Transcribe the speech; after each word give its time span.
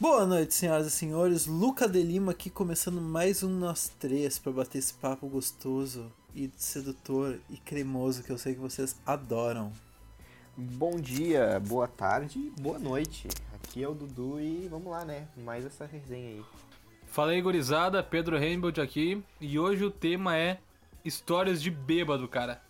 Boa 0.00 0.24
noite, 0.24 0.54
senhoras 0.54 0.86
e 0.86 0.90
senhores. 0.92 1.46
Luca 1.46 1.88
de 1.88 2.00
Lima 2.00 2.30
aqui 2.30 2.48
começando 2.48 3.00
mais 3.00 3.42
um 3.42 3.48
Nós 3.48 3.90
Três 3.98 4.38
para 4.38 4.52
bater 4.52 4.78
esse 4.78 4.94
papo 4.94 5.26
gostoso 5.26 6.06
e 6.32 6.48
sedutor 6.56 7.40
e 7.50 7.56
cremoso 7.56 8.22
que 8.22 8.30
eu 8.30 8.38
sei 8.38 8.54
que 8.54 8.60
vocês 8.60 8.96
adoram. 9.04 9.72
Bom 10.56 11.00
dia, 11.00 11.58
boa 11.66 11.88
tarde, 11.88 12.38
boa 12.60 12.78
noite. 12.78 13.26
Aqui 13.52 13.82
é 13.82 13.88
o 13.88 13.92
Dudu 13.92 14.40
e 14.40 14.68
vamos 14.68 14.88
lá, 14.88 15.04
né? 15.04 15.26
Mais 15.36 15.66
essa 15.66 15.84
resenha 15.84 16.28
aí. 16.28 16.44
Fala 17.08 17.32
aí, 17.32 17.42
gurizada, 17.42 18.00
Pedro 18.00 18.38
Rainbow 18.38 18.70
aqui 18.80 19.20
e 19.40 19.58
hoje 19.58 19.84
o 19.84 19.90
tema 19.90 20.36
é 20.36 20.60
histórias 21.04 21.60
de 21.60 21.72
bêbado, 21.72 22.28
cara. 22.28 22.62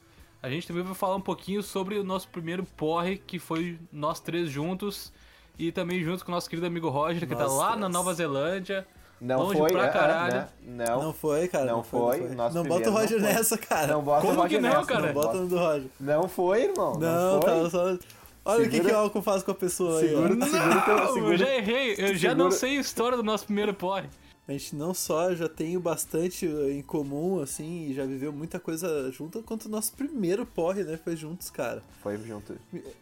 A 0.42 0.48
gente 0.48 0.67
também 0.67 0.83
vai 0.83 0.95
falar 0.95 1.17
um 1.17 1.20
pouquinho 1.20 1.62
sobre 1.62 1.98
o 1.98 2.05
nosso 2.05 2.29
primeiro 2.29 2.65
porre, 2.65 3.19
que 3.19 3.39
foi 3.39 3.79
nós 3.92 4.19
três 4.19 4.48
juntos 4.48 5.12
e 5.59 5.73
também 5.73 6.03
junto 6.03 6.25
com 6.25 6.30
o 6.30 6.35
nosso 6.35 6.48
querido 6.48 6.67
amigo 6.67 6.89
Roger, 6.89 7.27
que 7.27 7.35
tá 7.35 7.45
Nós 7.45 7.53
lá 7.57 7.67
três. 7.69 7.80
na 7.80 7.89
Nova 7.89 8.15
Zelândia. 8.15 8.87
Não 9.21 9.43
Longe 9.43 9.59
foi, 9.59 9.73
pra 9.73 9.87
é, 9.87 9.91
caralho. 9.91 10.34
né? 10.34 10.48
Não, 10.87 11.03
Não 11.03 11.12
foi, 11.12 11.48
cara. 11.48 11.65
Não 11.67 11.83
foi, 11.83 12.21
Não, 12.29 12.34
nosso 12.37 12.55
não 12.55 12.62
bota 12.62 12.89
o 12.89 12.93
primeiro 12.93 12.93
Roger 12.93 13.19
não 13.21 13.27
foi. 13.27 13.34
nessa, 13.34 13.59
cara. 13.59 13.87
não 13.95 14.03
bota 14.03 14.21
Como 14.21 14.33
o 14.39 14.43
Roger 14.43 14.48
que 14.59 14.62
não, 14.62 14.71
nessa, 14.71 14.87
cara? 14.87 15.07
Não 15.09 15.12
bota 15.15 15.37
no 15.39 15.48
do 15.48 15.59
Roger. 15.59 15.89
Não 15.98 16.29
foi, 16.29 16.62
irmão. 16.62 16.93
Não, 16.95 17.01
Não, 17.34 17.43
foi. 17.43 17.51
tá 17.51 17.71
só. 17.71 17.98
Olha 18.45 18.61
o 18.61 18.65
que, 18.65 18.77
Segura- 18.77 18.84
que 18.91 18.95
o 18.95 18.98
álcool 18.98 19.23
faz 19.23 19.43
com 19.43 19.51
a 19.51 19.55
pessoa 19.55 19.98
aí. 20.01 20.09
Segura- 20.09 20.37
ó. 20.41 20.47
segura 20.47 20.81
teu- 20.83 20.97
Não, 20.97 21.12
segura- 21.15 21.34
eu 21.34 21.39
já 21.39 21.55
errei, 21.57 21.93
eu 21.95 22.15
já 22.15 22.29
segura- 22.31 22.34
não 22.37 22.51
sei 22.53 22.79
a 22.79 22.81
história 22.81 23.17
do 23.17 23.25
nosso 23.25 23.45
primeiro 23.45 23.75
porre. 23.75 24.09
A 24.47 24.53
gente 24.53 24.77
não 24.77 24.95
só 24.95 25.34
já 25.34 25.48
tem 25.48 25.77
o 25.77 25.81
bastante 25.81 26.47
em 26.47 26.81
comum, 26.81 27.42
assim, 27.42 27.89
e 27.91 27.95
já 27.95 28.06
viveu 28.06 28.33
muita 28.33 28.59
coisa 28.61 29.11
junto, 29.12 29.42
quanto 29.42 29.67
o 29.67 29.69
nosso 29.69 29.92
primeiro 29.92 30.47
porre, 30.47 30.84
né? 30.84 30.97
Foi 30.97 31.14
juntos, 31.17 31.51
cara. 31.51 31.83
Foi 32.03 32.17
junto. 32.19 32.56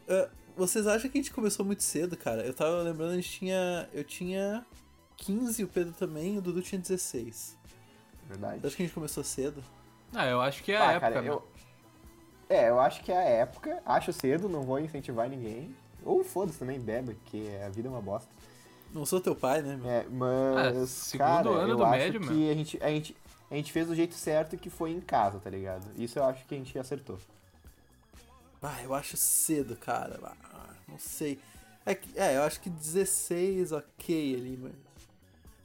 É, 0.09 0.29
vocês 0.57 0.87
acham 0.87 1.11
que 1.11 1.19
a 1.19 1.21
gente 1.23 1.33
começou 1.33 1.65
muito 1.65 1.83
cedo, 1.83 2.17
cara? 2.17 2.43
Eu 2.47 2.55
tava 2.55 2.83
lembrando, 2.83 3.13
a 3.13 3.17
gente 3.17 3.31
tinha. 3.31 3.89
Eu 3.93 4.03
tinha 4.05 4.65
15, 5.19 5.65
o 5.65 5.69
Pedro 5.69 5.93
também, 5.93 6.35
e 6.35 6.39
o 6.39 6.43
Dudu 6.43 6.63
tinha 6.63 6.81
16. 6.81 7.57
Verdade. 8.29 8.61
Você 8.61 8.67
acha 8.67 8.77
que 8.77 8.83
a 8.83 8.87
gente 8.87 8.95
começou 8.95 9.23
cedo? 9.25 9.63
Ah, 10.15 10.27
eu 10.27 10.41
acho 10.41 10.63
que 10.63 10.73
é 10.73 10.77
a 10.77 10.89
Ah, 10.89 10.93
época, 10.93 11.09
cara, 11.11 11.23
meu. 11.23 11.33
eu... 11.35 11.49
É, 12.49 12.69
eu 12.69 12.79
acho 12.81 13.03
que 13.03 13.11
é 13.13 13.17
a 13.17 13.23
época. 13.23 13.83
Acho 13.85 14.13
cedo, 14.13 14.49
não 14.49 14.63
vou 14.63 14.79
incentivar 14.79 15.29
ninguém. 15.29 15.75
Ou 16.05 16.23
foda-se 16.23 16.59
também, 16.59 16.79
bebe, 16.79 17.15
porque 17.15 17.45
a 17.65 17.69
vida 17.69 17.89
é 17.89 17.91
uma 17.91 18.01
bosta. 18.01 18.29
Não 18.93 19.05
sou 19.05 19.21
teu 19.21 19.35
pai, 19.35 19.63
né, 19.63 19.77
meu? 19.77 19.91
É, 19.91 20.07
mas, 20.09 20.77
Ah, 20.83 20.87
segundo 20.87 21.27
cara, 21.27 21.49
ano 21.51 21.73
eu 21.73 21.77
do 21.77 21.85
acho 21.85 21.99
médio, 21.99 22.21
que 22.21 22.51
a 22.51 22.55
gente, 22.55 22.79
a, 22.83 22.89
gente, 22.89 23.17
a 23.51 23.55
gente 23.57 23.73
fez 23.73 23.87
do 23.89 23.95
jeito 23.97 24.15
certo 24.15 24.57
que 24.57 24.71
foi 24.71 24.93
em 24.93 25.01
casa, 25.01 25.41
tá 25.41 25.51
ligado? 25.51 25.85
Isso 25.97 26.19
eu 26.19 26.25
acho 26.25 26.45
que 26.47 26.55
a 26.55 26.59
gente 26.59 26.79
acertou. 26.79 27.19
Ah, 28.63 28.83
eu 28.83 28.95
acho 28.95 29.17
cedo, 29.17 29.77
cara. 29.77 30.19
Ah, 30.25 30.75
não 30.89 30.99
sei. 30.99 31.39
É, 31.85 31.97
é, 32.17 32.37
eu 32.37 32.43
acho 32.43 32.61
que 32.61 32.69
16, 32.69 33.73
ok 33.73 34.35
ali, 34.35 34.59
mas. 34.61 34.73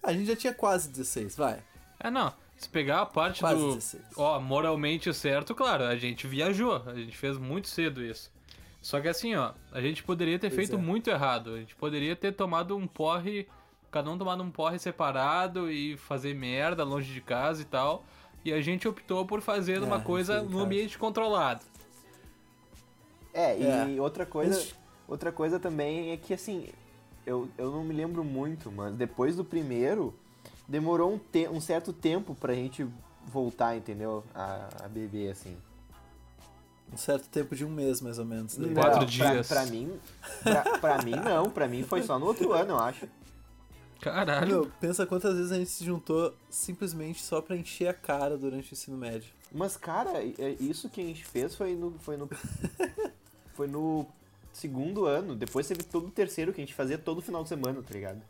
Ah, 0.03 0.09
a 0.09 0.13
gente 0.13 0.25
já 0.27 0.35
tinha 0.35 0.53
quase 0.53 0.89
16, 0.89 1.35
vai. 1.35 1.63
É, 1.99 2.09
não. 2.11 2.33
Se 2.57 2.69
pegar 2.69 3.01
a 3.01 3.05
parte 3.07 3.39
Quase 3.39 3.59
do. 3.59 3.73
16. 3.73 4.03
Ó, 4.17 4.39
moralmente 4.39 5.11
certo, 5.15 5.55
claro, 5.55 5.83
a 5.85 5.95
gente 5.95 6.27
viajou. 6.27 6.83
A 6.85 6.93
gente 6.93 7.17
fez 7.17 7.37
muito 7.37 7.67
cedo 7.67 8.03
isso. 8.03 8.31
Só 8.79 8.99
que 9.01 9.07
assim, 9.07 9.35
ó, 9.35 9.53
a 9.71 9.81
gente 9.81 10.03
poderia 10.03 10.37
ter 10.37 10.49
Pois 10.49 10.67
feito 10.67 10.75
é. 10.75 10.77
muito 10.77 11.09
errado. 11.09 11.55
A 11.55 11.57
gente 11.59 11.75
poderia 11.75 12.15
ter 12.15 12.33
tomado 12.33 12.77
um 12.77 12.85
porre. 12.87 13.47
Cada 13.89 14.09
um 14.11 14.17
tomado 14.17 14.43
um 14.43 14.51
porre 14.51 14.77
separado 14.79 15.71
e 15.71 15.97
fazer 15.97 16.33
merda 16.35 16.83
longe 16.83 17.11
de 17.11 17.19
casa 17.21 17.61
e 17.63 17.65
tal. 17.65 18.05
E 18.45 18.53
a 18.53 18.61
gente 18.61 18.87
optou 18.87 19.25
por 19.25 19.41
fazer 19.41 19.77
É, 19.77 19.79
uma 19.85 19.99
coisa 19.99 20.41
no 20.41 20.59
ambiente 20.59 20.97
controlado. 20.97 21.63
É, 23.33 23.57
e 23.57 23.97
É. 23.97 24.01
outra 24.01 24.25
coisa, 24.25 24.61
outra 25.07 25.31
coisa 25.31 25.59
também 25.59 26.11
é 26.11 26.17
que 26.17 26.33
assim, 26.33 26.67
eu, 27.25 27.47
eu 27.57 27.71
não 27.71 27.83
me 27.83 27.93
lembro 27.93 28.23
muito, 28.23 28.71
mas 28.71 28.93
depois 28.95 29.35
do 29.35 29.45
primeiro, 29.45 30.13
demorou 30.67 31.13
um, 31.13 31.17
te 31.17 31.47
um 31.47 31.61
certo 31.61 31.93
tempo 31.93 32.35
pra 32.35 32.53
gente 32.53 32.85
voltar, 33.27 33.75
entendeu? 33.77 34.23
A, 34.33 34.67
a 34.83 34.87
beber, 34.87 35.31
assim. 35.31 35.55
Um 36.91 36.97
certo 36.97 37.29
tempo 37.29 37.55
de 37.55 37.63
um 37.63 37.69
mês, 37.69 38.01
mais 38.01 38.19
ou 38.19 38.25
menos. 38.25 38.57
né? 38.57 38.73
Quatro 38.73 38.99
Não, 38.99 39.05
dias. 39.05 39.47
Pra, 39.47 39.61
pra 39.61 39.65
mim, 39.71 39.99
pra, 40.43 40.61
pra 40.79 41.01
mim 41.03 41.11
não, 41.15 41.49
pra 41.49 41.67
mim 41.67 41.83
foi 41.83 42.03
só 42.03 42.19
no 42.19 42.25
outro 42.25 42.51
ano, 42.51 42.71
eu 42.71 42.79
acho. 42.79 43.07
Caralho. 44.01 44.47
Meu, 44.47 44.71
pensa 44.81 45.05
quantas 45.05 45.35
vezes 45.37 45.51
a 45.51 45.57
gente 45.57 45.69
se 45.69 45.85
juntou 45.85 46.33
simplesmente 46.49 47.21
só 47.21 47.39
pra 47.39 47.55
encher 47.55 47.87
a 47.87 47.93
cara 47.93 48.35
durante 48.37 48.71
o 48.71 48.73
ensino 48.73 48.97
médio. 48.97 49.31
Mas, 49.53 49.77
cara, 49.77 50.21
é- 50.21 50.55
isso 50.59 50.89
que 50.89 50.99
a 50.99 51.03
gente 51.03 51.23
fez 51.23 51.55
foi 51.55 51.75
no. 51.75 51.91
Foi 51.99 52.17
no, 52.17 52.27
foi 53.51 53.67
no 53.67 54.05
segundo 54.53 55.05
ano. 55.05 55.35
Depois 55.35 55.67
teve 55.67 55.83
todo 55.83 56.07
o 56.07 56.11
terceiro 56.11 56.51
que 56.53 56.61
a 56.61 56.63
gente 56.63 56.73
fazia 56.73 56.97
todo 56.97 57.21
final 57.21 57.43
de 57.43 57.49
semana, 57.49 57.81
tá 57.81 57.93
ligado? 57.93 58.21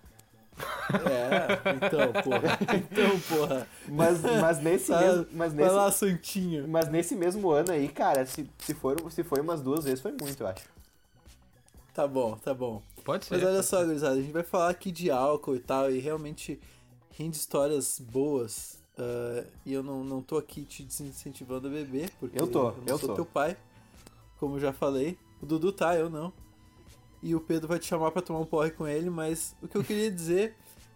É, 0.94 1.74
então, 1.76 2.12
porra. 2.24 2.60
Então, 2.76 3.20
porra. 3.22 3.68
Mas, 3.88 4.22
mas 4.22 4.60
nesse 4.62 4.92
mesmo. 4.92 5.26
Mas 5.32 5.54
Vai 5.54 5.64
nesse, 5.64 5.76
lá, 5.76 5.92
Santinho. 5.92 6.68
mas 6.68 6.90
nesse 6.90 7.16
mesmo 7.16 7.50
ano 7.50 7.72
aí, 7.72 7.88
cara, 7.88 8.26
se, 8.26 8.50
se, 8.60 8.74
for, 8.74 8.98
se 9.12 9.24
foi 9.24 9.40
umas 9.42 9.62
duas 9.62 9.86
vezes, 9.86 10.02
foi 10.02 10.12
muito, 10.12 10.44
eu 10.44 10.48
acho. 10.48 10.70
Tá 11.94 12.08
bom, 12.08 12.38
tá 12.38 12.54
bom. 12.54 12.82
Pode 13.04 13.26
ser. 13.26 13.34
Mas 13.36 13.44
olha 13.44 13.64
só, 13.64 13.84
gurizada, 13.84 14.16
a 14.16 14.22
gente 14.22 14.32
vai 14.32 14.44
falar 14.44 14.70
aqui 14.70 14.92
de 14.92 15.10
álcool 15.10 15.56
e 15.56 15.60
tal, 15.60 15.92
e 15.92 16.00
realmente 16.00 16.60
rende 17.18 17.38
histórias 17.38 18.00
boas. 18.00 18.80
ah, 18.98 19.44
e 19.66 19.74
eu 19.74 19.82
não, 19.84 20.04
não 20.04 20.22
tô 20.22 20.38
aqui 20.38 20.64
te 20.64 20.84
desincentivando 20.84 21.68
a 21.68 21.72
beber, 21.72 22.12
porque 22.20 22.40
Eu 22.40 22.48
tô, 22.48 22.72
não 22.72 22.84
eu 22.88 22.98
sou 22.98 23.10
tô. 23.10 23.16
teu 23.16 23.26
pai, 23.26 23.58
como 24.42 24.56
eu 24.56 24.60
já 24.60 24.74
falei. 24.74 25.18
O 25.42 25.46
Dudu 25.46 25.72
tá, 25.72 25.96
eu 25.96 26.10
não. 26.10 26.34
E 27.24 27.34
o 27.36 27.40
Pedro 27.40 27.68
vai 27.68 27.80
te 27.80 27.86
chamar 27.86 28.12
pra 28.12 28.22
tomar 28.22 28.40
um 28.40 28.46
porre 28.46 28.72
com 28.72 28.88
ele, 28.88 29.10
mas 29.10 29.56
o 29.62 29.68
que 29.68 29.78
eu 29.78 29.84
queria 29.84 30.12
dizer 30.12 30.56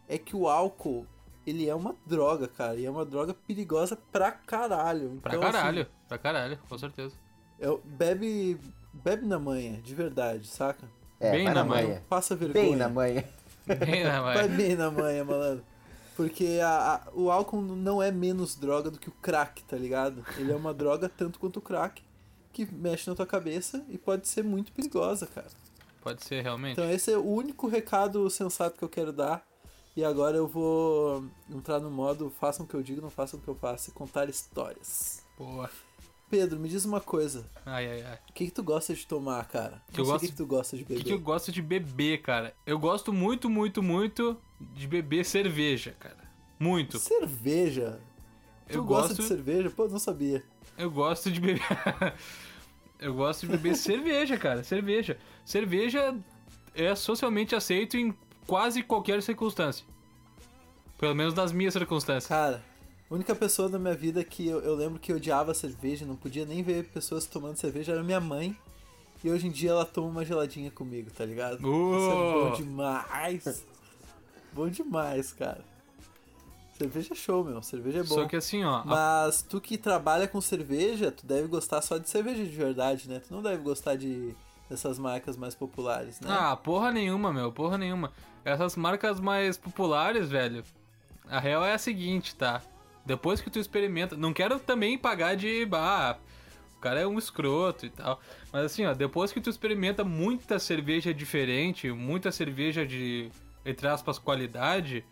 é 0.09 0.17
que 0.17 0.35
o 0.35 0.47
álcool, 0.49 1.05
ele 1.45 1.69
é 1.69 1.75
uma 1.75 1.95
droga, 2.05 2.47
cara, 2.47 2.75
e 2.75 2.85
é 2.85 2.89
uma 2.89 3.05
droga 3.05 3.33
perigosa 3.33 3.95
pra 4.11 4.31
caralho. 4.31 5.19
Pra 5.21 5.35
Então, 5.35 5.43
assim, 5.47 5.51
caralho, 5.57 5.87
pra 6.07 6.17
caralho, 6.17 6.59
com 6.67 6.77
certeza. 6.77 7.15
é, 7.59 7.67
bebe, 7.83 8.59
bebe 8.91 9.25
na 9.25 9.37
manhã, 9.37 9.79
de 9.81 9.93
verdade, 9.93 10.47
saca? 10.47 10.89
É, 11.19 11.31
Bem 11.31 11.45
na 11.45 11.53
na 11.53 11.63
manha. 11.63 11.87
manha. 11.87 12.03
Passa 12.09 12.35
vergonha. 12.35 12.65
Bem 12.65 12.75
na 12.75 12.89
manha. 12.89 13.23
Bem, 13.67 14.03
né, 14.03 14.19
Vai 14.21 14.33
vai. 14.35 14.47
bem 14.49 14.75
na 14.75 14.91
manhã, 14.91 15.23
malandro. 15.23 15.63
Porque 16.15 16.59
a- 16.63 16.95
a- 16.95 17.09
o 17.13 17.29
álcool 17.31 17.61
não 17.61 18.01
é 18.01 18.11
menos 18.11 18.55
droga 18.55 18.89
do 18.91 18.97
que 18.99 19.09
o 19.09 19.13
crack, 19.21 19.63
tá 19.63 19.75
ligado? 19.77 20.23
Ele 20.37 20.51
é 20.51 20.55
uma 20.55 20.73
droga 20.73 21.07
tanto 21.09 21.39
quanto 21.39 21.57
o 21.57 21.61
crack, 21.61 22.01
que 22.55 22.73
mexe 22.73 23.09
na 23.09 23.15
tua 23.15 23.25
cabeça 23.27 23.85
e 23.89 23.97
pode 23.97 24.27
ser 24.27 24.43
muito 24.43 24.71
perigosa, 24.71 25.27
cara. 25.27 25.47
Pode 26.01 26.23
ser, 26.23 26.41
realmente. 26.41 26.73
Então 26.73 26.89
esse 26.89 27.11
é 27.11 27.17
o 27.17 27.23
único 27.25 27.67
recado 27.67 28.29
sensato 28.29 28.77
que 28.77 28.83
eu 28.83 28.89
quero 28.89 29.11
dar. 29.11 29.45
E 29.97 30.03
agora 30.03 30.35
eu 30.37 30.47
vou 30.47 31.23
entrar 31.49 31.79
no 31.79 31.89
modo 31.89 32.29
façam 32.39 32.65
o 32.65 32.67
que 32.67 32.75
eu 32.75 32.83
digo, 32.83 33.01
não 33.01 33.09
façam 33.09 33.39
o 33.39 33.41
que 33.41 33.47
eu 33.47 33.55
faço 33.55 33.89
e 33.89 33.93
contar 33.93 34.29
histórias. 34.29 35.23
Boa. 35.37 35.69
Pedro, 36.29 36.59
me 36.59 36.67
diz 36.67 36.83
uma 36.85 36.99
coisa. 36.99 37.45
Ai, 37.65 37.87
ai, 37.89 38.01
ai. 38.03 38.19
O 38.29 38.33
que, 38.33 38.45
que 38.45 38.51
tu 38.51 38.61
gosta 38.63 38.93
de 38.93 39.05
tomar, 39.07 39.47
cara? 39.47 39.81
Que 39.93 40.01
eu 40.01 40.05
gosto- 40.05 40.25
o 40.25 40.27
que, 40.27 40.35
tu 40.35 40.45
gosta 40.45 40.75
de 40.75 40.83
O 40.83 40.85
beber. 40.85 40.99
que, 41.03 41.09
que 41.09 41.13
eu 41.13 41.19
gosto 41.19 41.51
de 41.51 41.61
beber, 41.61 42.21
cara? 42.21 42.53
Eu 42.65 42.77
gosto 42.79 43.13
muito, 43.13 43.49
muito, 43.49 43.81
muito 43.81 44.37
de 44.59 44.87
beber 44.87 45.23
cerveja, 45.25 45.95
cara. 45.99 46.25
Muito. 46.59 46.99
Cerveja. 46.99 47.99
Tu 48.67 48.77
Eu 48.77 48.83
gosta 48.83 49.09
gosto, 49.09 49.21
de 49.21 49.27
cerveja? 49.27 49.69
Pô, 49.69 49.87
não 49.87 49.99
sabia. 49.99 50.43
eu 50.77 50.89
gosto 50.91 51.31
de 51.31 51.39
beber. 51.39 51.61
eu 52.99 53.13
gosto 53.13 53.41
de 53.41 53.51
beber 53.53 53.75
cerveja, 53.77 54.37
cara. 54.37 54.63
Cerveja. 54.63 55.17
Cerveja 55.43 56.15
é 56.73 56.93
socialmente 56.95 57.55
aceito 57.55 57.97
em 57.97 58.13
quase 58.47 58.81
qualquer 58.83 59.21
circunstância. 59.21 59.85
Pelo 60.97 61.13
menos 61.15 61.33
nas 61.33 61.51
minhas 61.51 61.73
circunstâncias. 61.73 62.27
Cara, 62.27 62.63
a 63.09 63.13
única 63.13 63.35
pessoa 63.35 63.67
na 63.69 63.77
minha 63.77 63.93
vida 63.95 64.23
que 64.23 64.47
eu, 64.47 64.59
eu 64.61 64.75
lembro 64.75 64.99
que 64.99 65.13
odiava 65.13 65.53
cerveja, 65.53 66.05
não 66.05 66.15
podia 66.15 66.45
nem 66.45 66.63
ver 66.63 66.85
pessoas 66.85 67.25
tomando 67.25 67.57
cerveja, 67.57 67.91
era 67.93 68.03
minha 68.03 68.19
mãe. 68.19 68.55
E 69.23 69.29
hoje 69.29 69.47
em 69.47 69.51
dia 69.51 69.71
ela 69.71 69.85
toma 69.85 70.07
uma 70.07 70.25
geladinha 70.25 70.69
comigo, 70.69 71.09
tá 71.11 71.25
ligado? 71.25 71.55
Isso 71.55 71.65
é 71.65 71.69
bom 71.69 72.51
Uh! 72.51 72.55
demais. 72.57 73.65
bom 74.53 74.69
demais, 74.69 75.33
cara. 75.33 75.63
Cerveja 76.77 77.13
é 77.13 77.15
show, 77.15 77.43
meu. 77.43 77.61
Cerveja 77.61 77.99
é 77.99 78.03
bom. 78.03 78.15
Só 78.15 78.25
que 78.25 78.35
assim, 78.35 78.63
ó. 78.63 78.75
a- 78.77 78.83
Mas 78.85 79.41
tu 79.41 79.61
que 79.61 79.77
trabalha 79.77 80.27
com 80.27 80.41
cerveja, 80.41 81.11
tu 81.11 81.25
deve 81.25 81.47
gostar 81.47 81.81
só 81.81 81.97
de 81.97 82.09
cerveja 82.09 82.43
de 82.43 82.49
verdade, 82.55 83.09
né? 83.09 83.21
Tu 83.25 83.33
não 83.33 83.41
deve 83.41 83.61
gostar 83.63 83.95
de 83.95 84.35
dessas 84.69 84.97
marcas 84.99 85.37
mais 85.37 85.53
populares, 85.55 86.19
né? 86.19 86.27
Ah, 86.29 86.55
porra 86.55 86.91
nenhuma, 86.91 87.31
meu, 87.31 87.51
porra 87.51 87.77
nenhuma. 87.77 88.11
Essas 88.43 88.75
marcas 88.75 89.19
mais 89.19 89.57
populares, 89.57 90.27
velho, 90.29 90.63
a 91.29 91.39
real 91.39 91.63
é 91.63 91.73
a 91.73 91.77
seguinte, 91.77 92.35
tá? 92.35 92.61
Depois 93.05 93.39
que 93.41 93.49
tu 93.51 93.59
experimenta, 93.59 94.17
não 94.17 94.33
quero 94.33 94.59
também 94.59 94.97
pagar 94.97 95.35
de, 95.35 95.67
ah, 95.71 96.17
o 96.75 96.79
cara 96.79 96.99
é 96.99 97.05
um 97.07 97.17
escroto 97.19 97.85
e 97.85 97.89
tal, 97.91 98.19
mas 98.51 98.65
assim, 98.65 98.85
ó, 98.87 98.93
depois 98.95 99.31
que 99.31 99.39
tu 99.39 99.49
experimenta 99.51 100.03
muita 100.03 100.57
cerveja 100.57 101.13
diferente, 101.13 101.91
muita 101.91 102.31
cerveja 102.31 102.85
de, 102.85 103.29
entre 103.63 103.87
aspas, 103.87 104.17
qualidade, 104.17 105.05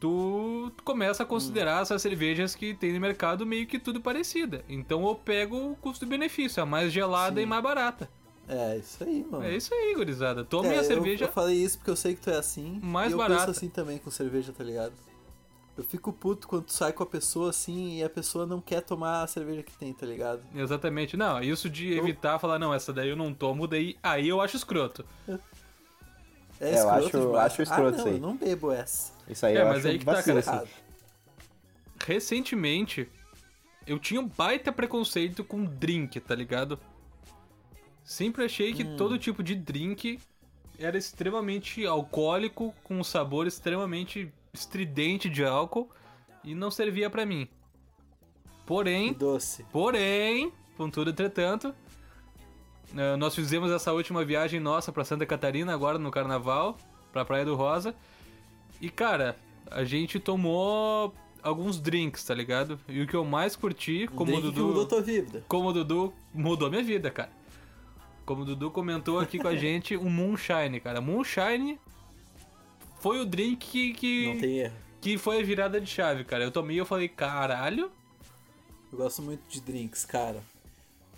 tu 0.00 0.70
começa 0.84 1.22
a 1.22 1.26
considerar 1.26 1.82
essas 1.82 2.00
cervejas 2.02 2.54
que 2.54 2.74
tem 2.74 2.92
no 2.92 3.00
mercado 3.00 3.44
meio 3.44 3.66
que 3.66 3.78
tudo 3.78 4.00
parecida. 4.00 4.64
Então 4.68 5.06
eu 5.08 5.14
pego 5.14 5.72
o 5.72 5.76
custo-benefício, 5.76 6.62
a 6.62 6.66
mais 6.66 6.92
gelada 6.92 7.36
Sim. 7.36 7.42
e 7.42 7.46
mais 7.46 7.62
barata. 7.62 8.08
É, 8.48 8.78
isso 8.78 9.04
aí, 9.04 9.26
mano. 9.30 9.44
É 9.44 9.54
isso 9.54 9.74
aí, 9.74 9.94
gurizada. 9.94 10.42
Tome 10.44 10.68
É, 10.68 10.72
a 10.72 10.76
eu- 10.76 10.84
cerveja. 10.84 11.26
Eu, 11.26 11.32
falei 11.32 11.56
isso 11.56 11.76
porque 11.78 11.90
eu 11.90 11.96
sei 11.96 12.14
que 12.14 12.20
tu 12.22 12.30
é 12.30 12.36
assim. 12.36 12.80
Mais 12.82 13.10
e 13.10 13.12
eu 13.12 13.18
barata. 13.18 13.40
penso 13.46 13.50
assim 13.50 13.68
também 13.68 13.98
com 13.98 14.10
cerveja, 14.10 14.52
tá 14.56 14.64
ligado? 14.64 14.92
Eu 15.76 15.84
fico 15.84 16.12
puto 16.12 16.48
quando 16.48 16.64
tu 16.64 16.72
sai 16.72 16.92
com 16.92 17.02
a 17.02 17.06
pessoa 17.06 17.50
assim 17.50 17.98
e 17.98 18.02
a 18.02 18.08
pessoa 18.10 18.44
não 18.46 18.60
quer 18.60 18.80
tomar 18.80 19.22
a 19.22 19.26
cerveja 19.26 19.62
que 19.62 19.76
tem, 19.76 19.92
tá 19.92 20.06
ligado? 20.06 20.40
Exatamente. 20.54 21.16
Não, 21.16 21.40
isso 21.40 21.68
de 21.70 21.92
Eu- 21.92 21.98
evitar 21.98 22.38
falar, 22.38 22.58
não, 22.58 22.72
essa 22.74 22.92
daí 22.92 23.10
eu 23.10 23.16
não 23.16 23.32
tomo, 23.34 23.66
daí 23.66 23.96
aí 24.02 24.28
eu 24.28 24.40
acho 24.40 24.56
escroto. 24.56 25.04
É, 25.28 25.32
É, 26.60 26.70
eu 26.70 26.74
escroto 26.74 27.06
acho- 27.06 27.16
eu 27.16 27.26
demais. 27.26 27.52
acho 27.52 27.62
escroto 27.62 27.86
ah, 27.86 27.90
isso 27.90 27.98
não, 27.98 28.06
aí. 28.06 28.14
eu 28.14 28.20
não 28.20 28.36
bebo 28.36 28.72
essa. 28.72 29.12
Isso 29.28 29.44
aí 29.46 29.56
É, 29.56 29.62
eu 29.62 29.66
mas 29.66 29.78
acho 29.78 29.88
aí 29.88 29.98
que 29.98 30.04
tá, 30.04 30.12
vacilo, 30.12 30.42
cara. 30.42 30.62
assim. 30.62 30.70
Recentemente, 32.06 33.08
eu 33.86 33.98
tinha 33.98 34.20
um 34.20 34.26
baita 34.28 34.72
preconceito 34.72 35.44
com 35.44 35.64
drink, 35.64 36.18
tá 36.20 36.34
ligado? 36.34 36.78
Sempre 38.04 38.44
achei 38.44 38.72
que 38.72 38.84
Hum. 38.84 38.96
todo 38.96 39.18
tipo 39.18 39.42
de 39.42 39.54
drink 39.54 40.18
era 40.78 40.96
extremamente 40.96 41.84
alcoólico, 41.84 42.74
com 42.84 42.98
um 42.98 43.04
sabor 43.04 43.46
extremamente 43.46 44.32
estridente 44.54 45.28
de 45.28 45.44
álcool 45.44 45.90
e 46.42 46.54
não 46.54 46.70
servia 46.70 47.10
pra 47.10 47.26
mim. 47.26 47.48
Porém, 48.64 49.12
doce. 49.12 49.64
Porém, 49.72 50.52
contudo, 50.76 51.10
entretanto, 51.10 51.74
eh, 52.96 53.16
nós 53.16 53.34
fizemos 53.34 53.70
essa 53.70 53.92
última 53.92 54.24
viagem 54.24 54.60
nossa 54.60 54.92
pra 54.92 55.04
Santa 55.04 55.26
Catarina 55.26 55.74
agora 55.74 55.98
no 55.98 56.10
carnaval, 56.10 56.76
pra 57.12 57.24
Praia 57.24 57.44
do 57.44 57.54
Rosa. 57.54 57.94
E 58.80 58.88
cara, 58.90 59.36
a 59.70 59.84
gente 59.84 60.18
tomou 60.20 61.14
alguns 61.42 61.78
drinks, 61.80 62.24
tá 62.24 62.34
ligado? 62.34 62.78
E 62.88 63.00
o 63.02 63.06
que 63.06 63.14
eu 63.14 63.24
mais 63.24 63.56
curti, 63.56 64.06
como 64.08 64.32
o 64.36 64.40
drink 64.40 64.54
que 64.54 64.60
mudou 64.60 64.74
Dudu, 64.74 64.86
tua 64.88 65.00
vida. 65.02 65.44
como 65.48 65.68
o 65.68 65.72
Dudu 65.72 66.12
mudou 66.34 66.70
minha 66.70 66.82
vida, 66.82 67.10
cara. 67.10 67.30
Como 68.24 68.42
o 68.42 68.44
Dudu 68.44 68.70
comentou 68.70 69.18
aqui 69.18 69.38
com 69.38 69.48
a 69.48 69.54
gente, 69.56 69.96
o 69.96 70.04
Moonshine, 70.10 70.80
cara. 70.80 71.00
Moonshine 71.00 71.78
foi 73.00 73.20
o 73.20 73.24
drink 73.24 73.66
que, 73.66 73.92
que, 73.94 74.26
Não 74.34 74.40
tem 74.40 74.58
erro. 74.58 74.74
que 75.00 75.16
foi 75.18 75.40
a 75.40 75.44
virada 75.44 75.80
de 75.80 75.88
chave, 75.88 76.24
cara. 76.24 76.44
Eu 76.44 76.50
tomei 76.50 76.76
e 76.76 76.78
eu 76.78 76.86
falei, 76.86 77.08
caralho, 77.08 77.90
Eu 78.92 78.98
gosto 78.98 79.22
muito 79.22 79.42
de 79.48 79.60
drinks, 79.60 80.04
cara. 80.04 80.42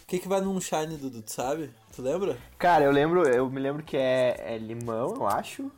O 0.03 0.07
que 0.07 0.19
que 0.19 0.29
vai 0.29 0.41
num 0.41 0.61
shine, 0.61 0.97
Dudu, 0.97 1.23
tu 1.23 1.31
sabe? 1.33 1.71
Tu 1.95 2.03
lembra? 2.03 2.37
Cara, 2.59 2.85
eu 2.85 2.91
lembro, 2.93 3.27
eu 3.29 3.49
me 3.49 3.61
lembro 3.61 3.83
que 3.83 3.97
é, 3.97 4.55
é 4.55 4.59
limão, 4.59 5.15
eu 5.15 5.27
acho. 5.27 5.71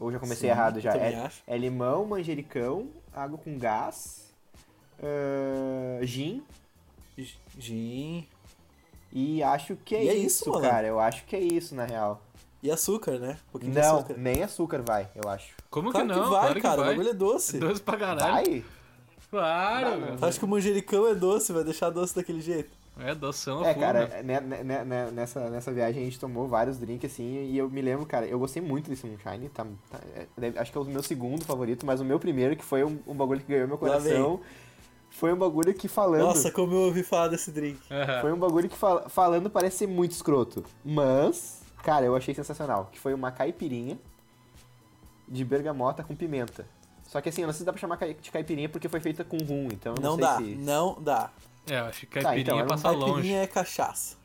Ou 0.00 0.12
já 0.12 0.18
comecei 0.18 0.48
Sim, 0.48 0.54
errado 0.54 0.80
já. 0.80 0.92
É, 0.94 1.16
acho. 1.16 1.42
é 1.46 1.56
limão, 1.58 2.04
manjericão, 2.06 2.88
água 3.12 3.36
com 3.38 3.58
gás, 3.58 4.32
ah, 5.02 5.98
gin 6.04 6.42
Gin 7.58 8.26
e 9.12 9.42
acho 9.42 9.74
que 9.76 9.96
é, 9.96 10.04
E 10.04 10.08
é 10.08 10.14
isso, 10.14 10.48
isso, 10.50 10.60
cara. 10.60 10.86
Eu 10.86 11.00
acho 11.00 11.24
que 11.24 11.34
é 11.34 11.40
isso, 11.40 11.74
na 11.74 11.84
real. 11.84 12.22
e 12.62 12.70
açúcar, 12.70 13.18
né? 13.18 13.38
Um 13.48 13.50
pouquinho 13.52 13.74
Não, 13.74 13.96
açúcar. 13.98 14.14
nem 14.16 14.42
açúcar 14.42 14.82
vai, 14.82 15.08
eu 15.16 15.28
acho. 15.28 15.54
como 15.70 15.90
Claro 15.90 16.06
que 16.06 16.12
que, 16.14 16.20
não? 16.20 16.30
vai, 16.30 16.40
claro 16.40 16.60
cara. 16.62 16.74
que 16.76 16.80
O 16.80 16.84
vai. 16.84 16.94
bagulho 16.94 17.10
é 17.10 17.14
doce. 17.14 17.58
Doce 17.58 17.80
pra 17.82 17.96
caralho. 17.96 18.32
Vai? 18.32 18.64
Claro, 19.30 20.16
Não, 20.18 20.28
acha 20.28 20.38
que 20.38 20.44
o 20.44 20.48
manjericão 20.48 21.06
é 21.08 21.14
doce? 21.14 21.52
Vai 21.52 21.62
deixar 21.64 21.90
doce 21.90 22.14
daquele 22.14 22.40
jeito? 22.40 22.70
É 22.98 23.14
doção 23.14 23.62
a 23.62 23.68
É, 23.68 23.72
full, 23.74 23.82
cara, 23.82 24.06
meu. 24.08 24.24
né- 24.24 24.40
né- 24.40 24.84
né- 24.84 25.10
nessa, 25.12 25.48
nessa 25.50 25.72
viagem 25.72 26.02
a 26.02 26.04
gente 26.04 26.18
tomou 26.18 26.48
vários 26.48 26.78
drinks 26.78 27.12
assim, 27.12 27.44
e 27.44 27.56
eu 27.56 27.70
me 27.70 27.80
lembro, 27.80 28.04
cara, 28.06 28.26
eu 28.26 28.38
gostei 28.38 28.60
muito 28.60 28.90
desse 28.90 29.06
Moonshine, 29.06 29.48
tá, 29.50 29.64
tá- 29.90 30.00
é, 30.16 30.58
acho 30.60 30.72
que 30.72 30.78
é 30.78 30.80
o 30.80 30.84
meu 30.84 31.02
segundo 31.02 31.44
favorito, 31.44 31.86
mas 31.86 32.00
o 32.00 32.04
meu 32.04 32.18
primeiro, 32.18 32.56
que 32.56 32.64
foi 32.64 32.82
um, 32.84 32.98
um 33.06 33.14
bagulho 33.14 33.40
que 33.40 33.46
ganhou 33.52 33.68
meu 33.68 33.78
coração, 33.78 34.40
foi 35.10 35.32
um 35.32 35.36
bagulho 35.36 35.72
que 35.74 35.86
falando. 35.88 36.22
Nossa, 36.26 36.50
como 36.50 36.74
eu 36.74 36.80
ouvi 36.80 37.02
falar 37.02 37.28
desse 37.28 37.50
drink. 37.52 37.80
Aham. 37.90 38.20
Foi 38.20 38.32
um 38.32 38.38
bagulho 38.38 38.68
que 38.68 38.76
fal- 38.76 39.08
falando 39.08 39.48
parece 39.48 39.78
ser 39.78 39.86
muito 39.86 40.12
escroto, 40.12 40.64
mas, 40.84 41.62
cara, 41.82 42.04
eu 42.04 42.16
achei 42.16 42.34
sensacional, 42.34 42.88
que 42.92 42.98
foi 42.98 43.14
uma 43.14 43.30
caipirinha 43.30 43.96
de 45.26 45.44
bergamota 45.44 46.02
com 46.02 46.16
pimenta. 46.16 46.66
Só 47.06 47.20
que 47.20 47.28
assim, 47.30 47.40
eu 47.42 47.46
não 47.46 47.52
sei 47.54 47.60
se 47.60 47.64
dá 47.64 47.72
pra 47.72 47.80
chamar 47.80 47.96
de 47.96 48.30
caipirinha 48.30 48.68
porque 48.68 48.88
foi 48.88 49.00
feita 49.00 49.24
com 49.24 49.38
rum, 49.38 49.68
então 49.72 49.94
eu 49.94 50.02
não, 50.02 50.10
Não, 50.10 50.16
sei 50.16 50.24
dá, 50.24 50.36
se... 50.36 50.54
não 50.56 50.96
dá. 51.00 51.30
É, 51.70 51.80
eu 51.80 51.84
acho 51.86 52.00
que 52.00 52.06
Tá, 52.06 52.22
caipirinha 52.22 52.42
então, 52.42 52.56
era 52.58 52.66
um 52.66 52.68
passa 52.68 52.90
longe. 52.90 53.12
Caipirinha 53.12 53.42
é 53.42 53.46
cachaça. 53.46 54.16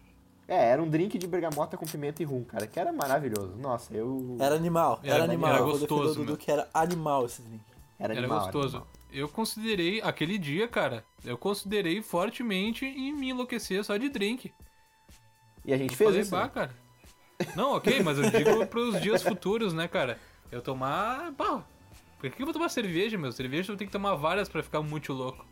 É, 0.47 0.69
era 0.71 0.81
um 0.83 0.89
drink 0.89 1.17
de 1.17 1.25
bergamota 1.25 1.77
com 1.77 1.85
pimenta 1.85 2.21
e 2.21 2.25
rum, 2.25 2.43
cara, 2.43 2.67
que 2.67 2.79
era 2.79 2.91
maravilhoso. 2.91 3.55
Nossa, 3.57 3.93
eu... 3.93 4.35
Era 4.39 4.55
animal, 4.55 4.99
era, 5.03 5.15
Era- 5.15 5.23
animal. 5.23 5.49
era 5.51 5.59
eu 5.59 5.65
gostoso, 5.65 6.11
o 6.11 6.15
Dudu 6.15 6.23
meu. 6.25 6.37
que 6.37 6.51
era 6.51 6.69
animal 6.73 7.25
esse 7.25 7.41
drink. 7.41 7.63
Era, 7.97 8.13
Era 8.13 8.21
animal, 8.21 8.39
gostoso. 8.41 8.77
animal. 8.77 8.87
Eu 9.11 9.29
considerei, 9.29 10.01
aquele 10.01 10.37
dia, 10.37 10.67
cara, 10.67 11.05
eu 11.23 11.37
considerei 11.37 12.01
fortemente 12.01 12.85
em 12.85 13.13
me 13.13 13.29
enlouquecer 13.29 13.83
só 13.85 13.95
de 13.95 14.09
drink. 14.09 14.51
E 15.63 15.73
a 15.73 15.77
gente 15.77 15.91
Eu 15.91 15.97
fez 15.97 16.07
falei, 16.09 16.21
isso. 16.21 16.31
bah, 16.31 16.43
né? 16.43 16.51
cara. 16.53 16.71
Não, 17.55 17.73
ok, 17.75 18.01
mas 18.03 18.17
eu 18.17 18.29
digo 18.29 18.65
pros 18.67 19.01
dias 19.01 19.21
futuros, 19.23 19.73
né, 19.73 19.87
cara? 19.87 20.19
Eu 20.51 20.61
tomar. 20.61 21.31
Bah, 21.31 21.63
por 22.19 22.29
que 22.29 22.41
eu 22.41 22.45
vou 22.45 22.53
tomar 22.53 22.69
cerveja, 22.69 23.17
meu? 23.17 23.31
Cerveja 23.31 23.73
tu 23.73 23.77
tem 23.77 23.87
que 23.87 23.93
tomar 23.93 24.15
várias 24.15 24.49
pra 24.49 24.61
ficar 24.63 24.81
muito 24.81 25.13
louco. 25.13 25.45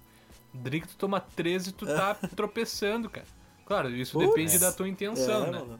Drink 0.53 0.87
tu 0.87 0.95
toma 0.95 1.19
13 1.19 1.69
e 1.69 1.71
tu 1.73 1.85
tá 1.85 2.15
tropeçando, 2.35 3.09
cara. 3.09 3.27
Claro, 3.65 3.89
isso 3.89 4.13
Putz. 4.13 4.27
depende 4.27 4.59
da 4.59 4.71
tua 4.71 4.87
intenção, 4.87 5.45
é, 5.45 5.51
né? 5.51 5.59
mano. 5.59 5.79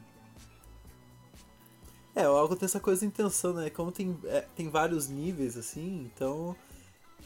É, 2.14 2.28
o 2.28 2.32
álcool 2.32 2.56
tem 2.56 2.66
essa 2.66 2.80
coisa 2.80 3.00
de 3.00 3.06
intenção, 3.06 3.54
né? 3.54 3.70
Como 3.70 3.90
tem, 3.90 4.18
é, 4.24 4.46
tem 4.54 4.68
vários 4.68 5.08
níveis, 5.08 5.56
assim, 5.56 6.10
então 6.14 6.54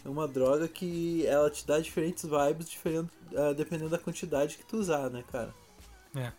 é 0.04 0.08
uma 0.08 0.28
droga 0.28 0.68
que 0.68 1.26
ela 1.26 1.50
te 1.50 1.66
dá 1.66 1.80
diferentes 1.80 2.24
vibes, 2.24 2.70
diferente, 2.70 3.10
ah, 3.36 3.52
dependendo 3.52 3.90
da 3.90 3.98
quantidade 3.98 4.56
que 4.56 4.64
tu 4.64 4.76
usar, 4.76 5.10
né, 5.10 5.24
cara? 5.30 5.52
É. 6.14 6.32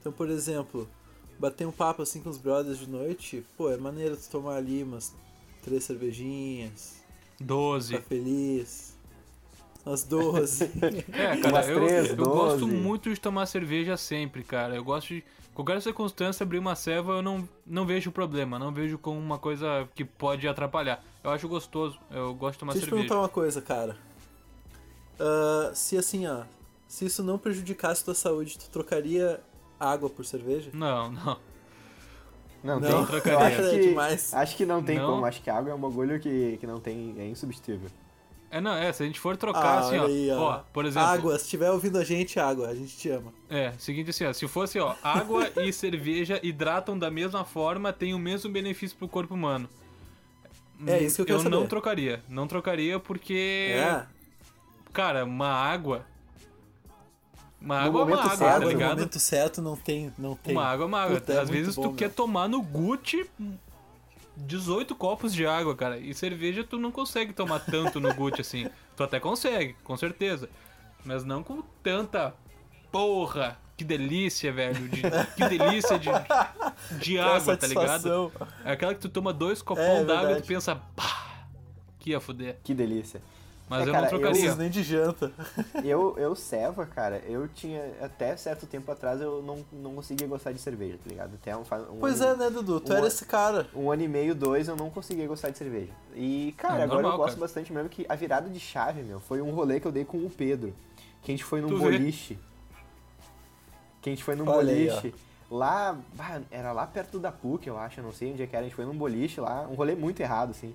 Então, 0.00 0.10
por 0.10 0.28
exemplo, 0.28 0.88
bater 1.38 1.66
um 1.66 1.72
papo 1.72 2.02
assim 2.02 2.20
com 2.20 2.28
os 2.28 2.38
brothers 2.38 2.78
de 2.78 2.88
noite, 2.88 3.44
pô, 3.56 3.70
é 3.70 3.76
maneiro 3.76 4.16
tu 4.16 4.28
tomar 4.28 4.56
ali 4.56 4.82
umas 4.82 5.14
três 5.62 5.84
cervejinhas, 5.84 7.00
12. 7.38 7.94
ficar 7.94 8.08
feliz. 8.08 8.89
Umas 9.90 10.04
12. 10.04 10.70
É, 11.12 11.36
cara, 11.36 11.48
Umas 11.48 11.68
eu, 11.68 11.80
três, 11.86 12.10
eu 12.10 12.16
gosto 12.16 12.60
12. 12.60 12.66
muito 12.76 13.12
de 13.12 13.20
tomar 13.20 13.46
cerveja 13.46 13.96
sempre, 13.96 14.42
cara. 14.44 14.74
Eu 14.76 14.84
gosto 14.84 15.08
de. 15.08 15.24
Qualquer 15.54 15.82
circunstância, 15.82 16.44
abrir 16.44 16.58
uma 16.58 16.74
ceva, 16.76 17.14
eu 17.14 17.22
não, 17.22 17.46
não 17.66 17.84
vejo 17.84 18.10
problema. 18.12 18.58
Não 18.58 18.72
vejo 18.72 18.96
como 18.98 19.18
uma 19.18 19.38
coisa 19.38 19.86
que 19.94 20.04
pode 20.04 20.46
atrapalhar. 20.48 21.02
Eu 21.24 21.30
acho 21.30 21.48
gostoso. 21.48 21.98
Eu 22.10 22.32
gosto 22.34 22.52
de 22.54 22.58
tomar 22.60 22.72
Deixa 22.72 22.86
eu 22.86 22.88
te 22.88 22.90
cerveja. 22.90 23.08
perguntar 23.08 23.22
uma 23.22 23.28
coisa, 23.28 23.60
cara. 23.60 23.96
Ah, 25.18 25.72
se 25.74 25.98
assim, 25.98 26.26
ó, 26.26 26.44
se 26.86 27.04
isso 27.04 27.22
não 27.22 27.36
prejudicasse 27.36 28.04
tua 28.04 28.14
saúde, 28.14 28.58
tu 28.58 28.70
trocaria 28.70 29.40
água 29.78 30.08
por 30.08 30.24
cerveja? 30.24 30.70
Não, 30.72 31.10
não. 31.12 31.36
Não, 32.62 32.78
Não, 32.80 32.88
tem. 32.88 32.90
Eu 33.00 33.06
trocaria. 33.06 33.38
acho 33.46 33.60
É 33.62 33.70
que, 33.70 33.88
demais. 33.88 34.34
acho 34.34 34.56
que 34.56 34.64
não 34.66 34.82
tem 34.82 34.98
Não. 34.98 35.10
como. 35.10 35.24
Acho 35.26 35.42
que 35.42 35.50
a 35.50 35.56
água 35.56 35.72
é 35.72 35.74
um 35.74 35.80
bagulho 35.80 36.18
que, 36.20 36.56
que 36.58 36.66
não 36.66 36.78
tem. 36.80 37.14
É 37.18 37.26
insubstituível. 37.26 37.90
É, 38.50 38.60
não, 38.60 38.74
é, 38.74 38.92
se 38.92 39.02
a 39.02 39.06
gente 39.06 39.20
for 39.20 39.36
trocar, 39.36 39.62
Ah, 39.62 39.78
assim, 39.78 39.96
ó, 39.98 40.06
aí, 40.06 40.30
ó, 40.32 40.58
por 40.72 40.84
exemplo. 40.84 41.08
Água, 41.08 41.38
se 41.38 41.44
estiver 41.44 41.70
ouvindo 41.70 41.98
a 41.98 42.04
gente, 42.04 42.38
água, 42.40 42.68
a 42.68 42.74
gente 42.74 42.96
te 42.96 43.08
ama. 43.08 43.32
É, 43.48 43.72
seguinte 43.78 44.10
assim, 44.10 44.24
ó, 44.24 44.32
se 44.32 44.48
fosse, 44.48 44.78
ó, 44.80 44.94
água 45.02 45.48
e 45.58 45.70
cerveja 45.72 46.40
hidratam 46.42 46.98
da 46.98 47.10
mesma 47.10 47.44
forma, 47.44 47.92
tem 47.92 48.12
o 48.12 48.18
mesmo 48.18 48.50
benefício 48.50 48.96
pro 48.96 49.06
corpo 49.06 49.34
humano. 49.34 49.68
É 50.86 50.98
isso 51.00 51.16
que 51.16 51.22
eu 51.22 51.26
quero 51.26 51.38
Eu 51.40 51.44
não 51.50 51.58
saber. 51.58 51.68
trocaria. 51.68 52.22
Não 52.28 52.46
trocaria 52.46 52.98
porque. 52.98 53.72
É, 53.76 54.04
Cara, 54.92 55.24
uma 55.24 55.48
água. 55.48 56.04
Uma 57.60 57.80
No 57.82 57.86
água 57.86 58.00
é 58.00 58.04
uma 58.04 58.16
água, 58.16 58.28
certo, 58.36 58.38
tá 58.40 58.50
água 58.56 58.64
no 58.64 58.70
ligado? 58.70 58.96
momento 58.96 59.18
certo 59.20 59.62
não 59.62 59.76
tem, 59.76 60.12
não 60.18 60.34
tem. 60.34 60.54
Uma 60.56 60.64
água 60.64 60.84
é 60.84 60.86
uma 60.88 61.00
água. 61.02 61.20
Puta, 61.20 61.32
é 61.34 61.38
Às 61.40 61.48
muito 61.50 61.60
vezes 61.60 61.76
bom, 61.76 61.82
tu 61.82 61.88
meu. 61.88 61.96
quer 61.96 62.10
tomar 62.10 62.48
no 62.48 62.62
Gucci 62.62 63.28
18 64.36 64.94
copos 64.94 65.32
de 65.34 65.46
água, 65.46 65.74
cara. 65.76 65.98
E 65.98 66.14
cerveja 66.14 66.64
tu 66.64 66.78
não 66.78 66.90
consegue 66.90 67.32
tomar 67.32 67.60
tanto 67.60 68.00
no 68.00 68.12
Gucci 68.14 68.40
assim. 68.40 68.68
Tu 68.96 69.02
até 69.02 69.18
consegue, 69.20 69.74
com 69.84 69.96
certeza. 69.96 70.48
Mas 71.04 71.24
não 71.24 71.42
com 71.42 71.62
tanta 71.82 72.34
porra. 72.90 73.58
Que 73.76 73.84
delícia, 73.84 74.52
velho. 74.52 74.88
de- 74.88 75.02
que 75.36 75.48
delícia 75.48 75.98
de, 75.98 76.08
de 76.98 77.18
água, 77.18 77.56
tá 77.56 77.66
ligado? 77.66 78.32
É 78.64 78.72
aquela 78.72 78.94
que 78.94 79.00
tu 79.00 79.08
toma 79.08 79.32
dois 79.32 79.62
copão 79.62 79.82
É, 79.84 80.04
d'água 80.04 80.32
e 80.32 80.42
tu 80.42 80.46
pensa, 80.46 80.76
pá, 80.94 81.46
que 81.98 82.10
ia 82.10 82.20
fuder. 82.20 82.58
Que 82.62 82.74
delícia. 82.74 83.22
Mas 83.70 83.86
É, 83.86 83.88
eu 83.88 83.92
cara, 83.92 83.98
não 83.98 84.04
eu- 84.06 84.08
trocaria. 84.10 84.30
preciso 84.32 84.56
nem 84.58 84.68
de 84.68 84.82
janta. 84.82 85.32
Eu, 85.84 86.16
eu, 86.18 86.34
Seva, 86.34 86.84
cara, 86.84 87.18
eu 87.26 87.46
tinha. 87.46 87.80
Até 88.02 88.36
certo 88.36 88.66
tempo 88.66 88.90
atrás 88.90 89.20
eu 89.20 89.40
não, 89.42 89.64
não 89.72 89.94
conseguia 89.94 90.26
gostar 90.26 90.50
de 90.50 90.58
cerveja, 90.60 90.98
tá 91.02 91.08
ligado? 91.08 91.34
Até 91.34 91.56
um, 91.56 91.60
um 91.60 91.98
Pois 92.00 92.20
ano, 92.20 92.42
é, 92.42 92.46
né, 92.46 92.50
Dudu? 92.50 92.80
Tu 92.80 92.88
um 92.88 92.92
era 92.92 92.98
ano- 92.98 93.06
esse 93.06 93.24
cara. 93.24 93.68
Um 93.72 93.88
ano 93.92 94.02
e 94.02 94.08
meio, 94.08 94.34
dois, 94.34 94.66
eu 94.66 94.74
não 94.74 94.90
conseguia 94.90 95.24
gostar 95.28 95.50
de 95.50 95.58
cerveja. 95.58 95.92
E, 96.16 96.52
cara, 96.58 96.80
É 96.80 96.82
agora 96.82 96.94
normal, 97.02 97.12
eu 97.12 97.16
gosto 97.18 97.34
cara. 97.36 97.40
bastante 97.42 97.72
mesmo 97.72 97.88
que 97.88 98.04
a 98.08 98.16
virada 98.16 98.48
de 98.50 98.58
chave, 98.58 99.02
meu, 99.04 99.20
foi 99.20 99.40
um 99.40 99.52
rolê 99.52 99.78
que 99.78 99.86
eu 99.86 99.92
dei 99.92 100.04
com 100.04 100.18
o 100.18 100.28
Pedro. 100.28 100.74
Que 101.22 101.30
a 101.30 101.34
gente 101.34 101.44
foi 101.44 101.60
num 101.60 101.68
Tu 101.68 101.76
vê? 101.76 101.82
boliche. 101.84 102.38
Que 104.02 104.10
a 104.10 104.12
gente 104.12 104.24
foi 104.24 104.34
num 104.34 104.48
Olha 104.48 104.72
aí, 104.72 104.88
boliche. 104.88 105.14
lá, 105.50 105.96
bah, 106.14 106.40
era 106.50 106.72
lá 106.72 106.86
perto 106.88 107.18
da 107.20 107.30
PUC, 107.30 107.68
eu 107.68 107.78
acho, 107.78 108.00
eu 108.00 108.04
não 108.04 108.12
sei 108.12 108.32
onde 108.32 108.42
é 108.42 108.46
que 108.46 108.56
era. 108.56 108.64
A 108.64 108.68
gente 108.68 108.74
foi 108.74 108.84
num 108.84 108.96
boliche 108.96 109.40
lá, 109.40 109.62
um 109.70 109.74
rolê 109.74 109.94
muito 109.94 110.18
errado, 110.20 110.50
assim. 110.50 110.74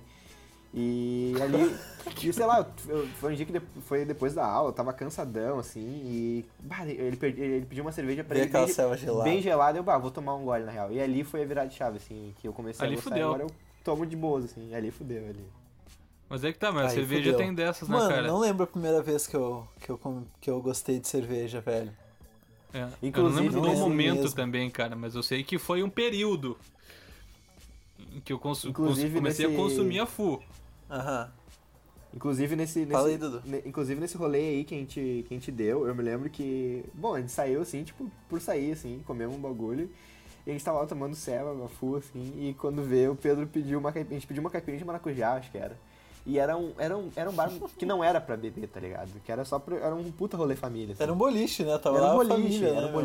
E 0.78 1.32
ali, 1.40 1.74
e, 2.22 2.32
sei 2.34 2.44
lá, 2.44 2.66
eu- 2.86 3.06
foi 3.18 3.32
um 3.32 3.34
dia 3.34 3.46
que 3.46 3.52
de- 3.52 3.62
foi 3.86 4.04
depois 4.04 4.34
da 4.34 4.44
aula, 4.46 4.68
eu 4.68 4.72
tava 4.74 4.92
cansadão, 4.92 5.58
assim, 5.58 5.80
e. 5.80 6.44
Bah, 6.60 6.84
ele, 6.86 7.16
ele 7.18 7.64
pediu 7.64 7.82
uma 7.82 7.92
cerveja 7.92 8.22
pra 8.22 8.36
ele. 8.36 8.46
aquela 8.48 8.66
bem, 8.66 8.96
gelada. 8.98 9.24
bem 9.24 9.40
gelada, 9.40 9.78
eu, 9.78 9.82
bah, 9.82 9.96
vou 9.96 10.10
tomar 10.10 10.34
um 10.34 10.44
gole 10.44 10.64
na 10.64 10.70
real. 10.72 10.92
E 10.92 11.00
ali 11.00 11.24
foi 11.24 11.42
a 11.42 11.46
virada 11.46 11.68
de 11.70 11.74
chave, 11.76 11.96
assim, 11.96 12.34
que 12.40 12.46
eu 12.46 12.52
comecei 12.52 12.84
Ali 12.84 12.92
a 12.92 12.96
gostar 12.96 13.10
fudeu. 13.10 13.26
agora 13.28 13.42
eu 13.44 13.50
tomo 13.82 14.04
de 14.04 14.14
boas, 14.14 14.44
assim. 14.44 14.74
Ali 14.74 14.90
fudeu 14.90 15.24
ali. 15.24 15.46
Mas 16.28 16.44
é 16.44 16.52
que 16.52 16.58
tá, 16.58 16.70
mas 16.70 16.86
a 16.86 16.88
Aí 16.88 16.94
cerveja 16.96 17.22
fudeu. 17.32 17.38
tem 17.38 17.54
dessas, 17.54 17.88
né, 17.88 17.96
Mano, 17.96 18.10
cara? 18.10 18.26
não 18.26 18.38
lembro 18.38 18.64
a 18.64 18.66
primeira 18.66 19.00
vez 19.00 19.26
que 19.26 19.34
eu, 19.36 19.66
que, 19.80 19.88
eu, 19.88 20.00
que 20.42 20.50
eu 20.50 20.60
gostei 20.60 20.98
de 21.00 21.08
cerveja, 21.08 21.60
velho. 21.62 21.90
É. 22.74 22.80
eu 22.82 22.86
não 22.88 22.92
Inclusive, 23.02 23.40
lembro 23.48 23.60
do 23.62 23.76
momento 23.78 24.16
mesmo. 24.22 24.36
também, 24.36 24.68
cara, 24.68 24.94
mas 24.94 25.14
eu 25.14 25.22
sei 25.22 25.42
que 25.42 25.56
foi 25.56 25.82
um 25.82 25.88
período 25.88 26.58
em 28.12 28.20
que 28.20 28.30
eu 28.32 28.38
consu- 28.38 28.68
Inclusive, 28.68 29.08
cons- 29.08 29.18
comecei 29.20 29.46
nesse- 29.46 29.58
a 29.58 29.62
consumir 29.62 30.00
a 30.00 30.06
full. 30.06 30.42
Aham. 30.90 31.30
Inclusive 32.14 32.56
nesse, 32.56 32.86
Fala 32.86 33.08
nesse 33.08 33.24
aí, 33.24 33.30
Dudu. 33.30 33.42
ne- 33.44 33.62
inclusive 33.66 34.00
nesse 34.00 34.16
rolê 34.16 34.38
aí 34.38 34.64
que 34.64 34.74
a, 34.74 34.78
gente, 34.78 35.24
que 35.28 35.34
a 35.34 35.34
gente 35.34 35.52
deu, 35.52 35.86
eu 35.86 35.94
me 35.94 36.02
lembro 36.02 36.30
que, 36.30 36.82
bom, 36.94 37.14
a 37.14 37.20
gente 37.20 37.30
saiu 37.30 37.60
assim, 37.60 37.84
tipo, 37.84 38.10
por 38.28 38.40
sair 38.40 38.72
assim, 38.72 39.02
comemos 39.06 39.36
um 39.36 39.40
bagulho, 39.40 39.90
e 40.46 40.50
a 40.50 40.52
gente 40.52 40.64
tava 40.64 40.78
lá 40.78 40.86
tomando 40.86 41.14
ceva, 41.14 41.54
full 41.68 41.96
assim, 41.96 42.32
e 42.38 42.54
quando 42.54 42.82
veio 42.82 43.12
o 43.12 43.16
Pedro 43.16 43.46
pediu 43.46 43.78
uma 43.78 43.92
caipirinha, 43.92 44.16
a 44.16 44.20
gente 44.20 44.26
pediu 44.28 44.40
uma 44.40 44.48
caipirinha 44.48 44.78
de 44.78 44.84
maracujá, 44.84 45.34
acho 45.34 45.50
que 45.50 45.58
era. 45.58 45.76
E 46.24 46.38
era 46.38 46.56
um, 46.56 46.72
era 46.78 46.96
um, 46.96 47.10
era 47.14 47.28
um 47.30 47.32
bar 47.34 47.50
que 47.76 47.84
não 47.86 48.02
era 48.02 48.20
pra 48.20 48.36
beber, 48.36 48.66
tá 48.68 48.80
ligado? 48.80 49.10
Que 49.24 49.30
era 49.30 49.44
só 49.44 49.58
pra, 49.58 49.76
era 49.76 49.94
um 49.94 50.10
puta 50.10 50.36
rolê 50.36 50.56
família. 50.56 50.94
assim. 50.94 51.02
Era 51.02 51.12
um 51.12 51.16
boliche, 51.16 51.64
né? 51.64 51.76
Tava 51.78 51.98
Era 51.98 52.12
um 52.12 52.16
boliche, 52.16 52.34
família, 52.34 52.70
né, 52.72 52.76
era 52.78 52.86
um 52.86 52.90
meu? 52.92 53.00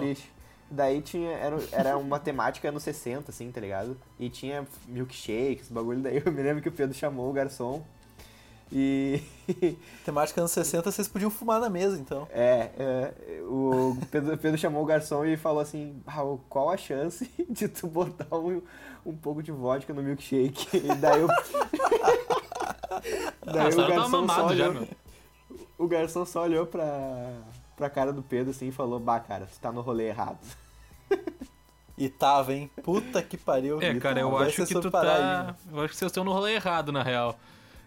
Daí 0.73 1.01
tinha, 1.01 1.31
era, 1.31 1.57
era 1.73 1.97
uma 1.97 2.17
temática 2.17 2.69
anos 2.69 2.81
60, 2.83 3.29
assim, 3.29 3.51
tá 3.51 3.59
ligado? 3.59 3.97
E 4.17 4.29
tinha 4.29 4.65
milkshakes, 4.87 5.69
bagulho. 5.69 5.99
Daí 5.99 6.23
eu 6.25 6.31
me 6.31 6.41
lembro 6.41 6.63
que 6.63 6.69
o 6.69 6.71
Pedro 6.71 6.95
chamou 6.95 7.29
o 7.29 7.33
garçom 7.33 7.83
e... 8.71 9.21
Temática 10.05 10.39
anos 10.39 10.51
60, 10.51 10.89
vocês 10.89 11.07
podiam 11.09 11.29
fumar 11.29 11.59
na 11.59 11.69
mesa, 11.69 11.97
então. 11.99 12.25
É, 12.31 12.69
é, 12.79 13.13
o 13.43 13.97
Pedro, 14.09 14.37
Pedro 14.37 14.57
chamou 14.57 14.81
o 14.81 14.85
garçom 14.85 15.25
e 15.25 15.35
falou 15.35 15.59
assim, 15.59 16.01
"Ah, 16.07 16.23
qual 16.47 16.69
a 16.69 16.77
chance 16.77 17.29
de 17.49 17.67
tu 17.67 17.87
botar 17.87 18.33
um, 18.33 18.61
um 19.05 19.13
pouco 19.13 19.43
de 19.43 19.51
vodka 19.51 19.93
no 19.93 20.01
milkshake? 20.01 20.77
E 20.77 20.95
daí 20.95 21.19
eu... 21.19 21.27
Ah, 21.29 23.01
daí 23.43 23.67
essa 23.67 23.81
o 23.81 23.87
garçom 23.89 24.09
só 24.09 24.21
mamado 24.21 24.55
já, 24.55 24.69
olhou, 24.69 24.81
meu. 24.81 24.87
o 25.77 25.87
garçom 25.87 26.25
só 26.25 26.43
olhou 26.43 26.65
pra, 26.65 27.29
pra 27.81 27.89
cara 27.89 28.13
do 28.13 28.21
Pedro 28.21 28.51
assim 28.51 28.67
e 28.67 28.71
falou, 28.71 28.99
bah, 28.99 29.19
cara, 29.19 29.47
tu 29.47 29.59
tá 29.59 29.71
no 29.71 29.81
rolê 29.81 30.07
errado. 30.07 30.37
E 31.97 32.09
tava, 32.09 32.51
hein? 32.51 32.71
Puta 32.81 33.21
que 33.21 33.37
pariu. 33.37 33.79
É, 33.79 33.93
cara, 33.99 34.21
eu 34.21 34.35
acho 34.35 34.65
que 34.65 34.73
tu 34.73 34.89
tá. 34.89 35.01
aí? 35.01 35.53
Eu 35.71 35.81
acho 35.81 35.89
que 35.89 35.99
vocês 35.99 36.09
estão 36.09 36.23
no 36.23 36.33
rolê 36.33 36.55
errado, 36.55 36.91
na 36.91 37.03
real. 37.03 37.37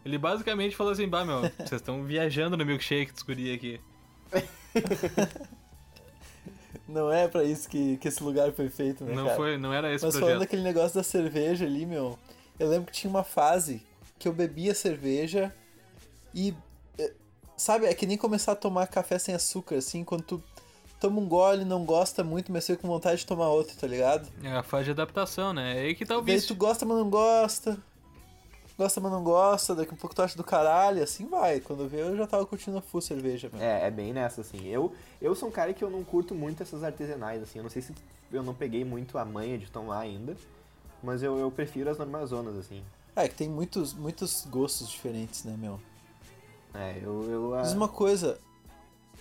Ele 0.05 0.17
basicamente 0.19 0.77
falou 0.77 0.93
assim, 0.93 1.09
bah, 1.09 1.25
meu, 1.25 1.41
vocês 1.41 1.73
estão 1.73 2.05
viajando 2.05 2.57
no 2.57 2.65
milkshake 2.65 3.13
dos 3.13 3.25
guri 3.25 3.53
aqui. 3.53 3.81
Não 6.87 7.11
é 7.11 7.27
pra 7.27 7.43
isso 7.43 7.69
que, 7.69 7.97
que 7.97 8.07
esse 8.07 8.23
lugar 8.23 8.53
foi 8.53 8.69
feito, 8.69 9.03
né, 9.03 9.15
Não, 9.15 9.25
cara? 9.25 9.37
foi, 9.37 9.57
não 9.57 9.73
era 9.73 9.93
esse 9.93 10.05
Mas 10.05 10.13
projeto. 10.13 10.29
falando 10.29 10.41
daquele 10.41 10.63
negócio 10.63 10.95
da 10.95 11.03
cerveja 11.03 11.65
ali, 11.65 11.85
meu, 11.85 12.17
eu 12.61 12.69
lembro 12.69 12.87
que 12.87 12.93
tinha 12.93 13.11
uma 13.11 13.25
fase 13.25 13.85
que 14.17 14.29
eu 14.29 14.33
bebia 14.33 14.75
cerveja 14.75 15.53
e. 16.33 16.55
Sabe, 17.57 17.87
é 17.87 17.95
que 17.95 18.07
nem 18.07 18.17
começar 18.17 18.53
a 18.53 18.57
tomar 18.57 18.87
café 18.89 19.19
sem 19.19 19.35
açúcar, 19.35 19.77
assim, 19.77 20.03
quando 20.03 20.23
tu 20.23 20.43
toma 21.01 21.21
um 21.21 21.29
gole, 21.29 21.65
não 21.65 21.85
gosta 21.85 22.25
muito, 22.25 22.51
mas 22.51 22.67
fica 22.67 22.81
com 22.81 22.89
vontade 22.89 23.21
de 23.21 23.27
tomar 23.27 23.49
outro, 23.49 23.77
tá 23.77 23.87
ligado? 23.87 24.29
É 24.43 24.51
a 24.53 24.63
fase 24.63 24.87
de 24.87 24.91
adaptação, 24.91 25.53
né? 25.53 25.77
É 25.77 25.81
aí 25.87 25.95
que 25.95 26.05
tá 26.05 26.17
o 26.17 26.23
Daí 26.23 26.35
vício. 26.35 26.49
tu 26.49 26.59
gosta, 26.59 26.85
mas 26.85 26.97
não 26.97 27.09
gosta. 27.09 27.79
Gosta, 28.77 29.01
mas 29.01 29.13
não 29.13 29.23
gosta, 29.23 29.73
daqui 29.75 29.95
a 29.95 29.97
pouco 29.97 30.17
tu 30.17 30.21
acha 30.23 30.37
do 30.37 30.43
caralho, 30.43 31.01
assim 31.01 31.27
vai. 31.27 31.61
Quando 31.61 31.89
vê, 31.89 32.01
eu 32.03 32.17
já 32.17 32.27
tava 32.27 32.45
curtindo 32.45 32.77
a 32.77 32.83
full 32.83 33.01
cerveja, 33.01 33.49
meu. 33.53 33.63
É, 33.63 33.87
é 33.87 33.91
bem 33.91 34.13
nessa, 34.13 34.41
assim. 34.41 34.67
Eu, 34.67 34.93
eu 35.23 35.33
sou 35.37 35.49
um 35.49 35.53
cara 35.53 35.73
que 35.73 35.85
eu 35.85 35.91
não 35.91 36.03
curto 36.03 36.35
muito 36.35 36.61
essas 36.61 36.83
artesanais, 36.83 37.41
assim. 37.41 37.59
Eu 37.61 37.63
não 37.63 37.71
sei 37.71 37.83
se 37.83 37.95
eu 38.33 38.43
não 38.43 38.53
peguei 38.53 38.85
muito 38.85 39.17
a 39.17 39.25
manha 39.25 39.57
de 39.57 39.71
tomar 39.71 40.01
ainda, 40.01 40.37
mas 41.01 41.23
eu, 41.23 41.39
eu 41.39 41.53
prefiro 41.53 41.89
as 41.89 41.99
normalizonas, 41.99 42.57
assim. 42.57 42.83
É, 43.15 43.29
que 43.29 43.35
tem 43.37 43.49
muitos, 43.49 43.93
muitos 43.95 44.45
gostos 44.51 44.89
diferentes, 44.89 45.45
né, 45.45 45.55
meu? 45.57 45.79
É, 46.75 46.99
eu... 47.03 47.23
eu 47.31 47.63
Diz 47.63 47.73
ah, 47.73 47.77
uma 47.77 47.89
coisa. 47.89 48.39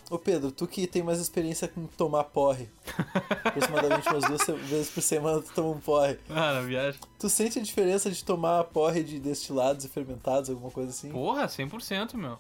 Ô 0.10 0.20
Pedro, 0.20 0.52
tu 0.52 0.68
que 0.68 0.86
tem 0.86 1.02
mais 1.02 1.20
experiência 1.20 1.68
com 1.68 1.88
tomar 1.88 2.26
porre. 2.26 2.70
Aproximadamente 3.46 4.08
umas 4.10 4.24
duas 4.26 4.60
vezes 4.70 4.90
por 4.90 5.02
semana 5.02 5.42
tu 5.42 5.52
toma 5.54 5.70
um 5.70 5.80
porre. 5.80 6.18
Ah, 6.30 6.54
na 6.54 6.62
viagem. 6.62 7.00
Tu 7.18 7.30
sente 7.30 7.58
a 7.58 7.62
diferença 7.62 8.12
de 8.12 8.24
tomar 8.24 8.66
porre 8.66 9.04
de 9.04 9.20
destilados 9.20 9.86
e 9.86 9.90
fermentados, 9.90 10.50
alguma 10.50 10.70
coisa 10.70 10.90
assim? 10.90 11.10
Porra, 11.10 11.48
100%, 11.48 12.16
meu. 12.16 12.38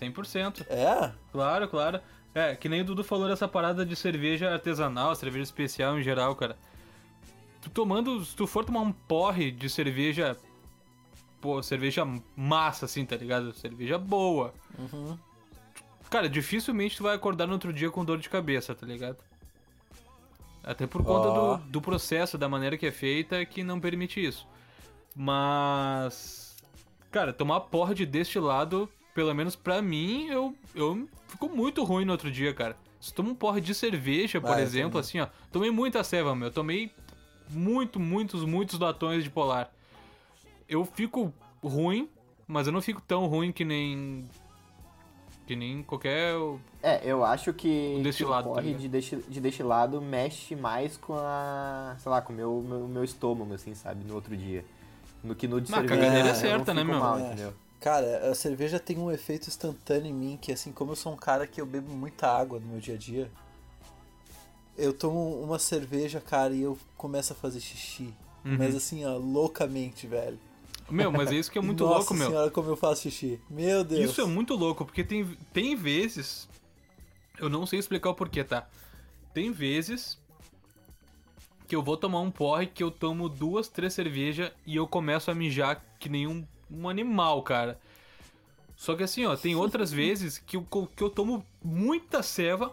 100%. 0.00 0.66
É? 0.68 1.12
Claro, 1.32 1.68
claro. 1.68 2.00
É, 2.34 2.56
que 2.56 2.68
nem 2.68 2.80
o 2.80 2.84
Dudu 2.84 3.04
falou 3.04 3.28
dessa 3.28 3.46
parada 3.46 3.86
de 3.86 3.94
cerveja 3.94 4.52
artesanal, 4.52 5.14
cerveja 5.14 5.44
especial 5.44 5.98
em 5.98 6.02
geral, 6.02 6.34
cara. 6.34 6.56
Tu 7.62 7.70
tomando, 7.70 8.24
se 8.24 8.34
tu 8.34 8.46
for 8.46 8.64
tomar 8.64 8.80
um 8.80 8.92
porre 8.92 9.50
de 9.50 9.70
cerveja. 9.70 10.36
Pô, 11.44 11.62
cerveja 11.62 12.06
massa, 12.34 12.86
assim, 12.86 13.04
tá 13.04 13.14
ligado? 13.16 13.52
Cerveja 13.52 13.98
boa. 13.98 14.54
Uhum. 14.78 15.18
Cara, 16.08 16.26
dificilmente 16.26 16.96
tu 16.96 17.02
vai 17.02 17.14
acordar 17.14 17.46
no 17.46 17.52
outro 17.52 17.70
dia 17.70 17.90
com 17.90 18.02
dor 18.02 18.16
de 18.16 18.30
cabeça, 18.30 18.74
tá 18.74 18.86
ligado? 18.86 19.18
Até 20.62 20.86
por 20.86 21.04
conta 21.04 21.28
Ó. 21.28 21.56
do, 21.58 21.64
do 21.64 21.80
processo, 21.82 22.38
da 22.38 22.48
maneira 22.48 22.78
que 22.78 22.86
é 22.86 22.90
feita, 22.90 23.44
que 23.44 23.62
não 23.62 23.78
permite 23.78 24.24
isso. 24.24 24.48
Mas. 25.14 26.56
Cara, 27.10 27.30
tomar 27.30 27.60
porra 27.60 27.94
de 27.94 28.06
destilado, 28.06 28.88
pelo 29.14 29.34
menos 29.34 29.54
pra 29.54 29.82
mim, 29.82 30.28
eu, 30.28 30.56
eu 30.74 31.06
fico 31.28 31.46
muito 31.50 31.84
ruim 31.84 32.06
no 32.06 32.12
outro 32.12 32.30
dia, 32.30 32.54
cara. 32.54 32.74
Se 32.98 33.12
toma 33.12 33.28
um 33.28 33.34
porra 33.34 33.60
de 33.60 33.74
cerveja, 33.74 34.40
por 34.40 34.52
Ah, 34.52 34.62
exemplo, 34.62 34.98
assim, 34.98 35.20
ó. 35.20 35.26
Tomei 35.52 35.70
muita 35.70 36.02
ceva, 36.02 36.34
meu. 36.34 36.50
Tomei 36.50 36.90
muito, 37.50 38.00
muitos, 38.00 38.46
muitos 38.46 38.78
latões 38.78 39.22
de 39.22 39.28
polar. 39.28 39.70
Eu 40.68 40.84
fico 40.84 41.32
ruim, 41.62 42.08
mas 42.46 42.66
eu 42.66 42.72
não 42.72 42.80
fico 42.80 43.00
tão 43.00 43.26
ruim 43.26 43.52
que 43.52 43.64
nem. 43.64 44.28
Que 45.46 45.54
nem 45.54 45.82
qualquer. 45.82 46.34
É, 46.82 47.00
eu 47.04 47.22
acho 47.22 47.52
que, 47.52 48.00
destilado, 48.02 48.44
que 48.48 48.52
o 48.52 48.54
tá 48.54 48.62
de, 48.62 48.88
desti- 48.88 49.24
de 49.28 49.40
destilado 49.40 50.00
mexe 50.00 50.56
mais 50.56 50.96
com 50.96 51.12
a... 51.14 51.94
Sei 51.98 52.10
lá, 52.10 52.22
com 52.22 52.32
o 52.32 52.36
meu, 52.36 52.62
meu, 52.66 52.88
meu 52.88 53.04
estômago, 53.04 53.52
assim, 53.52 53.74
sabe? 53.74 54.04
No 54.06 54.14
outro 54.14 54.34
dia. 54.34 54.64
No 55.22 55.34
que 55.34 55.46
no 55.46 55.60
de 55.60 55.70
Mas 55.70 55.80
a 55.80 55.82
cerveja. 55.88 56.00
caganeira 56.02 56.28
é 56.28 56.30
eu 56.30 56.34
não 56.34 56.40
certa, 56.40 56.72
né, 56.74 56.82
meu? 56.82 56.98
Mal, 56.98 57.18
É. 57.18 57.26
entendeu? 57.26 57.52
Cara, 57.78 58.30
a 58.30 58.34
cerveja 58.34 58.80
tem 58.80 58.96
um 58.98 59.10
efeito 59.12 59.48
instantâneo 59.48 60.06
em 60.08 60.14
mim, 60.14 60.38
que 60.40 60.50
assim, 60.50 60.72
como 60.72 60.92
eu 60.92 60.96
sou 60.96 61.12
um 61.12 61.16
cara 61.16 61.46
que 61.46 61.60
eu 61.60 61.66
bebo 61.66 61.92
muita 61.94 62.26
água 62.26 62.58
no 62.58 62.66
meu 62.66 62.80
dia 62.80 62.94
a 62.94 62.98
dia, 62.98 63.30
eu 64.78 64.94
tomo 64.94 65.42
uma 65.42 65.58
cerveja, 65.58 66.20
cara, 66.20 66.54
e 66.54 66.62
eu 66.62 66.78
começo 66.96 67.34
a 67.34 67.36
fazer 67.36 67.60
xixi. 67.60 68.14
Uhum. 68.44 68.56
Mas 68.58 68.74
assim, 68.74 69.04
ó, 69.04 69.16
loucamente, 69.18 70.06
velho. 70.06 70.38
Meu, 70.90 71.10
mas 71.10 71.32
é 71.32 71.36
isso 71.36 71.50
que 71.50 71.58
é 71.58 71.62
muito 71.62 71.84
Nossa 71.84 71.98
louco, 71.98 72.14
meu. 72.14 72.28
senhora, 72.28 72.50
como 72.50 72.68
eu 72.68 72.76
faço 72.76 73.02
xixi. 73.02 73.40
Meu 73.48 73.82
Deus. 73.82 74.10
Isso 74.10 74.20
é 74.20 74.24
muito 74.24 74.54
louco, 74.54 74.84
porque 74.84 75.02
tem, 75.02 75.24
tem 75.52 75.74
vezes. 75.74 76.48
Eu 77.38 77.48
não 77.48 77.66
sei 77.66 77.78
explicar 77.78 78.10
o 78.10 78.14
porquê, 78.14 78.44
tá? 78.44 78.68
Tem 79.32 79.50
vezes 79.50 80.18
que 81.66 81.74
eu 81.74 81.82
vou 81.82 81.96
tomar 81.96 82.20
um 82.20 82.30
porre 82.30 82.66
que 82.66 82.82
eu 82.82 82.90
tomo 82.90 83.28
duas, 83.28 83.68
três 83.68 83.92
cervejas 83.94 84.52
e 84.66 84.76
eu 84.76 84.86
começo 84.86 85.30
a 85.30 85.34
mijar 85.34 85.82
que 85.98 86.08
nem 86.08 86.26
um, 86.26 86.46
um 86.70 86.88
animal, 86.88 87.42
cara. 87.42 87.78
Só 88.76 88.94
que 88.94 89.02
assim, 89.02 89.24
ó, 89.24 89.36
tem 89.36 89.54
outras 89.56 89.90
vezes 89.90 90.38
que 90.38 90.56
eu, 90.56 90.66
que 90.94 91.02
eu 91.02 91.10
tomo 91.10 91.44
muita 91.62 92.22
ceva, 92.22 92.72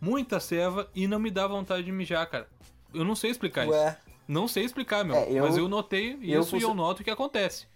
muita 0.00 0.40
ceva 0.40 0.88
e 0.94 1.06
não 1.06 1.18
me 1.18 1.30
dá 1.30 1.46
vontade 1.46 1.84
de 1.84 1.92
mijar, 1.92 2.28
cara. 2.28 2.48
Eu 2.92 3.04
não 3.04 3.14
sei 3.14 3.30
explicar 3.30 3.66
isso. 3.66 4.03
Não 4.26 4.48
sei 4.48 4.64
explicar, 4.64 5.04
meu. 5.04 5.16
É, 5.16 5.30
eu- 5.30 5.44
mas 5.44 5.56
eu 5.56 5.68
notei 5.68 6.18
eu 6.22 6.40
isso 6.40 6.56
e 6.56 6.62
eu 6.62 6.74
noto 6.74 7.04
que 7.04 7.10
acontece. 7.10 7.66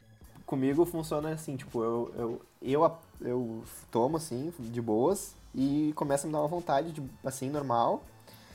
Comigo 0.46 0.84
funciona 0.86 1.30
assim, 1.30 1.56
tipo, 1.56 1.82
eu, 1.82 2.12
eu, 2.16 2.42
eu, 2.62 2.92
eu 3.20 3.64
tomo, 3.90 4.16
assim, 4.16 4.52
de 4.58 4.80
boas, 4.80 5.34
e 5.54 5.92
começa 5.94 6.26
a 6.26 6.26
me 6.26 6.32
dar 6.32 6.40
uma 6.40 6.48
vontade, 6.48 6.90
de, 6.92 7.02
assim, 7.24 7.50
normal. 7.50 8.02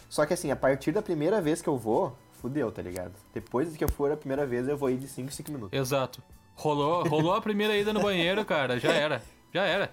Só 0.09 0.25
que 0.25 0.33
assim, 0.33 0.49
a 0.51 0.55
partir 0.55 0.91
da 0.91 1.01
primeira 1.01 1.39
vez 1.41 1.61
que 1.61 1.67
eu 1.69 1.77
vou, 1.77 2.15
fudeu, 2.41 2.71
tá 2.71 2.81
ligado? 2.81 3.13
Depois 3.33 3.75
que 3.77 3.83
eu 3.83 3.89
for 3.89 4.11
a 4.11 4.17
primeira 4.17 4.45
vez, 4.45 4.67
eu 4.67 4.75
vou 4.77 4.89
ir 4.89 4.97
de 4.97 5.07
5 5.07 5.27
em 5.29 5.31
5 5.31 5.51
minutos. 5.51 5.79
Exato. 5.79 6.21
Rolou, 6.55 7.03
rolou 7.07 7.33
a 7.33 7.41
primeira 7.41 7.75
ida 7.77 7.91
no 7.93 8.01
banheiro, 8.01 8.43
cara. 8.45 8.79
Já 8.79 8.91
era. 8.91 9.21
Já 9.53 9.63
era. 9.65 9.91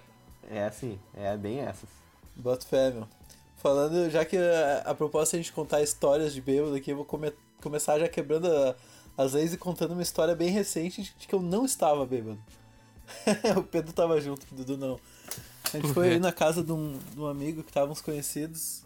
É 0.49 0.65
assim, 0.65 0.99
é 1.15 1.35
bem 1.37 1.59
essas. 1.59 1.89
bota 2.35 2.65
fé, 2.65 2.91
meu. 2.91 3.07
Falando, 3.57 4.09
já 4.09 4.25
que 4.25 4.37
a, 4.37 4.83
a 4.87 4.95
proposta 4.95 5.35
é 5.35 5.39
a 5.39 5.41
gente 5.41 5.53
contar 5.53 5.81
histórias 5.83 6.33
de 6.33 6.41
bêbado 6.41 6.73
aqui, 6.75 6.91
eu 6.91 6.95
vou 6.95 7.05
come- 7.05 7.31
começar 7.61 7.99
já 7.99 8.07
quebrando 8.09 8.47
a- 8.47 8.75
as 9.17 9.33
leis 9.33 9.53
e 9.53 9.57
contando 9.57 9.91
uma 9.91 10.01
história 10.01 10.35
bem 10.35 10.49
recente 10.49 11.13
de 11.17 11.27
que 11.27 11.35
eu 11.35 11.41
não 11.41 11.65
estava 11.65 12.05
bêbado. 12.05 12.39
o 13.57 13.63
Pedro 13.63 13.93
tava 13.93 14.19
junto, 14.21 14.45
o 14.51 14.55
Dudu 14.55 14.77
não. 14.77 14.99
A 15.73 15.77
gente 15.77 15.93
foi 15.93 16.19
na 16.19 16.31
casa 16.31 16.63
de 16.63 16.71
um, 16.71 16.97
de 16.97 17.19
um 17.19 17.27
amigo 17.27 17.63
que 17.63 17.69
estávamos 17.69 18.01
conhecidos. 18.01 18.83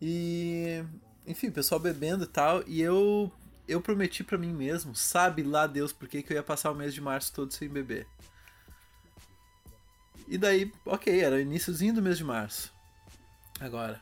E. 0.00 0.84
Enfim, 1.26 1.48
o 1.48 1.52
pessoal 1.52 1.80
bebendo 1.80 2.24
e 2.24 2.26
tal. 2.26 2.62
E 2.66 2.80
eu. 2.80 3.30
eu 3.68 3.80
prometi 3.80 4.22
pra 4.24 4.38
mim 4.38 4.52
mesmo, 4.52 4.94
sabe 4.94 5.42
lá 5.42 5.66
Deus 5.66 5.92
por 5.92 6.08
que 6.08 6.22
que 6.22 6.32
eu 6.32 6.36
ia 6.36 6.42
passar 6.42 6.70
o 6.70 6.74
mês 6.74 6.92
de 6.94 7.00
março 7.00 7.32
todo 7.32 7.52
sem 7.52 7.68
beber. 7.68 8.06
E 10.28 10.38
daí, 10.38 10.72
ok, 10.86 11.20
era 11.20 11.36
o 11.36 11.40
iníciozinho 11.40 11.94
do 11.94 12.02
mês 12.02 12.18
de 12.18 12.24
março. 12.24 12.72
Agora. 13.58 14.00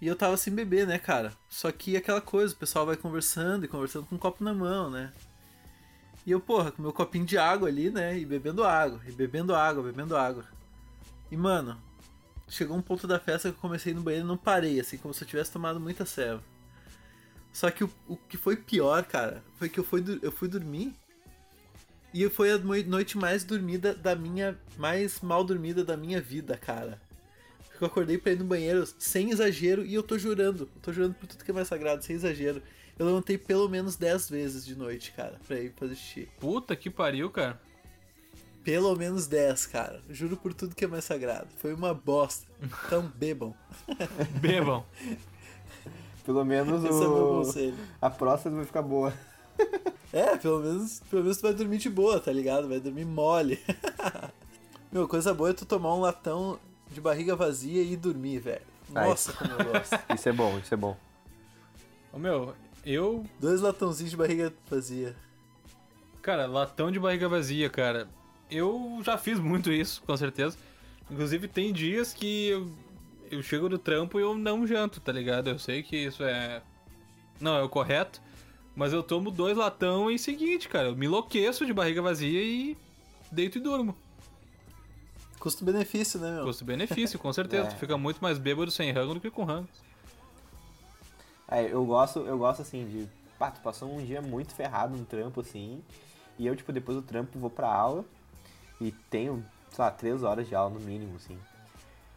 E 0.00 0.06
eu 0.06 0.16
tava 0.16 0.36
sem 0.36 0.54
beber, 0.54 0.86
né, 0.86 0.98
cara? 0.98 1.32
Só 1.48 1.72
que 1.72 1.96
aquela 1.96 2.20
coisa, 2.20 2.54
o 2.54 2.56
pessoal 2.56 2.84
vai 2.84 2.96
conversando 2.96 3.64
e 3.64 3.68
conversando 3.68 4.06
com 4.06 4.16
um 4.16 4.18
copo 4.18 4.44
na 4.44 4.52
mão, 4.52 4.90
né? 4.90 5.12
E 6.26 6.30
eu, 6.30 6.40
porra, 6.40 6.72
com 6.72 6.82
meu 6.82 6.92
copinho 6.92 7.24
de 7.24 7.38
água 7.38 7.68
ali, 7.68 7.90
né? 7.90 8.18
E 8.18 8.26
bebendo 8.26 8.64
água, 8.64 9.00
e 9.06 9.12
bebendo 9.12 9.54
água, 9.54 9.82
bebendo 9.82 10.16
água. 10.16 10.44
E, 11.30 11.36
mano, 11.36 11.80
chegou 12.48 12.76
um 12.76 12.82
ponto 12.82 13.06
da 13.06 13.18
festa 13.18 13.50
que 13.50 13.56
eu 13.56 13.60
comecei 13.60 13.94
no 13.94 14.02
banheiro 14.02 14.26
e 14.26 14.28
não 14.28 14.36
parei, 14.36 14.78
assim, 14.80 14.98
como 14.98 15.14
se 15.14 15.24
eu 15.24 15.28
tivesse 15.28 15.52
tomado 15.52 15.80
muita 15.80 16.04
ceva. 16.04 16.42
Só 17.52 17.70
que 17.70 17.84
o, 17.84 17.90
o 18.06 18.16
que 18.16 18.36
foi 18.36 18.56
pior, 18.56 19.04
cara, 19.04 19.42
foi 19.56 19.68
que 19.68 19.80
eu 19.80 19.84
fui, 19.84 20.04
eu 20.20 20.30
fui 20.30 20.46
dormir 20.46 20.94
e 22.12 22.28
foi 22.28 22.50
a 22.50 22.58
noite 22.58 23.16
mais 23.16 23.44
dormida 23.44 23.94
da 23.94 24.14
minha. 24.14 24.58
mais 24.76 25.20
mal 25.20 25.44
dormida 25.44 25.84
da 25.84 25.96
minha 25.96 26.20
vida, 26.20 26.56
cara. 26.56 27.00
Eu 27.80 27.86
acordei 27.86 28.18
pra 28.18 28.32
ir 28.32 28.38
no 28.38 28.44
banheiro 28.44 28.86
sem 28.98 29.30
exagero 29.30 29.84
e 29.84 29.94
eu 29.94 30.02
tô 30.02 30.18
jurando. 30.18 30.68
Eu 30.74 30.80
tô 30.82 30.92
jurando 30.92 31.14
por 31.14 31.26
tudo 31.26 31.44
que 31.44 31.50
é 31.50 31.54
mais 31.54 31.68
sagrado, 31.68 32.04
sem 32.04 32.16
exagero. 32.16 32.62
Eu 32.98 33.06
levantei 33.06 33.36
pelo 33.36 33.68
menos 33.68 33.96
10 33.96 34.30
vezes 34.30 34.64
de 34.64 34.74
noite, 34.74 35.12
cara, 35.12 35.38
pra 35.46 35.58
ir 35.58 35.72
fazer 35.76 35.94
xixi. 35.94 36.28
Puta 36.40 36.74
que 36.74 36.88
pariu, 36.88 37.28
cara. 37.30 37.60
Pelo 38.64 38.96
menos 38.96 39.26
10, 39.26 39.66
cara. 39.66 40.00
Juro 40.08 40.36
por 40.36 40.54
tudo 40.54 40.74
que 40.74 40.84
é 40.84 40.88
mais 40.88 41.04
sagrado. 41.04 41.48
Foi 41.58 41.74
uma 41.74 41.92
bosta. 41.92 42.46
Então 42.86 43.02
bebam. 43.14 43.54
bebam. 44.40 44.84
Pelo 46.24 46.44
menos 46.44 46.82
Esse 46.82 46.92
o... 46.92 47.02
é 47.04 47.06
o 47.08 47.14
meu 47.14 47.26
conselho. 47.44 47.76
a 48.00 48.10
próstata 48.10 48.56
vai 48.56 48.64
ficar 48.64 48.82
boa. 48.82 49.12
É, 50.12 50.34
pelo 50.36 50.60
menos, 50.60 51.02
pelo 51.10 51.22
menos 51.22 51.36
tu 51.36 51.42
vai 51.42 51.52
dormir 51.52 51.76
de 51.76 51.90
boa, 51.90 52.18
tá 52.18 52.32
ligado? 52.32 52.68
Vai 52.68 52.80
dormir 52.80 53.04
mole. 53.04 53.60
Meu, 54.90 55.06
coisa 55.06 55.34
boa 55.34 55.50
é 55.50 55.52
tu 55.52 55.66
tomar 55.66 55.94
um 55.94 56.00
latão 56.00 56.58
de 56.96 57.00
barriga 57.02 57.36
vazia 57.36 57.82
e 57.82 57.94
dormir, 57.94 58.38
velho. 58.38 58.62
Nossa, 58.88 59.32
como 59.34 59.52
eu 59.52 59.72
gosto. 59.72 59.98
Isso 60.14 60.28
é 60.30 60.32
bom, 60.32 60.58
isso 60.58 60.72
é 60.72 60.76
bom. 60.76 60.96
Ô, 62.10 62.18
meu, 62.18 62.54
eu. 62.84 63.22
Dois 63.38 63.60
latãozinhos 63.60 64.12
de 64.12 64.16
barriga 64.16 64.50
vazia. 64.70 65.14
Cara, 66.22 66.46
latão 66.46 66.90
de 66.90 66.98
barriga 66.98 67.28
vazia, 67.28 67.68
cara. 67.68 68.08
Eu 68.50 68.98
já 69.04 69.18
fiz 69.18 69.38
muito 69.38 69.70
isso, 69.70 70.02
com 70.06 70.16
certeza. 70.16 70.56
Inclusive, 71.10 71.46
tem 71.48 71.70
dias 71.70 72.14
que 72.14 72.48
eu, 72.48 72.70
eu 73.30 73.42
chego 73.42 73.68
do 73.68 73.78
trampo 73.78 74.18
e 74.18 74.22
eu 74.22 74.34
não 74.34 74.66
janto, 74.66 74.98
tá 74.98 75.12
ligado? 75.12 75.50
Eu 75.50 75.58
sei 75.58 75.82
que 75.82 75.96
isso 75.96 76.22
é. 76.24 76.62
Não, 77.38 77.56
é 77.58 77.62
o 77.62 77.68
correto. 77.68 78.22
Mas 78.74 78.92
eu 78.92 79.02
tomo 79.02 79.30
dois 79.30 79.56
latão 79.56 80.10
e 80.10 80.18
seguinte, 80.18 80.68
cara. 80.68 80.88
Eu 80.88 80.96
me 80.96 81.04
enlouqueço 81.04 81.66
de 81.66 81.74
barriga 81.74 82.00
vazia 82.00 82.42
e 82.42 82.76
deito 83.30 83.58
e 83.58 83.60
durmo. 83.60 83.94
Custo-benefício, 85.46 86.18
né, 86.18 86.32
meu? 86.32 86.44
Custo-benefício, 86.44 87.20
com 87.20 87.32
certeza. 87.32 87.68
É. 87.70 87.70
Tu 87.70 87.76
fica 87.76 87.96
muito 87.96 88.18
mais 88.20 88.36
bêbado 88.36 88.68
sem 88.68 88.90
rango 88.90 89.14
do 89.14 89.20
que 89.20 89.30
com 89.30 89.44
rango. 89.44 89.68
É, 91.46 91.72
eu 91.72 91.84
gosto, 91.84 92.18
eu 92.18 92.36
gosto 92.36 92.62
assim 92.62 92.84
de. 92.84 93.08
Pá, 93.38 93.52
tu 93.52 93.60
passou 93.60 93.88
um 93.88 94.04
dia 94.04 94.20
muito 94.20 94.52
ferrado 94.52 94.96
no 94.96 95.04
trampo, 95.04 95.40
assim. 95.40 95.80
E 96.36 96.48
eu, 96.48 96.56
tipo, 96.56 96.72
depois 96.72 96.96
do 96.96 97.02
trampo 97.02 97.38
vou 97.38 97.48
pra 97.48 97.72
aula 97.72 98.04
e 98.80 98.90
tenho, 99.08 99.44
sei 99.70 99.84
lá, 99.84 99.90
três 99.92 100.24
horas 100.24 100.48
de 100.48 100.54
aula 100.56 100.70
no 100.70 100.80
mínimo, 100.80 101.14
assim. 101.14 101.38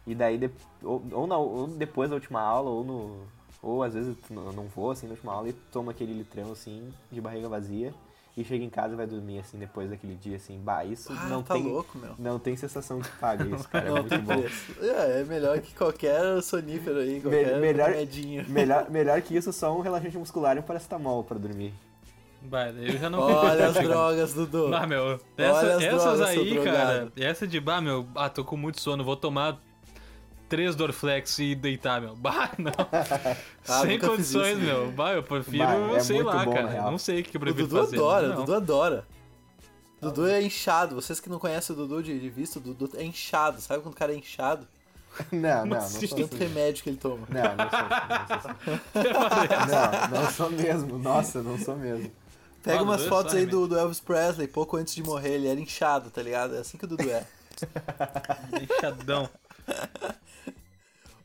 E 0.04 0.12
daí, 0.12 0.36
de, 0.36 0.50
ou, 0.82 1.00
ou, 1.12 1.26
na, 1.28 1.38
ou 1.38 1.68
depois 1.68 2.10
da 2.10 2.16
última 2.16 2.40
aula, 2.40 2.68
ou 2.68 2.82
no. 2.82 3.26
Ou 3.62 3.84
às 3.84 3.94
vezes 3.94 4.16
eu 4.28 4.52
não 4.52 4.64
vou, 4.64 4.90
assim, 4.90 5.06
na 5.06 5.12
última 5.12 5.32
aula 5.34 5.50
e 5.50 5.52
tomo 5.52 5.88
aquele 5.88 6.14
litrão, 6.14 6.50
assim, 6.50 6.92
de 7.12 7.20
barriga 7.20 7.48
vazia. 7.48 7.94
E 8.40 8.44
chega 8.44 8.64
em 8.64 8.70
casa 8.70 8.94
e 8.94 8.96
vai 8.96 9.06
dormir, 9.06 9.38
assim, 9.40 9.58
depois 9.58 9.90
daquele 9.90 10.14
dia, 10.14 10.36
assim. 10.36 10.58
Bah, 10.58 10.82
isso 10.82 11.12
Ah, 11.12 11.26
não 11.28 11.42
tá 11.42 11.52
tem. 11.54 11.62
louco, 11.64 11.98
meu. 11.98 12.14
Não 12.18 12.38
tem 12.38 12.56
sensação 12.56 12.98
que 13.00 13.10
paga 13.18 13.44
isso, 13.44 13.68
cara. 13.68 13.86
É 13.86 13.88
Não 13.88 13.96
muito 13.96 14.08
tem 14.08 14.18
bom. 14.20 14.42
É, 14.80 15.20
é 15.20 15.24
melhor 15.24 15.58
que 15.60 15.74
qualquer 15.74 16.40
sonífero 16.42 17.00
aí, 17.00 17.20
qualquer 17.20 17.58
melhor- 17.60 17.90
remedinho. 17.90 18.46
Melhor, 18.48 18.86
melhor 18.90 19.20
que 19.20 19.36
isso, 19.36 19.52
só 19.52 19.76
um 19.76 19.80
relaxante 19.82 20.16
muscular 20.16 20.56
e 20.56 20.60
um 20.60 20.62
paracetamol 20.62 21.22
pra 21.22 21.36
dormir. 21.36 21.74
Vai, 22.42 22.72
daí 22.72 22.88
eu 22.94 22.98
já 22.98 23.10
não 23.10 23.18
Olha 23.20 23.66
as 23.66 23.74
drogas, 23.74 24.32
Dudu. 24.32 24.74
Ah, 24.74 24.86
meu, 24.86 25.02
Olha 25.04 25.20
essa- 25.36 25.74
as 25.76 25.82
essas 25.82 26.02
drogas, 26.02 26.20
aí, 26.30 26.54
drogado. 26.54 26.76
cara, 26.76 27.12
essa 27.18 27.46
de, 27.46 27.60
bah, 27.60 27.82
meu, 27.82 28.06
ah, 28.14 28.30
tô 28.30 28.42
com 28.42 28.56
muito 28.56 28.80
sono, 28.80 29.04
vou 29.04 29.16
tomar 29.16 29.60
três 30.50 30.74
Dorflex 30.76 31.38
e 31.38 31.54
deitar, 31.54 32.00
meu. 32.02 32.14
Bah, 32.20 32.50
não. 32.58 32.72
Ah, 33.68 33.80
Sem 33.82 33.98
condições, 33.98 34.58
isso. 34.58 34.66
meu. 34.66 34.90
Bah, 34.92 35.12
eu 35.12 35.22
prefiro, 35.22 35.64
Bah, 35.64 35.96
é 35.96 36.00
sei 36.00 36.22
lá, 36.22 36.44
bom, 36.44 36.52
cara. 36.52 36.82
Não 36.90 36.98
sei 36.98 37.20
o 37.20 37.24
que 37.24 37.36
eu 37.36 37.40
O 37.40 37.44
prefiro 37.44 37.66
Dudu 37.68 37.80
fazer. 37.84 37.96
adora, 37.96 38.28
não. 38.28 38.34
o 38.34 38.38
Dudu 38.40 38.54
adora. 38.54 39.06
Dudu 40.00 40.26
é 40.28 40.42
inchado. 40.42 40.94
Vocês 40.96 41.20
que 41.20 41.28
não 41.30 41.38
conhecem 41.38 41.74
o 41.74 41.78
Dudu 41.78 42.02
de, 42.02 42.18
de 42.18 42.28
vista, 42.30 42.58
o 42.58 42.62
Dudu 42.62 42.90
é 42.96 43.04
inchado. 43.04 43.60
Sabe 43.60 43.82
quando 43.82 43.94
o 43.94 43.96
cara 43.96 44.12
é 44.12 44.16
inchado? 44.16 44.66
Não, 45.32 45.40
não, 45.40 45.66
não 45.66 45.76
assim? 45.78 46.06
sou 46.06 46.18
Tanto 46.18 46.36
assim. 46.36 46.44
remédio 46.44 46.84
que 46.84 46.90
ele 46.90 46.96
toma. 46.96 47.26
Não, 47.28 47.42
não 47.56 47.68
sou 47.68 47.80
assim. 49.26 49.70
Não, 50.12 50.20
não 50.22 50.30
sou 50.30 50.50
mesmo. 50.50 50.98
Nossa, 50.98 51.42
não 51.42 51.58
sou 51.58 51.76
mesmo. 51.76 52.12
Pega 52.62 52.78
Ah, 52.78 52.82
umas 52.82 53.02
é 53.04 53.08
fotos 53.08 53.34
aí 53.34 53.44
do, 53.44 53.66
do 53.66 53.76
Elvis 53.76 53.98
Presley, 53.98 54.46
pouco 54.46 54.76
antes 54.76 54.94
de 54.94 55.02
morrer, 55.02 55.30
ele 55.34 55.48
era 55.48 55.58
inchado, 55.58 56.10
tá 56.10 56.22
ligado? 56.22 56.54
É 56.54 56.58
assim 56.60 56.78
que 56.78 56.84
o 56.84 56.88
Dudu 56.88 57.10
é. 57.10 57.26
Inchadão. 58.62 59.28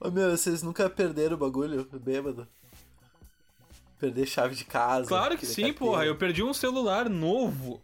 Ô 0.08 0.12
meu, 0.12 0.32
vocês 0.38 0.62
nunca 0.62 0.90
perderam 0.90 1.36
o 1.36 1.40
bagulho 1.40 1.88
bêbado? 1.94 2.48
Perder 4.00 4.26
chave 4.26 4.56
de 4.56 4.66
casa. 4.66 5.08
Claro 5.08 5.38
que 5.38 5.46
sim, 5.46 5.64
carteira. 5.64 5.78
porra. 5.80 6.06
Eu 6.06 6.16
perdi 6.16 6.44
um 6.44 6.54
celular 6.54 7.10
novo. 7.10 7.82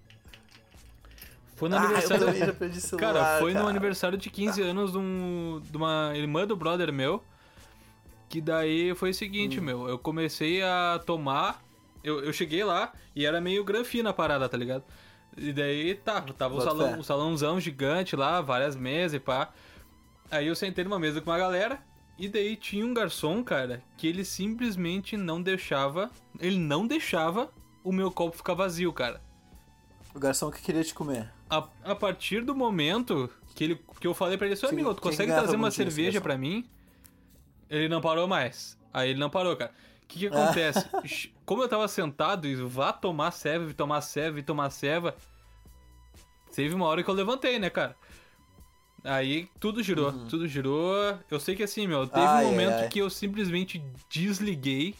Foi 1.55 1.69
no 1.69 1.75
Ah, 1.77 1.79
eu 1.79 1.85
aniversário. 1.85 2.25
também 2.25 2.39
já 2.45 2.53
perdi 2.53 2.81
celular, 2.81 3.13
Cara, 3.13 3.39
foi 3.39 3.51
no 3.53 3.59
cara. 3.59 3.69
aniversário 3.69 4.17
de 4.17 4.29
15 4.29 4.61
anos 4.61 4.91
de, 4.91 4.97
um- 4.97 5.61
de 5.63 5.77
uma 5.77 6.11
irmã 6.15 6.45
do 6.45 6.55
brother 6.55 6.91
meu. 6.91 7.23
Que 8.29 8.41
daí 8.41 8.93
foi 8.95 9.11
o 9.11 9.13
seguinte, 9.13 9.59
Hum. 9.59 9.63
meu. 9.63 9.87
Eu 9.89 9.97
comecei 9.99 10.61
a 10.63 10.99
tomar. 11.05 11.61
Eu, 12.03 12.23
eu 12.23 12.33
cheguei 12.33 12.63
lá 12.63 12.91
e 13.15 13.25
era 13.25 13.39
meio 13.39 13.63
granfina 13.63 14.09
a 14.09 14.13
parada, 14.13 14.47
tá 14.49 14.57
ligado? 14.57 14.83
E 15.37 15.53
daí 15.53 15.95
tá, 15.95 16.19
tava 16.37 16.55
o 16.55 16.61
salão, 16.61 16.99
um 16.99 17.03
salãozão 17.03 17.59
gigante 17.59 18.15
lá, 18.15 18.41
várias 18.41 18.75
mesas 18.75 19.13
e 19.15 19.19
pá. 19.19 19.49
Aí 20.29 20.47
eu 20.47 20.55
sentei 20.55 20.83
numa 20.83 20.99
mesa 20.99 21.21
com 21.21 21.29
uma 21.29 21.37
galera. 21.37 21.79
E 22.21 22.29
daí 22.29 22.55
tinha 22.55 22.85
um 22.85 22.93
garçom, 22.93 23.43
cara, 23.43 23.81
que 23.97 24.05
ele 24.05 24.23
simplesmente 24.23 25.17
não 25.17 25.41
deixava. 25.41 26.11
Ele 26.39 26.59
não 26.59 26.85
deixava 26.85 27.49
o 27.83 27.91
meu 27.91 28.11
copo 28.11 28.37
ficar 28.37 28.53
vazio, 28.53 28.93
cara. 28.93 29.19
O 30.13 30.19
garçom 30.19 30.51
que 30.51 30.61
queria 30.61 30.83
te 30.83 30.93
comer. 30.93 31.33
A, 31.49 31.67
a 31.83 31.95
partir 31.95 32.41
do 32.41 32.53
momento 32.53 33.27
que, 33.55 33.63
ele, 33.63 33.81
que 33.99 34.05
eu 34.05 34.13
falei 34.13 34.37
pra 34.37 34.45
ele, 34.45 34.55
seu 34.55 34.69
Sim, 34.69 34.75
amigo, 34.75 34.93
tu 34.93 35.01
consegue 35.01 35.31
trazer 35.31 35.55
uma 35.55 35.71
cerveja 35.71 36.21
pra 36.21 36.37
mim? 36.37 36.69
Ele 37.67 37.89
não 37.89 37.99
parou 37.99 38.27
mais. 38.27 38.77
Aí 38.93 39.09
ele 39.09 39.19
não 39.19 39.31
parou, 39.31 39.57
cara. 39.57 39.71
O 40.03 40.07
que 40.07 40.19
que 40.19 40.27
acontece? 40.27 40.87
Como 41.43 41.63
eu 41.63 41.67
tava 41.67 41.87
sentado 41.87 42.45
e 42.47 42.53
vá 42.53 42.93
tomar 42.93 43.31
ceva, 43.31 43.73
tomar 43.73 44.01
ceva 44.01 44.39
e 44.39 44.43
tomar 44.43 44.69
ceva, 44.69 45.15
teve 46.53 46.75
uma 46.75 46.85
hora 46.85 47.01
que 47.01 47.09
eu 47.09 47.15
levantei, 47.15 47.57
né, 47.57 47.71
cara? 47.71 47.95
Aí 49.03 49.49
tudo 49.59 49.81
girou, 49.81 50.11
tudo 50.29 50.47
girou. 50.47 51.17
Eu 51.29 51.39
sei 51.39 51.55
que 51.55 51.63
assim, 51.63 51.87
meu, 51.87 52.05
teve 52.07 52.19
Uhum. 52.21 52.27
Ai, 52.27 52.45
um 52.45 52.49
momento 52.51 52.73
ai. 52.81 52.87
que 52.87 52.99
eu 52.99 53.09
simplesmente 53.09 53.83
desliguei. 54.09 54.95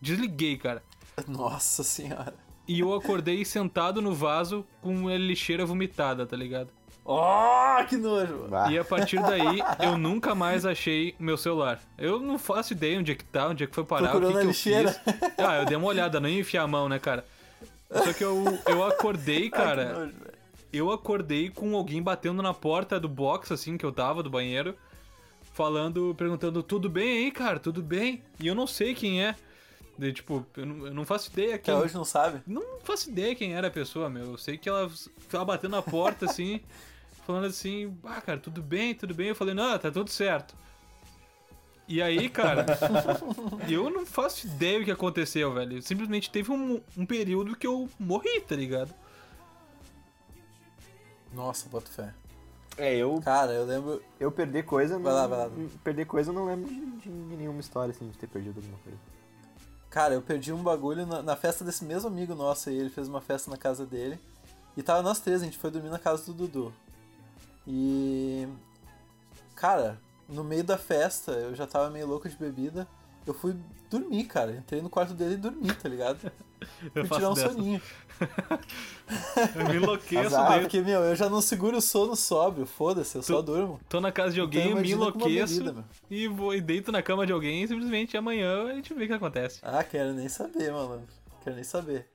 Desliguei, 0.00 0.56
cara. 0.58 0.82
Nossa 1.26 1.82
senhora. 1.82 2.34
E 2.68 2.80
eu 2.80 2.92
acordei 2.92 3.44
sentado 3.44 4.02
no 4.02 4.12
vaso 4.14 4.66
com 4.82 5.08
a 5.08 5.16
lixeira 5.16 5.64
vomitada, 5.64 6.26
tá 6.26 6.36
ligado? 6.36 6.68
Oh, 7.04 7.76
que 7.88 7.96
nojo. 7.96 8.48
Bah. 8.48 8.70
E 8.70 8.76
a 8.78 8.84
partir 8.84 9.22
daí, 9.22 9.60
eu 9.80 9.96
nunca 9.96 10.34
mais 10.34 10.66
achei 10.66 11.14
meu 11.18 11.36
celular. 11.36 11.80
Eu 11.96 12.18
não 12.18 12.36
faço 12.38 12.72
ideia 12.72 12.98
onde 12.98 13.12
é 13.12 13.14
que 13.14 13.24
tá, 13.24 13.48
onde 13.48 13.62
é 13.62 13.66
que 13.68 13.74
foi 13.74 13.84
parar, 13.84 14.08
Procurou 14.10 14.30
o 14.30 14.32
que, 14.32 14.38
na 14.38 14.40
que 14.40 14.46
eu 14.46 14.50
lixeira? 14.50 14.92
fiz. 14.92 15.04
Ah, 15.38 15.58
eu 15.60 15.64
dei 15.66 15.76
uma 15.76 15.86
olhada, 15.86 16.18
não 16.18 16.28
ia 16.28 16.40
enfiar 16.40 16.64
a 16.64 16.66
mão, 16.66 16.88
né, 16.88 16.98
cara? 16.98 17.24
Só 17.92 18.12
que 18.12 18.24
eu, 18.24 18.44
eu 18.66 18.84
acordei, 18.84 19.36
Ai, 19.36 19.42
que 19.44 19.50
cara. 19.50 19.92
nojo, 19.92 20.12
velho. 20.18 20.35
Eu 20.72 20.90
acordei 20.90 21.50
com 21.50 21.74
alguém 21.74 22.02
batendo 22.02 22.42
na 22.42 22.52
porta 22.52 22.98
do 23.00 23.08
box, 23.08 23.52
assim, 23.52 23.76
que 23.76 23.84
eu 23.84 23.92
tava, 23.92 24.22
do 24.22 24.30
banheiro. 24.30 24.76
Falando, 25.52 26.14
perguntando, 26.16 26.62
tudo 26.62 26.90
bem 26.90 27.24
aí, 27.24 27.30
cara? 27.30 27.58
Tudo 27.58 27.82
bem? 27.82 28.22
E 28.38 28.46
eu 28.46 28.54
não 28.54 28.66
sei 28.66 28.94
quem 28.94 29.24
é. 29.24 29.34
De, 29.98 30.12
tipo, 30.12 30.44
eu 30.56 30.66
não, 30.66 30.86
eu 30.86 30.94
não 30.94 31.06
faço 31.06 31.30
ideia 31.30 31.54
Até 31.54 31.72
quem, 31.72 31.74
hoje 31.74 31.94
não 31.94 32.04
sabe? 32.04 32.42
não 32.46 32.78
faço 32.84 33.08
ideia 33.08 33.34
quem 33.34 33.54
era 33.54 33.68
a 33.68 33.70
pessoa, 33.70 34.10
meu. 34.10 34.32
Eu 34.32 34.38
sei 34.38 34.58
que 34.58 34.68
ela 34.68 34.90
tava 35.30 35.46
batendo 35.46 35.70
na 35.70 35.80
porta, 35.82 36.26
assim, 36.30 36.60
falando 37.26 37.46
assim, 37.46 37.96
ah, 38.04 38.20
cara, 38.20 38.38
tudo 38.38 38.60
bem, 38.60 38.94
tudo 38.94 39.14
bem. 39.14 39.28
Eu 39.28 39.34
falei, 39.34 39.54
não, 39.54 39.78
tá 39.78 39.90
tudo 39.90 40.10
certo. 40.10 40.54
E 41.88 42.02
aí, 42.02 42.28
cara, 42.28 42.66
eu 43.70 43.88
não 43.88 44.04
faço 44.04 44.46
ideia 44.46 44.80
o 44.80 44.84
que 44.84 44.90
aconteceu, 44.90 45.52
velho. 45.54 45.80
Simplesmente 45.80 46.30
teve 46.30 46.50
um, 46.50 46.80
um 46.96 47.06
período 47.06 47.56
que 47.56 47.66
eu 47.66 47.88
morri, 47.98 48.40
tá 48.40 48.56
ligado? 48.56 48.92
Nossa, 51.36 51.68
boto 51.68 51.90
fé. 51.90 52.12
É, 52.78 52.94
eu, 52.96 53.20
Cara, 53.22 53.52
eu 53.52 53.64
lembro. 53.64 54.02
eu 54.18 54.32
perder 54.32 54.64
coisa. 54.64 54.98
Vai 54.98 55.12
não- 55.12 55.20
lá, 55.20 55.26
vai 55.26 55.38
lá. 55.38 55.50
Perder 55.84 56.04
coisa 56.06 56.30
eu 56.30 56.34
não 56.34 56.46
lembro 56.46 56.68
de, 56.68 56.80
de 57.00 57.08
nenhuma 57.10 57.60
história 57.60 57.92
assim 57.92 58.08
de 58.08 58.18
ter 58.18 58.26
perdido 58.26 58.58
alguma 58.58 58.78
coisa. 58.78 58.98
Cara, 59.88 60.14
eu 60.14 60.20
perdi 60.20 60.52
um 60.52 60.62
bagulho 60.62 61.06
na, 61.06 61.22
na 61.22 61.36
festa 61.36 61.64
desse 61.64 61.84
mesmo 61.84 62.08
amigo 62.08 62.34
nosso 62.34 62.68
aí. 62.68 62.76
Ele 62.76 62.90
fez 62.90 63.08
uma 63.08 63.20
festa 63.20 63.50
na 63.50 63.56
casa 63.56 63.86
dele. 63.86 64.18
E 64.76 64.82
tava 64.82 65.00
nós 65.02 65.20
três, 65.20 65.40
a 65.40 65.44
gente 65.44 65.56
foi 65.56 65.70
dormir 65.70 65.88
na 65.88 65.98
casa 65.98 66.24
do 66.26 66.34
Dudu. 66.34 66.72
E. 67.66 68.46
Cara, 69.54 69.98
no 70.28 70.44
meio 70.44 70.62
da 70.64 70.76
festa, 70.76 71.32
eu 71.32 71.54
já 71.54 71.66
tava 71.66 71.88
meio 71.90 72.06
louco 72.06 72.28
de 72.28 72.36
bebida. 72.36 72.86
Eu 73.26 73.32
fui 73.32 73.56
dormir, 73.90 74.24
cara. 74.24 74.52
Entrei 74.52 74.82
no 74.82 74.90
quarto 74.90 75.14
dele 75.14 75.34
e 75.34 75.38
dormi, 75.38 75.72
tá 75.74 75.88
ligado? 75.88 76.30
Eu 76.94 77.04
Fui 77.06 77.16
tirar 77.16 77.30
um 77.30 77.34
dessa. 77.34 77.52
soninho. 77.52 77.82
Eu 79.54 79.68
me 79.68 79.76
enlouqueço 79.76 80.26
Azar, 80.26 80.48
daí. 80.48 80.60
porque, 80.60 80.80
meu, 80.80 81.00
eu 81.02 81.14
já 81.14 81.28
não 81.28 81.40
seguro 81.40 81.76
o 81.76 81.80
sono 81.80 82.16
sóbrio. 82.16 82.66
Foda-se, 82.66 83.16
eu 83.16 83.22
só 83.22 83.40
durmo. 83.40 83.78
Tô 83.88 84.00
na 84.00 84.10
casa 84.10 84.32
de 84.32 84.40
alguém, 84.40 84.70
Então 84.70 84.80
me 84.80 84.90
enlouqueço 84.90 85.62
bebida, 85.62 85.84
e 86.10 86.26
vou 86.26 86.54
e 86.54 86.60
deito 86.60 86.90
na 86.90 87.02
cama 87.02 87.26
de 87.26 87.32
alguém 87.32 87.62
e 87.62 87.68
simplesmente 87.68 88.16
amanhã 88.16 88.64
a 88.64 88.74
gente 88.74 88.92
vê 88.94 89.04
o 89.04 89.06
que 89.06 89.12
acontece. 89.12 89.60
Ah, 89.62 89.84
quero 89.84 90.12
nem 90.12 90.28
saber, 90.28 90.72
malandro. 90.72 91.06
Quero 91.44 91.54
nem 91.54 91.64
saber. 91.64 92.08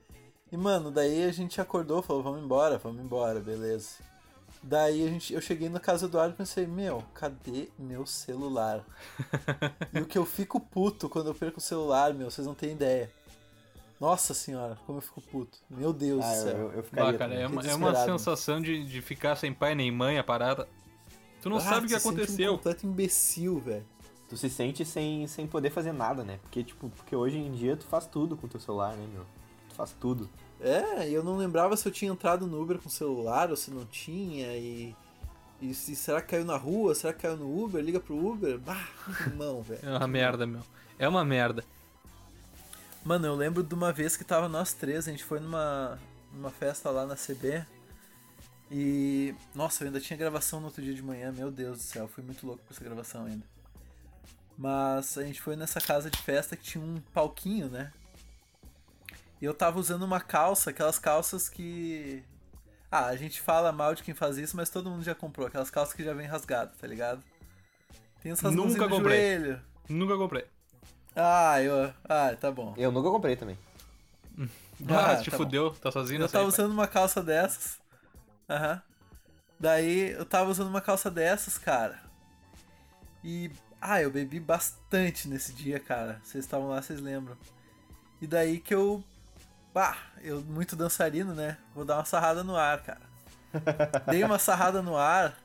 E, 0.52 0.58
mano, 0.58 0.92
daí 0.92 1.24
a 1.24 1.32
gente 1.32 1.62
acordou, 1.62 2.02
falou, 2.02 2.22
vamos 2.22 2.44
embora, 2.44 2.78
vamos 2.78 3.02
embora, 3.02 3.40
beleza. 3.40 3.92
Daí 4.62 5.08
a 5.08 5.10
gente, 5.10 5.34
eu 5.34 5.42
cheguei 5.42 5.70
na 5.70 5.80
casa 5.80 6.08
do 6.08 6.12
Eduardo 6.12 6.34
e 6.34 6.38
pensei, 6.38 6.68
meu, 6.68 7.04
cadê 7.14 7.70
meu 7.80 8.06
celular? 8.06 8.84
e 9.94 10.00
o 10.00 10.06
que 10.06 10.18
eu 10.18 10.26
fico 10.26 10.60
puto 10.60 11.08
quando 11.08 11.28
eu 11.28 11.34
perco 11.34 11.60
o 11.60 11.62
celular, 11.62 12.14
meu, 12.14 12.30
vocês 12.30 12.46
não 12.46 12.54
têm 12.54 12.74
ideia. 12.74 13.10
Nossa 14.02 14.34
senhora, 14.34 14.80
como 14.88 14.98
eu 14.98 15.02
fico 15.02 15.22
puto. 15.22 15.60
Meu 15.70 15.94
Deus 15.94 16.26
Ah, 16.26 16.30
do 16.30 16.36
eu, 16.36 16.42
céu. 16.42 16.58
eu, 16.58 16.72
eu 16.74 16.84
ficaria. 16.84 17.10
Ah, 17.12 17.18
cara, 17.18 17.34
é 17.36 17.46
uma, 17.46 17.62
é 17.62 17.76
uma 17.76 17.96
sensação 17.96 18.60
de, 18.60 18.84
de 18.84 19.00
ficar 19.00 19.36
sem 19.36 19.54
pai 19.54 19.76
nem 19.76 19.92
mãe 19.92 20.18
a 20.18 20.24
parada. 20.24 20.68
Tu 21.40 21.48
não 21.50 21.58
Ah, 21.58 21.62
sabe 21.62 21.86
o 21.86 21.90
que 21.90 21.94
aconteceu. 21.94 22.54
Um 22.54 22.58
completo 22.58 22.88
imbecil, 22.88 23.60
velho. 23.60 23.86
Tu 24.28 24.36
se 24.38 24.50
sente 24.50 24.84
sem, 24.84 25.28
sem 25.28 25.46
poder 25.46 25.70
fazer 25.70 25.92
nada, 25.92 26.24
né? 26.24 26.40
Porque, 26.42 26.64
tipo, 26.64 26.90
porque 26.90 27.16
hoje 27.16 27.38
em 27.38 27.52
dia 27.52 27.78
tu 27.78 27.86
faz 27.86 28.08
tudo 28.08 28.36
com 28.36 28.48
teu 28.48 28.60
celular, 28.60 28.96
né, 28.96 29.06
meu? 29.14 29.24
Tu 29.70 29.76
faz 29.76 29.92
tudo. 30.00 30.28
É, 30.60 31.08
e 31.08 31.14
eu 31.14 31.24
não 31.24 31.38
lembrava 31.38 31.78
se 31.78 31.88
eu 31.88 31.92
tinha 31.92 32.12
entrado 32.12 32.48
no 32.48 32.60
Uber 32.60 32.80
com 32.80 32.88
o 32.88 32.92
celular 32.92 33.52
ou 33.52 33.56
se 33.56 33.70
não 33.70 33.86
tinha, 33.86 34.58
e. 34.58 34.96
E 35.62 35.76
se, 35.76 35.96
será 35.96 36.22
que 36.24 36.30
caiu 36.30 36.46
na 36.46 36.58
rua? 36.58 36.96
Será 36.96 37.14
que 37.14 37.22
caiu 37.22 37.38
no 37.38 37.64
Uber? 37.64 37.84
Liga 37.84 38.00
pro 38.00 38.16
Uber? 38.18 38.58
Bah, 38.58 38.88
irmão, 39.28 39.62
velho. 39.62 39.82
É 39.84 39.96
uma 39.96 40.08
merda, 40.08 40.48
meu. 40.48 40.62
É 40.98 41.08
uma 41.08 41.24
merda. 41.24 41.64
Mano, 43.04 43.26
eu 43.26 43.36
lembro 43.36 43.64
de 43.64 43.74
uma 43.74 43.92
vez 43.92 44.16
que 44.16 44.24
tava 44.24 44.48
nós 44.48 44.74
três, 44.74 45.08
a 45.08 45.12
gente 45.12 45.24
foi 45.24 45.40
numa, 45.40 46.00
numa 46.32 46.52
festa 46.52 46.90
lá 46.92 47.06
na 47.06 47.16
CB. 47.16 47.66
E. 48.70 49.36
Nossa, 49.56 49.84
eu 49.84 49.88
ainda 49.88 50.00
tinha 50.00 50.16
gravação 50.16 50.60
no 50.60 50.68
outro 50.68 50.82
dia 50.82 50.94
de 50.94 51.02
manhã, 51.02 51.32
meu 51.32 51.52
Deus 51.52 51.80
do 51.80 51.84
céu, 51.84 52.08
fui 52.08 52.24
muito 52.24 52.46
louco 52.46 52.64
pra 52.64 52.74
essa 52.74 52.84
gravação 52.84 53.26
ainda. 53.26 53.44
Mas 54.58 55.18
a 55.18 55.24
gente 55.24 55.42
foi 55.42 55.56
nessa 55.56 55.82
casa 55.82 56.10
de 56.10 56.18
festa 56.20 56.56
que 56.56 56.64
tinha 56.64 56.84
um 56.84 57.02
palquinho, 57.14 57.68
né? 57.68 57.92
E 59.42 59.46
eu 59.46 59.54
tava 59.56 59.80
usando 59.80 60.04
uma 60.04 60.22
calça, 60.22 60.70
aquelas 60.70 61.00
calças 61.00 61.50
que. 61.50 62.24
Ah, 62.92 63.08
a 63.08 63.16
gente 63.16 63.42
fala 63.42 63.72
mal 63.72 63.96
de 63.96 64.04
quem 64.04 64.14
faz 64.14 64.38
isso, 64.38 64.56
mas 64.56 64.70
todo 64.70 64.90
mundo 64.90 65.04
já 65.04 65.16
comprou. 65.16 65.48
Aquelas 65.48 65.72
calças 65.72 65.96
que 65.96 66.04
já 66.04 66.14
vem 66.14 66.28
rasgadas, 66.28 66.78
tá 66.78 66.86
ligado? 66.86 67.24
Tem 68.22 68.32
essas 68.32 68.54
Nunca 68.54 68.88
comprei. 68.88 69.38
joelho. 69.38 69.62
Nunca 69.90 70.16
comprei. 70.16 70.46
Ah, 71.16 71.62
eu. 71.62 71.94
Ah, 72.08 72.36
tá 72.40 72.52
bom. 72.52 72.74
Eu 72.78 72.92
nunca 72.92 73.10
comprei 73.10 73.36
também. 73.36 73.58
Ah, 74.90 75.12
Ah, 75.12 75.16
te 75.18 75.30
tá 75.30 75.38
fudeu, 75.38 75.72
tá 75.72 75.92
sozinho 75.92 76.22
Eu 76.22 76.30
tava 76.30 76.46
aí, 76.46 76.52
pai. 76.52 76.54
usando 76.54 76.72
uma 76.72 76.88
calça 76.88 77.22
dessas. 77.22 77.80
Aham. 78.50 78.82
Daí 79.60 80.12
eu 80.12 80.26
tava 80.26 80.50
usando 80.50 80.68
uma 80.70 80.82
calça 80.82 81.12
dessas, 81.12 81.58
cara. 81.58 82.00
E. 83.24 83.52
Ah, 83.80 84.02
eu 84.02 84.12
bebi 84.12 84.40
bastante 84.40 85.28
nesse 85.28 85.54
dia, 85.54 85.80
cara. 85.80 86.20
Vocês 86.24 86.44
estavam 86.46 86.70
lá, 86.70 86.82
vocês 86.82 87.00
lembram. 87.00 87.38
E 88.22 88.28
daí 88.28 88.60
que 88.60 88.74
eu. 88.74 89.04
Bah, 89.74 89.98
eu 90.22 90.42
muito 90.42 90.76
dançarino, 90.76 91.34
né? 91.34 91.58
Vou 91.74 91.86
dar 91.86 91.98
uma 91.98 92.06
sarrada 92.06 92.44
no 92.44 92.56
ar, 92.56 92.82
cara. 92.84 93.02
Dei 94.10 94.24
uma 94.24 94.40
sarrada 94.40 94.82
no 94.82 94.98
ar 94.98 95.38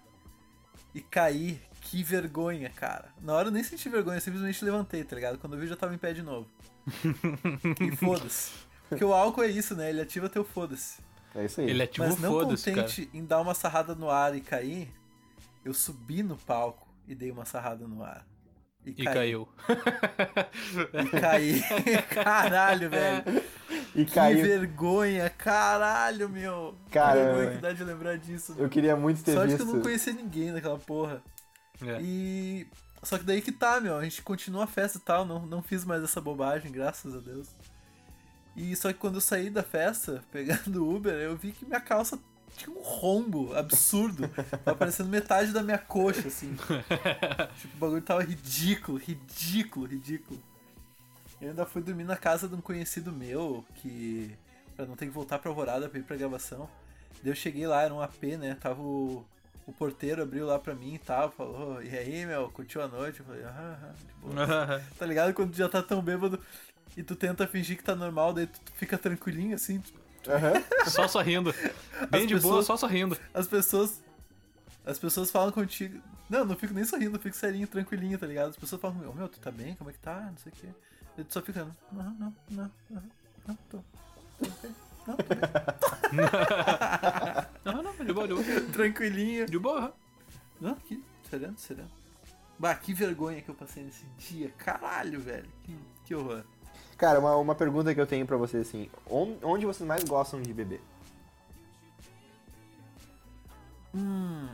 e 0.95 1.01
caí. 1.01 1.61
Que 1.91 2.03
vergonha, 2.03 2.69
cara. 2.71 3.09
Na 3.21 3.35
hora 3.35 3.49
eu 3.49 3.53
nem 3.53 3.63
senti 3.63 3.89
vergonha, 3.89 4.17
eu 4.17 4.21
simplesmente 4.21 4.65
levantei, 4.65 5.05
tá 5.05 5.15
ligado? 5.17 5.39
Quando 5.39 5.53
eu 5.55 5.59
vi, 5.61 5.67
eu 5.67 5.71
já 5.71 5.77
tava 5.77 5.95
em 5.95 5.99
pé 5.99 6.13
de 6.13 6.23
novo. 6.23 6.49
e 7.81 7.95
foda-se. 7.97 8.53
Porque 8.89 9.05
o 9.05 9.13
álcool 9.13 9.43
é 9.43 9.49
isso, 9.49 9.75
né? 9.77 9.91
Ele 9.91 10.01
ativa 10.01 10.29
teu 10.29 10.45
foda-se. 10.45 10.99
É 11.35 11.45
isso 11.45 11.61
aí. 11.61 11.71
Ele 11.71 11.83
ativou 11.83 12.09
Mas 12.09 12.19
não 12.21 12.31
foda-se, 12.33 12.71
cara. 12.71 12.83
contente 12.83 13.11
em 13.13 13.25
dar 13.25 13.41
uma 13.41 13.55
sarrada 13.55 13.95
no 13.95 14.11
ar 14.11 14.35
e 14.35 14.41
cair, 14.41 14.89
eu 15.65 15.73
subi 15.75 16.23
no 16.23 16.37
palco 16.37 16.87
e 17.07 17.15
dei 17.15 17.31
uma 17.31 17.45
sarrada 17.45 17.87
no 17.87 18.03
ar. 18.03 18.27
E, 18.85 18.91
E 18.91 19.05
caí. 19.05 19.15
caiu. 19.15 19.49
E 20.93 21.21
caí. 21.21 21.63
caralho, 22.11 22.89
velho. 22.91 23.25
E 23.95 24.05
Que 24.05 24.13
caiu. 24.13 24.43
vergonha, 24.45 25.29
caralho, 25.31 26.29
meu. 26.29 26.75
Cara, 26.91 27.19
que 27.19 27.25
vergonha 27.27 27.51
que 27.57 27.59
dá 27.63 27.73
de 27.73 27.85
lembrar 27.85 28.19
disso. 28.19 28.55
Eu 28.59 28.69
queria 28.69 28.95
muito 28.97 29.23
ter 29.25 29.33
Sorte 29.35 29.49
visto. 29.53 29.65
que 29.65 29.71
eu 29.71 29.75
não 29.75 29.83
conhecia 29.83 30.13
ninguém 30.13 30.53
naquela 30.53 30.79
porra. 30.79 31.23
É. 31.83 32.01
E. 32.01 32.67
Só 33.03 33.19
que 33.19 33.25
daí 33.25 33.41
que 33.41 33.53
tá, 33.53 33.81
meu. 33.81 33.97
A 33.97 34.05
gente 34.05 34.23
continua 34.23 34.65
a 34.65 34.67
festa 34.67 34.99
e 34.99 35.01
tal. 35.01 35.25
Não, 35.25 35.45
não 35.47 35.63
fiz 35.63 35.85
mais 35.85 36.03
essa 36.03 36.21
bobagem, 36.21 36.73
graças 36.73 37.15
a 37.15 37.19
Deus. 37.19 37.49
E 38.57 38.75
só 38.75 38.93
que 38.93 38.99
quando 38.99 39.17
eu 39.17 39.21
saí 39.21 39.51
da 39.51 39.63
festa, 39.63 40.25
pegando 40.33 40.85
o 40.85 40.97
Uber, 40.97 41.15
eu 41.15 41.37
vi 41.37 41.53
que 41.53 41.65
minha 41.65 41.81
calça 41.81 42.19
tinha 42.57 42.75
um 42.75 42.81
rombo 42.81 43.55
absurdo. 43.55 44.29
Tava 44.65 44.77
parecendo 44.77 45.11
metade 45.11 45.53
da 45.53 45.63
minha 45.63 45.79
coxa, 45.79 46.29
assim. 46.29 46.57
tipo, 47.61 47.77
o 47.77 47.79
bagulho 47.79 48.03
tava 48.03 48.23
ridículo, 48.23 48.99
ridículo, 48.99 49.87
ridículo. 49.87 50.43
Eu 51.41 51.51
ainda 51.51 51.67
fui 51.67 51.83
dormir 51.83 52.05
na 52.05 52.17
casa 52.17 52.49
de 52.49 52.55
um 52.55 52.61
conhecido 52.63 53.13
meu, 53.13 53.65
que. 53.75 54.35
pra 54.75 54.87
não 54.87 54.97
ter 54.97 55.07
que 55.07 55.13
voltar 55.13 55.39
pra 55.39 55.51
Alvorada 55.51 55.89
pra 55.89 55.99
ir 55.99 56.03
pra 56.03 56.17
gravação. 56.17 56.69
Daí 57.23 57.31
eu 57.31 57.37
cheguei 57.37 57.67
lá, 57.67 57.83
era 57.83 57.93
um 57.93 58.01
AP, 58.01 58.23
né? 58.39 58.57
Tava 58.59 58.81
o, 58.81 59.25
o 59.67 59.73
porteiro, 59.73 60.23
abriu 60.23 60.47
lá 60.47 60.59
pra 60.59 60.75
mim 60.75 60.95
e 60.95 60.99
tal, 60.99 61.31
falou, 61.31 61.83
e 61.83 61.89
aí, 61.97 62.25
meu, 62.25 62.49
curtiu 62.51 62.81
a 62.83 62.89
noite? 62.89 63.21
Eu 63.21 63.27
falei, 63.27 63.45
ah, 63.45 63.79
ah, 63.83 63.93
de 63.93 64.13
boa. 64.15 64.83
tá 64.99 65.05
ligado? 65.07 65.35
Quando 65.35 65.51
tu 65.51 65.57
já 65.57 65.69
tá 65.69 65.83
tão 65.83 66.01
bêbado 66.01 66.39
e 66.97 67.03
tu 67.03 67.17
tenta 67.17 67.47
fingir 67.47 67.77
que 67.77 67.83
tá 67.85 67.95
normal, 67.97 68.33
daí 68.33 68.47
tu, 68.47 68.61
tu 68.61 68.73
fica 68.73 68.97
tranquilinho 68.97 69.55
assim. 69.55 69.81
tu- 69.81 70.31
Aham. 70.31 70.55
Só 70.89 71.07
sorrindo. 71.09 71.53
Bem 72.11 72.23
As 72.23 72.29
de 72.29 72.35
boa, 72.35 72.59
pessoas- 72.59 72.67
só 72.67 72.77
sorrindo. 72.77 73.17
As 73.33 73.47
pessoas. 73.47 74.03
As 74.85 74.99
pessoas 74.99 75.31
falam 75.31 75.53
contigo. 75.53 76.01
Não, 76.29 76.45
não 76.45 76.57
fico 76.57 76.75
nem 76.75 76.85
sorrindo, 76.85 77.17
eu 77.17 77.21
fico 77.21 77.37
serinho, 77.37 77.67
tranquilinho, 77.69 78.19
tá 78.19 78.27
ligado? 78.27 78.51
As 78.51 78.57
pessoas 78.57 78.81
falam, 78.81 78.97
meu, 78.99 79.15
meu, 79.15 79.29
tu 79.29 79.39
tá 79.39 79.51
bem? 79.53 79.75
Como 79.77 79.89
é 79.91 79.93
que 79.93 79.99
tá? 80.01 80.21
Não 80.31 80.37
sei 80.39 80.53
o 80.53 80.55
quê. 80.57 80.67
E 81.19 81.25
tu 81.25 81.33
só 81.33 81.41
fica, 81.43 81.65
não, 81.93 82.03
não, 82.19 82.35
não, 82.51 82.71
não, 82.91 83.03
não, 83.47 83.55
tô. 83.71 83.79
Tô 84.39 84.51
bem. 84.63 84.75
Não. 85.07 85.17
Não, 87.73 87.83
não, 87.83 88.05
de 88.05 88.13
boa, 88.13 88.27
de 88.29 88.35
boa. 88.35 88.45
Tranquilinho. 88.73 89.47
De 89.47 89.59
boa. 89.59 89.95
Não, 90.61 90.73
aqui, 90.73 91.03
sereno, 91.31 91.57
sereno. 91.59 91.91
Bah, 92.59 92.75
que 92.75 92.95
vergonha 92.95 93.43
que 93.43 93.49
eu 93.49 93.55
passei 93.55 93.83
nesse 93.83 94.05
dia. 94.19 94.51
Caralho, 94.57 95.21
velho. 95.21 95.49
Que, 95.65 95.77
que 96.07 96.15
horror. 96.15 96.43
Cara, 96.97 97.21
uma, 97.21 97.37
uma 97.37 97.55
pergunta 97.55 97.95
que 97.95 98.01
eu 98.01 98.07
tenho 98.07 98.27
pra 98.27 98.37
vocês 98.37 98.67
assim: 98.67 98.89
on- 99.11 99.37
onde 99.43 99.67
vocês 99.67 99.87
mais 99.87 100.03
gostam 100.05 100.41
de 100.41 100.53
beber? 100.55 100.81
Hum. 103.95 104.49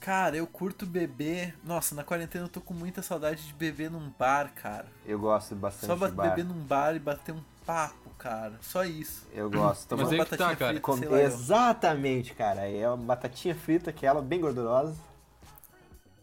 Cara, 0.00 0.36
eu 0.36 0.46
curto 0.46 0.86
beber. 0.86 1.56
Nossa, 1.64 1.94
na 1.94 2.04
quarentena 2.04 2.44
eu 2.44 2.48
tô 2.48 2.60
com 2.60 2.72
muita 2.74 3.02
saudade 3.02 3.44
de 3.46 3.52
beber 3.52 3.90
num 3.90 4.10
bar, 4.18 4.52
cara. 4.54 4.86
Eu 5.04 5.18
gosto 5.18 5.54
bastante 5.56 5.86
Só 5.86 5.94
de 5.94 6.00
ba- 6.00 6.08
bar. 6.10 6.30
beber 6.30 6.44
num 6.44 6.60
bar 6.64 6.94
e 6.94 6.98
bater 7.00 7.32
um 7.34 7.42
papo, 7.64 8.05
cara. 8.18 8.54
Só 8.60 8.84
isso. 8.84 9.26
Eu 9.32 9.50
gosto. 9.50 9.96
Mas 9.96 10.08
Tomar- 10.08 10.22
aí 10.22 10.28
que 10.28 10.36
tá, 10.36 10.56
cara. 10.56 10.80
frita. 10.80 11.22
Exatamente, 11.22 12.34
cara. 12.34 12.68
É 12.68 12.86
uma 12.88 12.96
batatinha 12.96 13.54
frita, 13.54 13.90
aquela 13.90 14.20
bem 14.22 14.40
gordurosa. 14.40 14.94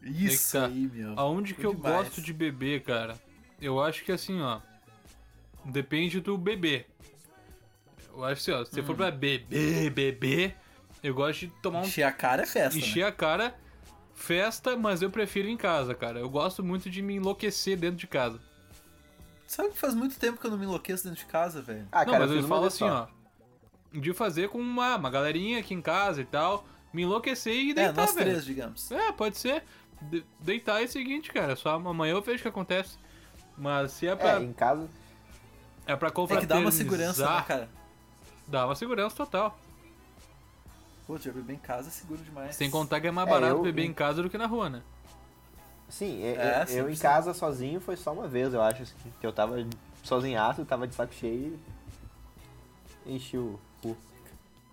Isso 0.01 0.57
tá. 0.57 0.65
aí, 0.65 0.89
meu. 0.93 1.13
Aonde 1.17 1.53
que 1.53 1.61
Bom 1.63 1.69
eu 1.69 1.75
demais. 1.75 1.95
gosto 2.07 2.21
de 2.21 2.33
beber, 2.33 2.83
cara? 2.83 3.15
Eu 3.61 3.81
acho 3.81 4.03
que 4.03 4.11
assim, 4.11 4.41
ó. 4.41 4.59
Depende 5.63 6.19
do 6.19 6.37
beber. 6.37 6.87
Eu 8.13 8.23
acho 8.25 8.41
assim, 8.41 8.51
ó. 8.51 8.65
Se 8.65 8.71
você 8.71 8.81
Hum. 8.81 8.85
for 8.85 8.95
pra 8.97 9.09
beber, 9.11 9.89
beber, 9.91 10.55
eu 11.01 11.13
gosto 11.13 11.41
de 11.41 11.53
tomar 11.61 11.79
um. 11.79 11.83
Encher 11.83 12.03
a 12.03 12.11
cara 12.11 12.43
é 12.43 12.45
festa. 12.45 12.77
Encher 12.77 13.03
né? 13.03 13.07
a 13.07 13.11
cara, 13.13 13.55
festa, 14.13 14.75
mas 14.75 15.01
eu 15.01 15.09
prefiro 15.09 15.47
em 15.47 15.55
casa, 15.57 15.95
cara. 15.95 16.19
Eu 16.19 16.29
gosto 16.29 16.61
muito 16.63 16.89
de 16.89 17.01
me 17.01 17.15
enlouquecer 17.15 17.77
dentro 17.77 17.95
de 17.97 18.07
casa. 18.07 18.39
Sabe 19.53 19.69
que 19.69 19.77
faz 19.77 19.93
muito 19.93 20.17
tempo 20.17 20.39
que 20.39 20.47
eu 20.47 20.51
não 20.51 20.57
me 20.57 20.65
enlouqueço 20.65 21.03
dentro 21.03 21.19
de 21.19 21.25
casa, 21.25 21.61
velho? 21.61 21.87
Ah, 21.91 21.99
não, 22.05 22.13
cara, 22.13 22.25
mas 22.25 22.31
eu 22.35 22.41
eu 22.41 22.47
falo 22.47 22.65
assim, 22.65 22.79
só. 22.79 23.07
ó. 23.93 23.97
De 23.99 24.11
fazer 24.13 24.49
com 24.49 24.57
uma, 24.57 24.95
uma 24.95 25.09
galerinha 25.11 25.59
aqui 25.59 25.75
em 25.75 25.81
casa 25.81 26.21
e 26.21 26.25
tal. 26.25 26.65
Me 26.91 27.03
enlouquecer 27.03 27.53
e 27.53 27.69
É, 27.71 27.73
deitar, 27.75 27.93
nós 27.93 28.15
velho. 28.15 28.29
três, 28.31 28.45
digamos. 28.45 28.91
É, 28.91 29.11
pode 29.11 29.37
ser. 29.37 29.63
De- 30.01 30.25
deitar 30.39 30.81
é 30.81 30.85
o 30.85 30.89
seguinte, 30.89 31.31
cara. 31.31 31.55
Só 31.55 31.75
amanhã 31.75 32.13
eu 32.13 32.21
vejo 32.23 32.39
o 32.39 32.41
que 32.41 32.47
acontece. 32.47 32.97
Mas 33.55 33.91
se 33.91 34.07
é 34.07 34.15
pra, 34.15 34.39
É, 34.39 34.43
em 34.43 34.53
casa. 34.53 34.89
é 35.85 35.95
pra 35.95 36.07
É 36.07 36.11
confraternizar... 36.11 36.39
que 36.41 36.47
dá 36.47 36.59
uma 36.59 36.71
segurança, 36.71 37.29
né, 37.35 37.43
cara? 37.47 37.69
Dá 38.47 38.65
uma 38.65 38.75
segurança 38.75 39.15
total. 39.15 39.55
Pô, 41.05 41.17
já 41.17 41.31
beber 41.31 41.53
em 41.53 41.59
casa 41.59 41.89
é 41.89 41.91
seguro 41.91 42.21
demais. 42.23 42.55
Sem 42.55 42.71
contar 42.71 42.99
que 43.01 43.05
é 43.07 43.11
mais 43.11 43.27
É, 43.27 43.31
barato 43.31 43.55
eu- 43.57 43.61
beber 43.61 43.85
em 43.85 43.93
casa 43.93 44.23
do 44.23 44.29
que 44.31 44.37
na 44.37 44.47
rua, 44.47 44.69
né? 44.69 44.81
Sim, 45.93 46.23
é- 46.23 46.31
É, 46.31 46.65
é- 46.67 46.79
eu, 46.79 46.89
em 46.89 46.95
100%. 46.95 47.01
casa 47.01 47.33
sozinho 47.35 47.79
foi 47.79 47.95
só 47.95 48.11
uma 48.11 48.27
vez, 48.27 48.51
eu 48.53 48.61
acho, 48.63 48.81
assim, 48.81 48.95
que 49.21 49.27
eu 49.27 49.31
tava 49.31 49.63
sozinhaço, 50.03 50.65
tava 50.65 50.87
de 50.87 50.95
saco 50.95 51.13
cheio 51.13 51.57
e 53.05 53.15
enchi 53.15 53.37
o 53.37 53.59
cu. 53.81 53.95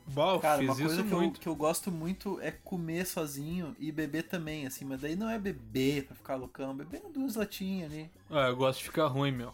Bom, 0.07 0.41
Cara, 0.41 0.59
fiz 0.59 0.69
uma 0.69 0.75
coisa 0.77 0.95
isso 0.95 1.05
que 1.05 1.13
eu, 1.13 1.19
muito. 1.19 1.41
que 1.41 1.47
eu 1.47 1.55
gosto 1.55 1.93
muito 1.93 2.41
é 2.41 2.51
comer 2.51 3.07
sozinho 3.07 3.77
e 3.79 3.93
beber 3.93 4.23
também, 4.25 4.67
assim, 4.67 4.85
mas 4.85 5.03
daí 5.03 5.15
não 5.15 5.29
é 5.29 5.39
beber 5.39 6.07
pra 6.07 6.17
ficar 6.17 6.35
loucão, 6.37 6.75
beber 6.75 7.03
duas 7.15 7.37
latinhas 7.37 7.93
ali. 7.93 8.11
Ah, 8.31 8.49
eu 8.49 8.57
gosto 8.57 8.79
de 8.79 8.85
ficar 8.87 9.07
ruim, 9.07 9.31
meu. 9.31 9.53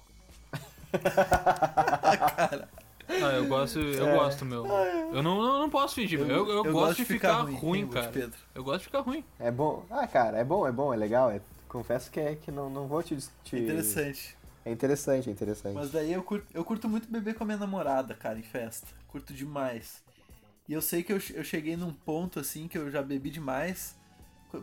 Ah, 3.09 3.35
eu 3.35 3.47
gosto, 3.47 3.79
eu 3.79 4.09
É. 4.09 4.15
gosto, 4.17 4.45
meu. 4.45 4.67
Eu 4.67 5.23
não, 5.23 5.41
não, 5.41 5.61
não 5.61 5.71
posso 5.71 5.95
fingir, 5.95 6.19
meu. 6.19 6.29
Eu, 6.49 6.65
eu, 6.65 6.73
gosto, 6.73 6.97
de 6.97 7.05
ficar, 7.05 7.43
ruim, 7.43 7.85
Ruth 7.85 7.93
cara. 7.93 8.09
Pedro. 8.09 8.37
Eu 8.53 8.65
gosto 8.65 8.79
de 8.81 8.85
ficar 8.87 9.01
ruim. 9.01 9.23
É 9.39 9.49
bom. 9.49 9.87
Ah, 9.89 10.09
cara, 10.09 10.39
é 10.39 10.45
bom, 10.45 10.67
é 10.67 10.73
bom, 10.73 10.93
é 10.93 10.97
legal. 10.97 11.31
é- 11.31 11.41
confesso 11.69 12.11
que, 12.11 12.21
é, 12.21 12.35
que 12.35 12.51
não, 12.51 12.69
não 12.71 12.87
vou 12.87 13.03
te, 13.03 13.17
te. 13.45 13.57
Interessante. 13.57 14.37
É 14.65 14.71
interessante, 14.73 15.29
é 15.29 15.33
interessante. 15.33 15.75
Mas 15.75 15.91
daí 15.91 16.13
eu 16.13 16.23
curto, 16.23 16.47
eu 16.53 16.65
curto 16.65 16.89
muito 16.89 17.09
beber 17.09 17.35
com 17.35 17.45
a 17.45 17.47
minha 17.47 17.59
namorada, 17.59 18.15
cara, 18.15 18.39
em 18.39 18.43
festa. 18.43 18.89
Curto 19.09 19.33
demais. 19.33 20.03
E 20.69 20.73
eu 20.73 20.83
sei 20.83 21.03
que 21.05 21.13
eu, 21.13 21.21
eu 21.35 21.45
cheguei 21.45 21.77
num 21.77 21.93
ponto, 21.93 22.41
assim, 22.41 22.67
que 22.67 22.77
eu 22.77 22.91
já 22.91 23.01
bebi 23.01 23.31
demais. 23.31 23.95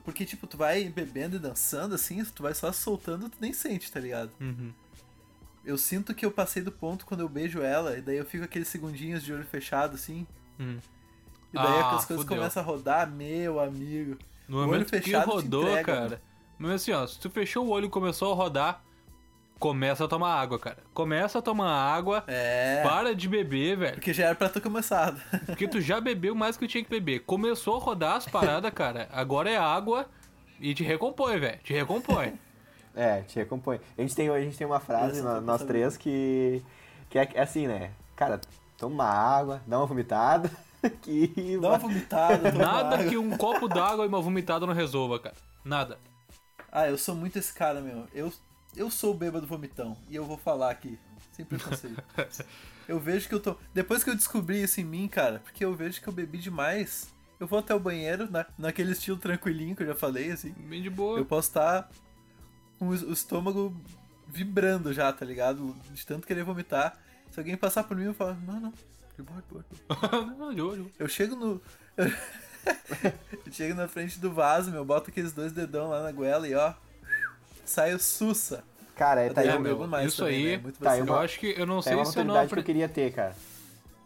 Porque, 0.04 0.26
tipo, 0.26 0.48
tu 0.48 0.58
vai 0.58 0.86
bebendo 0.90 1.36
e 1.36 1.40
dançando, 1.40 1.96
assim, 1.96 2.24
tu 2.26 2.44
vai 2.44 2.54
só 2.54 2.72
soltando, 2.72 3.30
tu 3.30 3.38
nem 3.40 3.54
sente, 3.54 3.92
tá 3.92 4.00
ligado? 4.00 4.32
Uhum. 4.42 4.74
Eu 5.64 5.78
sinto 5.78 6.14
que 6.14 6.26
eu 6.26 6.32
passei 6.32 6.62
do 6.62 6.72
ponto 6.72 7.06
quando 7.06 7.22
eu 7.22 7.30
beijo 7.30 7.62
ela, 7.62 7.98
e 7.98 8.02
daí 8.02 8.18
eu 8.18 8.26
fico 8.26 8.44
aqueles 8.44 8.68
segundinhos 8.68 9.24
de 9.24 9.32
olho 9.32 9.46
fechado, 9.46 9.96
assim. 9.96 10.28
Hum. 10.60 10.78
E 11.54 11.56
daí 11.56 11.66
Ah, 11.66 11.96
as 11.96 12.06
coisas 12.06 12.24
fudeu. 12.26 12.38
começam 12.38 12.62
a 12.62 12.66
rodar, 12.66 13.10
meu 13.10 13.60
amigo. 13.60 14.18
No 14.50 14.58
O 14.66 14.70
olho 14.70 14.84
que 14.84 14.92
fechado 14.92 15.30
te 15.30 15.34
rodou, 15.36 15.64
entrega, 15.70 15.84
cara. 15.86 16.22
Mas 16.58 16.72
assim, 16.74 16.92
ó, 16.92 17.06
se 17.08 17.20
tu 17.20 17.30
fechou 17.30 17.66
o 17.66 17.70
olho 17.70 17.86
e 17.88 17.90
começou 17.90 18.32
a 18.32 18.36
rodar, 18.36 18.82
começa 19.60 20.06
a 20.06 20.08
tomar 20.08 20.34
água, 20.40 20.60
cara. 20.60 20.78
Começa 20.94 21.40
a 21.40 21.42
tomar 21.42 21.70
água, 21.72 22.24
É. 22.28 22.82
para 22.84 23.16
de 23.16 23.28
beber, 23.28 23.78
velho. 23.78 23.94
Porque 23.96 24.14
já 24.14 24.26
era 24.28 24.36
pra 24.36 24.50
ter 24.50 24.62
começado. 24.62 25.22
Porque 25.46 25.68
tu 25.68 25.80
já 25.82 26.00
bebeu 26.02 26.36
mais 26.36 26.56
que 26.58 26.64
eu 26.66 26.68
tinha 26.68 26.84
que 26.84 26.90
beber. 26.90 27.20
Começou 27.22 27.78
a 27.78 27.80
rodar 27.80 28.16
as 28.18 28.26
paradas, 28.28 28.72
cara. 28.74 29.08
Agora 29.12 29.50
é 29.50 29.58
água 29.58 30.06
e 30.60 30.74
te 30.74 30.84
recompõe, 30.84 31.38
velho. 31.40 31.60
Te 31.64 31.74
recompõe. 31.74 32.34
É, 32.96 33.22
te 33.22 33.36
recompõe. 33.38 33.80
A 33.98 34.02
gente 34.02 34.16
tem, 34.16 34.30
a 34.30 34.40
gente 34.42 34.58
tem 34.58 34.68
uma 34.68 34.80
frase, 34.80 35.22
tô 35.22 35.28
nós 35.42 35.60
sabendo. 35.62 35.68
três, 35.68 35.98
que, 35.98 36.62
que 37.10 37.18
é, 37.18 37.28
é 37.34 37.42
assim, 37.42 37.66
né? 37.68 37.92
Cara, 38.16 38.40
toma 38.78 38.94
uma 38.94 39.10
água, 39.10 39.62
dá 39.66 39.78
uma 39.80 39.86
vomitada, 39.88 40.52
que... 41.02 41.58
Dá 41.60 41.70
uma 41.70 41.78
vomitada, 41.80 42.52
Nada 42.52 42.96
água. 42.98 43.08
que 43.10 43.18
um 43.18 43.36
copo 43.36 43.68
d'água 43.68 44.06
e 44.06 44.08
uma 44.08 44.22
vomitada 44.22 44.68
não 44.68 44.74
resolva, 44.76 45.18
cara. 45.20 45.36
Nada. 45.66 45.98
Ah, 46.76 46.90
eu 46.90 46.98
sou 46.98 47.14
muito 47.14 47.38
esse 47.38 47.54
cara, 47.54 47.80
meu. 47.82 48.08
Eu, 48.16 48.34
eu 48.76 48.90
sou 48.90 49.12
o 49.12 49.14
bêbado 49.14 49.46
vomitão. 49.46 49.96
E 50.10 50.16
eu 50.16 50.26
vou 50.26 50.38
falar 50.38 50.72
aqui, 50.72 50.98
sem 51.32 51.46
preconceito. 51.46 52.04
eu 52.90 53.00
vejo 53.00 53.30
que 53.30 53.36
eu 53.36 53.40
tô. 53.40 53.56
Depois 53.72 54.04
que 54.04 54.10
eu 54.10 54.16
descobri 54.16 54.64
isso 54.64 54.82
em 54.82 54.84
mim, 54.84 55.08
cara, 55.08 55.38
porque 55.38 55.64
eu 55.64 55.76
vejo 55.76 56.02
que 56.02 56.08
eu 56.08 56.14
bebi 56.14 56.40
demais. 56.40 57.14
Eu 57.40 57.46
vou 57.46 57.60
até 57.60 57.76
o 57.76 57.80
banheiro, 57.80 58.28
na, 58.32 58.48
naquele 58.58 58.94
estilo 58.94 59.18
tranquilinho 59.18 59.76
que 59.76 59.84
eu 59.84 59.88
já 59.88 59.94
falei, 59.94 60.32
assim. 60.32 60.52
Bem 60.68 60.82
de 60.82 60.90
boa. 60.90 61.20
Eu 61.20 61.26
posso 61.26 61.50
estar 61.50 61.92
com 62.80 62.88
o, 62.88 63.14
estômago 63.14 63.72
vibrando 64.28 64.92
já, 64.92 65.14
tá 65.14 65.24
ligado? 65.24 65.76
De 65.92 66.04
tanto 66.04 66.26
querer 66.26 66.44
vomitar. 66.44 66.98
Se 67.30 67.40
alguém 67.40 67.56
passar 67.56 67.84
por 67.84 67.96
mim, 67.96 68.06
eu 68.06 68.16
falo, 68.16 68.36
não, 68.48 68.60
não, 68.60 68.74
de 69.16 69.22
boa, 69.22 69.42
de 69.44 69.48
boa. 69.48 69.66
de 69.70 70.10
boa." 70.10 70.26
Não, 70.38 70.54
de 70.56 70.62
boa, 70.62 70.76
de 70.76 70.82
boa. 70.82 70.92
Eu 70.98 71.08
chego 71.08 71.36
no. 71.36 71.62
eu 73.46 73.52
chego 73.52 73.76
na 73.76 73.88
frente 73.88 74.20
do 74.20 74.32
vaso, 74.32 74.72
meu, 74.72 74.84
boto 74.86 75.10
aqueles 75.10 75.32
dois 75.34 75.52
dedão 75.52 75.90
lá 75.90 76.02
na 76.04 76.12
goela 76.12 76.48
e 76.48 76.56
ó. 76.56 76.74
Saio 77.66 78.00
sussa. 78.00 78.64
Cara, 78.96 79.22
é, 79.22 79.30
tá 79.30 79.42
aí, 79.42 79.48
É, 79.48 79.58
meu, 79.58 79.88
mais 79.88 80.08
isso 80.10 80.18
também, 80.24 80.46
aí- 80.46 80.52
né? 80.52 80.58
Muito 80.58 80.80
tá. 80.80 80.98
Eu 80.98 81.16
acho 81.20 81.40
que 81.40 81.48
eu 81.58 81.66
não 81.66 81.80
é 81.80 81.82
sei 81.82 81.96
uma 81.96 82.06
se 82.06 82.20
eu 82.20 82.24
não 82.26 82.34
maturidade 82.36 82.48
que 82.48 82.60
eu 82.60 82.62
aprendi. 82.62 82.66
queria 82.66 82.90
ter, 82.90 83.12
cara. 83.14 83.36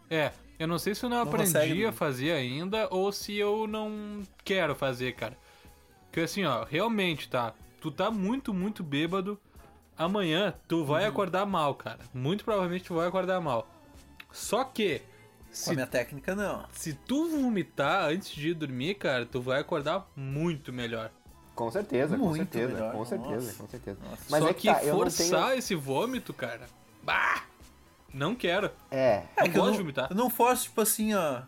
É, 0.09 0.31
eu 0.57 0.67
não 0.67 0.79
sei 0.79 0.95
se 0.95 1.03
eu 1.03 1.09
não, 1.09 1.17
Não 1.17 1.23
aprendi 1.23 1.53
consegue, 1.53 1.83
a 1.85 1.87
né? 1.87 1.91
fazer 1.91 2.31
ainda 2.31 2.87
ou 2.93 3.11
se 3.11 3.35
eu 3.35 3.67
não 3.67 4.23
quero 4.45 4.73
fazer, 4.75 5.13
cara. 5.15 5.37
Porque 6.05 6.21
assim, 6.21 6.45
ó, 6.45 6.63
realmente, 6.63 7.27
tá? 7.29 7.53
Tu 7.81 7.91
tá 7.91 8.09
muito, 8.09 8.53
muito 8.53 8.83
bêbado. 8.83 9.37
Amanhã 9.97 10.53
tu 10.67 10.85
vai 10.85 11.03
Uhum. 11.03 11.09
acordar 11.09 11.45
mal, 11.45 11.75
cara. 11.75 11.99
Muito 12.13 12.45
provavelmente 12.45 12.85
tu 12.85 12.93
vai 12.95 13.07
acordar 13.07 13.41
mal. 13.41 13.67
Só 14.31 14.63
que, 14.63 15.01
Com 15.47 15.53
a 15.53 15.55
se, 15.55 15.73
minha 15.73 15.87
técnica, 15.87 16.35
não. 16.35 16.65
se 16.71 16.93
tu 16.93 17.29
vomitar 17.29 18.09
antes 18.09 18.29
de 18.29 18.49
ir 18.49 18.53
dormir, 18.53 18.95
cara, 18.95 19.25
tu 19.25 19.41
vai 19.41 19.59
acordar 19.59 20.07
muito 20.15 20.71
melhor. 20.71 21.11
Com 21.55 21.71
certeza, 21.71 22.15
com 22.15 22.25
Muito 22.27 22.37
certeza, 22.37 22.73
melhor, 22.73 22.91
com 22.91 23.03
certeza, 23.03 23.33
nossa. 23.33 23.53
com 23.63 23.67
certeza. 23.67 23.99
Nossa. 24.07 24.23
Mas 24.29 24.43
Só 24.43 24.49
é 24.49 24.53
que, 24.53 24.61
que, 24.61 24.73
tá, 24.75 24.83
eu 24.83 24.95
forçar 24.95 25.47
tenho... 25.47 25.57
esse 25.57 25.73
vômito, 25.73 26.31
cara. 26.31 26.69
Bah! 27.01 27.45
Não 28.13 28.35
quero. 28.35 28.69
É, 28.91 29.23
Não 29.35 29.43
É 29.43 29.49
que 29.49 29.57
eu 29.57 29.61
gosto 29.61 29.71
de 29.71 29.77
vomitar. 29.79 30.07
eu 30.11 30.15
não 30.15 30.29
forço, 30.29 30.65
tipo 30.65 30.81
assim, 30.81 31.15
ó. 31.15 31.41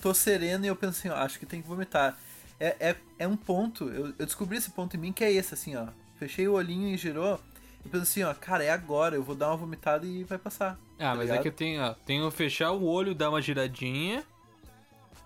Tô 0.00 0.14
sereno 0.14 0.64
e 0.64 0.68
eu 0.68 0.76
penso 0.76 1.00
assim, 1.00 1.08
ó, 1.08 1.16
acho 1.16 1.40
que 1.40 1.44
tem 1.44 1.60
que 1.60 1.66
vomitar. 1.66 2.16
É, 2.60 2.76
é, 2.78 2.96
é 3.18 3.26
um 3.26 3.36
ponto, 3.36 3.88
eu, 3.88 4.14
eu 4.16 4.26
descobri 4.26 4.56
esse 4.56 4.70
ponto 4.70 4.96
em 4.96 5.00
mim 5.00 5.12
que 5.12 5.24
é 5.24 5.32
esse, 5.32 5.54
assim, 5.54 5.74
ó. 5.74 5.88
Fechei 6.20 6.46
o 6.46 6.52
olhinho 6.52 6.94
e 6.94 6.96
girou. 6.96 7.40
E 7.84 7.88
penso 7.88 8.04
assim, 8.04 8.22
ó, 8.22 8.32
cara, 8.34 8.62
é 8.62 8.70
agora, 8.70 9.16
eu 9.16 9.24
vou 9.24 9.34
dar 9.34 9.48
uma 9.48 9.56
vomitada 9.56 10.06
e 10.06 10.22
vai 10.22 10.38
passar. 10.38 10.78
Ah, 10.98 11.10
tá 11.10 11.14
mas 11.14 11.20
é 11.20 11.32
ligado? 11.32 11.42
que 11.42 11.50
tem, 11.50 11.80
ó, 11.80 11.94
tem 12.04 12.22
o 12.22 12.30
fechar 12.30 12.72
o 12.72 12.84
olho, 12.84 13.14
dar 13.14 13.30
uma 13.30 13.40
giradinha. 13.40 14.24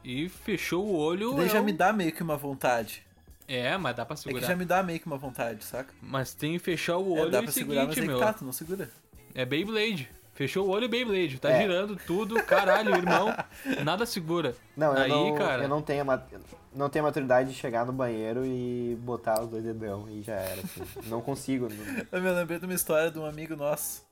E 0.05 0.29
fechou 0.29 0.85
o 0.85 0.97
olho. 0.97 1.35
Daí 1.35 1.47
é 1.47 1.49
já 1.49 1.61
o- 1.61 1.65
me 1.65 1.73
dá 1.73 1.93
meio 1.93 2.13
que 2.13 2.23
uma 2.23 2.37
vontade. 2.37 3.03
É, 3.47 3.77
mas 3.77 3.95
dá 3.95 4.05
pra 4.05 4.15
É 4.15 4.17
que 4.17 4.23
segurar. 4.23 4.47
já 4.47 4.57
me 4.57 4.65
dá 4.65 4.83
meio 4.83 4.99
que 4.99 5.07
uma 5.07 5.17
vontade, 5.19 5.65
saca? 5.65 5.93
Mas 6.03 6.35
tem 6.35 6.53
que 6.53 6.59
fechar 6.59 6.97
o 6.99 7.17
É, 7.17 7.21
olho 7.23 7.31
dá 7.31 7.39
e 7.39 7.43
pra 7.43 7.51
o 7.51 7.53
segurar, 7.53 7.87
mas 7.87 7.95
seguinte, 7.95 8.09
que 8.13 8.19
meu. 8.19 8.19
tá, 8.27 8.33
tu 8.33 8.45
não 8.45 8.53
segura. 8.53 8.91
É 9.35 9.45
Beyblade. 9.45 10.09
Fechou 10.35 10.67
o 10.67 10.71
olho 10.71 10.87
e 10.87 10.89
Beyblade. 10.89 11.39
Tá 11.39 11.51
É. 11.51 11.61
girando 11.63 11.95
tudo. 12.07 12.43
Caralho, 12.43 12.95
irmão. 12.95 13.27
Nada 13.85 14.07
segura. 14.07 14.57
Não, 14.77 14.93
eu, 14.95 15.03
Aí, 15.03 15.09
não, 15.11 15.35
cara. 15.37 15.63
eu 15.65 15.69
não 15.69 15.83
tenho 15.83 16.01
a 16.03 16.05
mat- 16.05 16.27
não 16.75 16.89
tenho 16.89 17.05
maturidade 17.05 17.51
de 17.51 17.55
chegar 17.55 17.85
no 17.85 17.93
banheiro 17.93 18.45
e 18.47 18.97
botar 19.01 19.43
os 19.43 19.49
dois 19.51 19.63
dedão 19.63 20.09
e 20.09 20.23
já 20.23 20.35
era. 20.35 20.63
Assim. 20.63 20.83
não 21.07 21.21
consigo. 21.21 21.69
não- 21.69 22.07
Eu 22.11 22.21
me 22.23 22.31
lembrei 22.31 22.59
de 22.59 22.65
uma 22.65 22.75
história 22.75 23.11
de 23.11 23.19
um 23.19 23.27
amigo 23.27 23.55
nosso. 23.55 24.03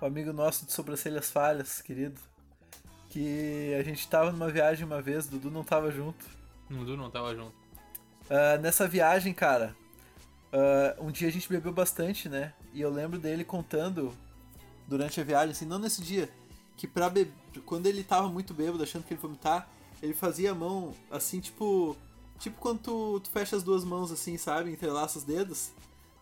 Um 0.00 0.06
amigo 0.06 0.32
nosso 0.32 0.64
de 0.64 0.72
sobrancelhas 0.72 1.30
falhas, 1.30 1.82
querido. 1.82 2.20
Que 3.10 3.74
a 3.78 3.82
gente 3.82 4.08
tava 4.08 4.32
numa 4.32 4.48
viagem 4.48 4.86
uma 4.86 5.02
vez, 5.02 5.26
Dudu 5.26 5.50
não 5.50 5.64
tava 5.64 5.90
junto. 5.90 6.24
Dudu 6.68 6.96
não 6.96 7.10
tava 7.10 7.34
junto. 7.34 7.54
Ah, 8.30 8.56
nessa 8.58 8.86
viagem, 8.86 9.34
cara, 9.34 9.74
ah, 10.52 10.96
um 11.00 11.10
dia 11.10 11.28
a 11.28 11.32
gente 11.32 11.48
bebeu 11.48 11.72
bastante, 11.72 12.28
né? 12.28 12.52
E 12.72 12.80
eu 12.80 12.90
lembro 12.90 13.18
dele 13.18 13.44
contando 13.44 14.12
durante 14.86 15.20
a 15.20 15.24
viagem, 15.24 15.50
assim, 15.50 15.66
não 15.66 15.78
nesse 15.78 16.02
dia, 16.02 16.30
que 16.76 16.86
pra 16.86 17.10
beber. 17.10 17.32
Quando 17.66 17.86
ele 17.86 18.04
tava 18.04 18.28
muito 18.28 18.54
bêbado, 18.54 18.82
achando 18.82 19.04
que 19.04 19.12
ele 19.12 19.20
vomitar, 19.20 19.68
ele 20.02 20.14
fazia 20.14 20.52
a 20.52 20.54
mão 20.54 20.94
assim, 21.10 21.40
tipo. 21.40 21.96
Tipo 22.38 22.58
quando 22.58 22.80
tu, 22.80 23.20
tu 23.20 23.30
fecha 23.30 23.54
as 23.54 23.62
duas 23.62 23.84
mãos 23.84 24.10
assim, 24.10 24.38
sabe? 24.38 24.70
Entrelaça 24.70 25.18
os 25.18 25.24
dedos. 25.24 25.72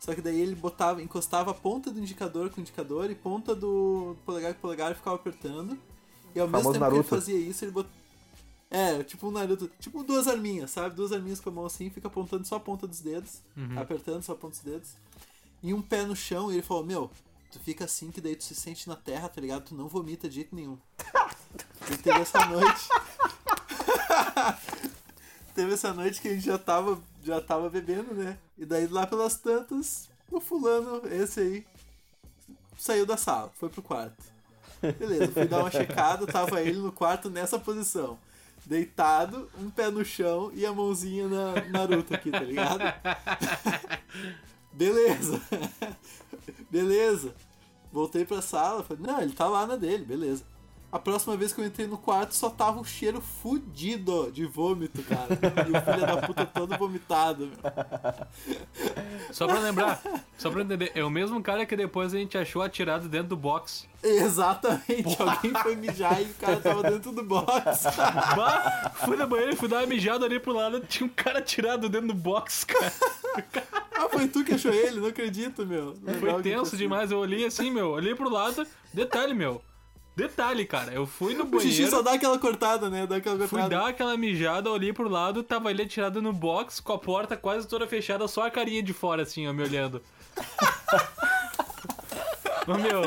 Só 0.00 0.14
que 0.14 0.20
daí 0.20 0.40
ele 0.40 0.54
botava, 0.54 1.02
encostava 1.02 1.50
a 1.50 1.54
ponta 1.54 1.90
do 1.90 1.98
indicador 1.98 2.50
com 2.50 2.58
o 2.58 2.60
indicador 2.60 3.10
e 3.10 3.14
ponta 3.14 3.54
do 3.54 4.16
polegar 4.24 4.52
com 4.54 4.58
o 4.58 4.62
polegar 4.62 4.92
e 4.92 4.94
ficava 4.94 5.16
apertando. 5.16 5.78
E 6.34 6.40
ao 6.40 6.46
mesmo 6.46 6.72
tempo 6.72 6.84
que 6.84 6.90
ele 6.90 6.96
Naruto. 6.96 7.08
fazia 7.08 7.38
isso, 7.38 7.64
ele 7.64 7.72
botava. 7.72 7.94
É, 8.70 9.02
tipo 9.02 9.26
um 9.26 9.30
Naruto. 9.30 9.68
Tipo 9.80 10.04
duas 10.04 10.28
arminhas, 10.28 10.70
sabe? 10.70 10.94
Duas 10.94 11.12
arminhas 11.12 11.40
com 11.40 11.50
a 11.50 11.52
mão 11.52 11.66
assim, 11.66 11.90
fica 11.90 12.06
apontando 12.06 12.46
só 12.46 12.56
a 12.56 12.60
ponta 12.60 12.86
dos 12.86 13.00
dedos, 13.00 13.40
Uhum. 13.56 13.78
apertando 13.78 14.22
só 14.22 14.32
a 14.32 14.36
ponta 14.36 14.54
dos 14.54 14.62
dedos. 14.64 14.90
E 15.62 15.74
um 15.74 15.82
pé 15.82 16.04
no 16.04 16.14
chão, 16.14 16.50
e 16.52 16.56
ele 16.56 16.62
falou: 16.62 16.84
Meu, 16.84 17.10
tu 17.50 17.58
fica 17.58 17.84
assim 17.86 18.10
que 18.12 18.20
daí 18.20 18.36
tu 18.36 18.44
se 18.44 18.54
sente 18.54 18.88
na 18.88 18.94
terra, 18.94 19.28
tá 19.28 19.40
ligado? 19.40 19.64
Tu 19.64 19.74
não 19.74 19.88
vomita 19.88 20.28
de 20.28 20.36
jeito 20.36 20.54
nenhum. 20.54 20.78
e 21.90 21.96
teve 21.98 22.20
essa 22.20 22.46
noite. 22.46 22.88
teve 25.54 25.72
essa 25.74 25.92
noite 25.92 26.20
que 26.20 26.28
a 26.28 26.34
gente 26.34 26.44
já 26.46 26.58
tava, 26.58 27.00
já 27.28 27.40
tava 27.40 27.68
bebendo, 27.68 28.14
né? 28.14 28.38
E 28.56 28.64
daí 28.64 28.86
lá 28.86 29.06
pelas 29.06 29.36
tantas, 29.36 30.08
o 30.30 30.40
fulano, 30.40 31.02
esse 31.06 31.40
aí, 31.40 31.66
saiu 32.78 33.04
da 33.04 33.18
sala, 33.18 33.52
foi 33.54 33.68
pro 33.68 33.82
quarto. 33.82 34.24
Beleza, 34.98 35.30
fui 35.32 35.46
dar 35.46 35.60
uma 35.60 35.70
checada, 35.70 36.26
tava 36.26 36.62
ele 36.62 36.78
no 36.78 36.90
quarto 36.90 37.28
nessa 37.28 37.58
posição. 37.58 38.18
Deitado, 38.64 39.48
um 39.58 39.70
pé 39.70 39.90
no 39.90 40.04
chão 40.04 40.50
e 40.54 40.64
a 40.64 40.72
mãozinha 40.72 41.28
na 41.28 41.54
Naruto 41.70 42.14
aqui, 42.14 42.30
tá 42.30 42.40
ligado? 42.40 42.80
Beleza. 44.72 45.40
beleza. 46.70 47.34
Voltei 47.92 48.24
pra 48.24 48.40
sala, 48.40 48.84
falei, 48.84 49.02
não, 49.02 49.20
ele 49.20 49.32
tá 49.32 49.46
lá 49.46 49.66
na 49.66 49.76
dele, 49.76 50.04
beleza. 50.04 50.44
A 50.90 50.98
próxima 50.98 51.36
vez 51.36 51.52
que 51.52 51.60
eu 51.60 51.66
entrei 51.66 51.86
no 51.86 51.98
quarto 51.98 52.34
só 52.34 52.48
tava 52.48 52.80
um 52.80 52.84
cheiro 52.84 53.20
fudido 53.20 54.32
de 54.32 54.46
vômito, 54.46 55.02
cara. 55.02 55.28
E 55.34 55.70
o 55.70 55.82
filho 55.82 56.06
da 56.06 56.16
puta 56.26 56.46
todo 56.46 56.78
vomitado, 56.78 57.46
meu. 57.46 57.58
Só 59.30 59.46
pra 59.46 59.58
lembrar, 59.58 60.00
só 60.38 60.50
pra 60.50 60.62
entender, 60.62 60.90
é 60.94 61.04
o 61.04 61.10
mesmo 61.10 61.42
cara 61.42 61.66
que 61.66 61.76
depois 61.76 62.14
a 62.14 62.18
gente 62.18 62.38
achou 62.38 62.62
atirado 62.62 63.08
dentro 63.08 63.28
do 63.28 63.36
box. 63.36 63.86
Exatamente, 64.02 65.20
alguém 65.20 65.52
foi 65.62 65.76
mijar 65.76 66.22
e 66.22 66.24
o 66.24 66.34
cara 66.34 66.56
tava 66.56 66.82
dentro 66.82 67.12
do 67.12 67.22
box. 67.22 67.84
Bah, 68.34 68.92
fui 69.04 69.16
na 69.16 69.26
banheira 69.26 69.52
e 69.52 69.56
fui 69.56 69.68
dar 69.68 69.78
uma 69.78 69.86
mijada 69.86 70.24
ali 70.24 70.40
pro 70.40 70.52
lado, 70.54 70.80
tinha 70.80 71.06
um 71.06 71.10
cara 71.10 71.40
atirado 71.40 71.88
dentro 71.88 72.08
do 72.08 72.14
box, 72.14 72.64
cara. 72.64 72.92
Ah, 73.94 74.08
foi 74.08 74.28
tu 74.28 74.44
que 74.44 74.54
achou 74.54 74.72
ele? 74.72 75.00
Não 75.00 75.08
acredito, 75.08 75.66
meu. 75.66 75.94
Legal 76.02 76.34
Foi 76.34 76.42
tenso 76.42 76.76
demais, 76.76 77.10
eu 77.10 77.18
olhei 77.18 77.44
assim, 77.44 77.70
meu, 77.70 77.90
olhei 77.90 78.14
pro 78.14 78.30
lado, 78.30 78.66
detalhe, 78.94 79.34
meu. 79.34 79.60
Detalhe, 80.18 80.66
cara, 80.66 80.92
eu 80.92 81.06
fui 81.06 81.32
no 81.32 81.44
O 81.46 81.60
xixi 81.60 81.82
banheiro, 81.82 81.90
só 81.92 82.02
dá 82.02 82.14
aquela 82.14 82.40
cortada, 82.40 82.90
né? 82.90 83.06
Dá 83.06 83.18
aquela 83.18 83.38
fui 83.38 83.46
cortada. 83.46 83.68
dar 83.68 83.86
aquela 83.86 84.16
mijada, 84.16 84.68
olhei 84.68 84.92
pro 84.92 85.08
lado, 85.08 85.44
tava 85.44 85.70
ele 85.70 85.82
atirado 85.82 86.20
no 86.20 86.32
box, 86.32 86.80
com 86.80 86.92
a 86.92 86.98
porta 86.98 87.36
quase 87.36 87.68
toda 87.68 87.86
fechada, 87.86 88.26
só 88.26 88.44
a 88.44 88.50
carinha 88.50 88.82
de 88.82 88.92
fora, 88.92 89.22
assim, 89.22 89.46
ó, 89.46 89.52
me 89.52 89.62
olhando. 89.62 90.02
Ô, 92.66 92.74
meu. 92.74 93.02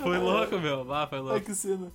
Foi 0.00 0.18
louco, 0.18 0.58
meu. 0.60 0.94
Ah, 0.94 1.08
foi 1.08 1.18
Ai, 1.18 1.24
louco. 1.24 1.40
que 1.40 1.54
cena. 1.54 1.90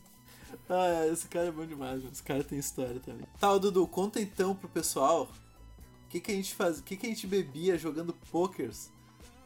Ah, 0.69 1.07
esse 1.07 1.29
cara 1.29 1.47
é 1.47 1.51
bom 1.51 1.65
demais, 1.65 1.99
mano. 1.99 2.11
Esse 2.11 2.21
cara 2.21 2.43
tem 2.43 2.59
história 2.59 2.99
também. 2.99 3.25
Tá, 3.39 3.57
Dudu, 3.57 3.87
conta 3.87 4.19
então 4.19 4.53
pro 4.53 4.67
pessoal 4.67 5.29
o 6.05 6.09
que, 6.09 6.19
que 6.19 6.33
a 6.33 6.35
gente 6.35 6.53
faz, 6.53 6.79
o 6.79 6.83
que, 6.83 6.97
que 6.97 7.07
a 7.07 7.09
gente 7.09 7.25
bebia 7.25 7.77
jogando 7.77 8.11
pokers 8.29 8.89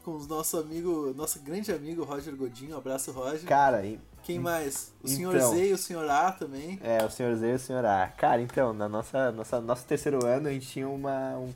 com 0.03 0.15
os 0.15 0.27
nosso 0.27 0.57
amigo, 0.57 1.13
nosso 1.15 1.39
grande 1.39 1.71
amigo 1.71 2.03
Roger 2.03 2.35
Godinho. 2.35 2.75
Um 2.75 2.77
abraço, 2.77 3.11
Roger. 3.11 3.47
Cara, 3.47 3.85
e- 3.85 3.99
Quem 4.23 4.39
mais? 4.39 4.91
O 5.03 5.07
senhor 5.07 5.35
Então. 5.35 5.51
Z 5.51 5.67
e 5.69 5.73
o 5.73 5.77
senhor 5.77 6.09
A 6.09 6.31
também. 6.31 6.79
é, 6.83 7.03
o 7.03 7.09
senhor 7.09 7.35
Z 7.35 7.51
e 7.51 7.53
o 7.55 7.59
senhor 7.59 7.85
A. 7.85 8.07
Cara, 8.17 8.41
então, 8.41 8.73
na 8.73 8.87
nossa, 8.87 9.31
nossa 9.31 9.59
nosso 9.61 9.85
terceiro 9.85 10.25
ano, 10.25 10.47
a 10.47 10.51
gente 10.51 10.67
tinha 10.67 10.87
uma, 10.87 11.37
um- 11.37 11.53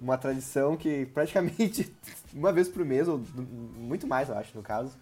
uma 0.00 0.16
tradição 0.18 0.76
que 0.76 1.06
praticamente 1.06 1.92
uma 2.32 2.52
vez 2.52 2.68
por 2.68 2.84
mês, 2.84 3.06
ou 3.08 3.20
muito 3.76 4.06
mais, 4.06 4.28
eu 4.28 4.36
acho, 4.38 4.56
no 4.56 4.62
caso. 4.62 4.92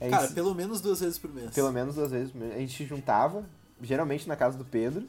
A 0.00 0.08
Cara, 0.08 0.22
gente- 0.26 0.34
pelo 0.34 0.54
menos 0.54 0.80
duas 0.80 1.00
vezes 1.00 1.18
por 1.18 1.32
mês. 1.32 1.50
Pelo 1.52 1.70
menos 1.72 1.94
duas 1.94 2.10
vezes. 2.10 2.30
por 2.32 2.38
mês. 2.40 2.54
A 2.54 2.58
gente 2.58 2.84
juntava, 2.86 3.44
geralmente 3.80 4.26
na 4.28 4.36
casa 4.36 4.58
do 4.58 4.64
Pedro. 4.64 5.06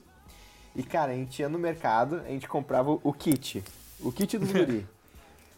E, 0.75 0.83
cara, 0.83 1.11
a 1.13 1.15
gente 1.15 1.39
ia 1.41 1.47
no 1.49 1.57
mercado, 1.57 2.17
a 2.17 2.27
gente 2.29 2.47
comprava 2.47 2.91
o- 2.91 2.99
o 3.03 3.13
kit. 3.13 3.63
O 3.99 4.11
kit 4.11 4.37
do 4.37 4.45
guri. 4.51 4.85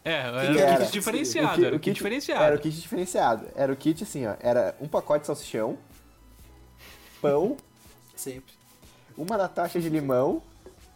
É, 0.07 0.13
era 0.27 0.41
que 0.41 0.51
o 0.55 0.59
era? 0.59 0.77
kit 0.85 0.91
diferenciado, 0.93 1.47
O 1.47 1.55
ki- 1.55 1.65
era 1.65 1.73
o 1.73 1.77
o 1.77 1.79
kit 1.81 1.93
diferenciado. 1.95 2.43
Era 2.43 2.55
o 2.55 2.59
kit 2.59 2.81
diferenciado. 2.81 3.45
Era 3.55 3.73
o 3.73 3.75
kit 3.75 4.03
assim, 4.03 4.25
ó. 4.25 4.35
Era 4.39 4.75
um 4.79 4.87
pacote 4.87 5.21
de 5.21 5.27
salsichão, 5.27 5.77
pão, 7.21 7.57
Sempre. 8.15 8.53
uma 9.17 9.37
Natasha 9.37 9.79
de 9.79 9.89
limão, 9.89 10.41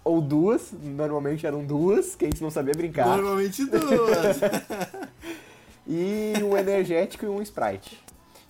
ou 0.04 0.22
duas, 0.22 0.72
normalmente 0.82 1.46
eram 1.46 1.64
duas, 1.64 2.16
que 2.16 2.26
a 2.26 2.28
gente 2.30 2.42
não 2.42 2.50
sabia 2.50 2.74
brincar. 2.74 3.06
Normalmente 3.08 3.66
duas. 3.66 4.38
E 5.88 6.34
um 6.44 6.56
energético 6.56 7.26
e 7.26 7.28
um 7.28 7.42
Sprite. 7.42 8.00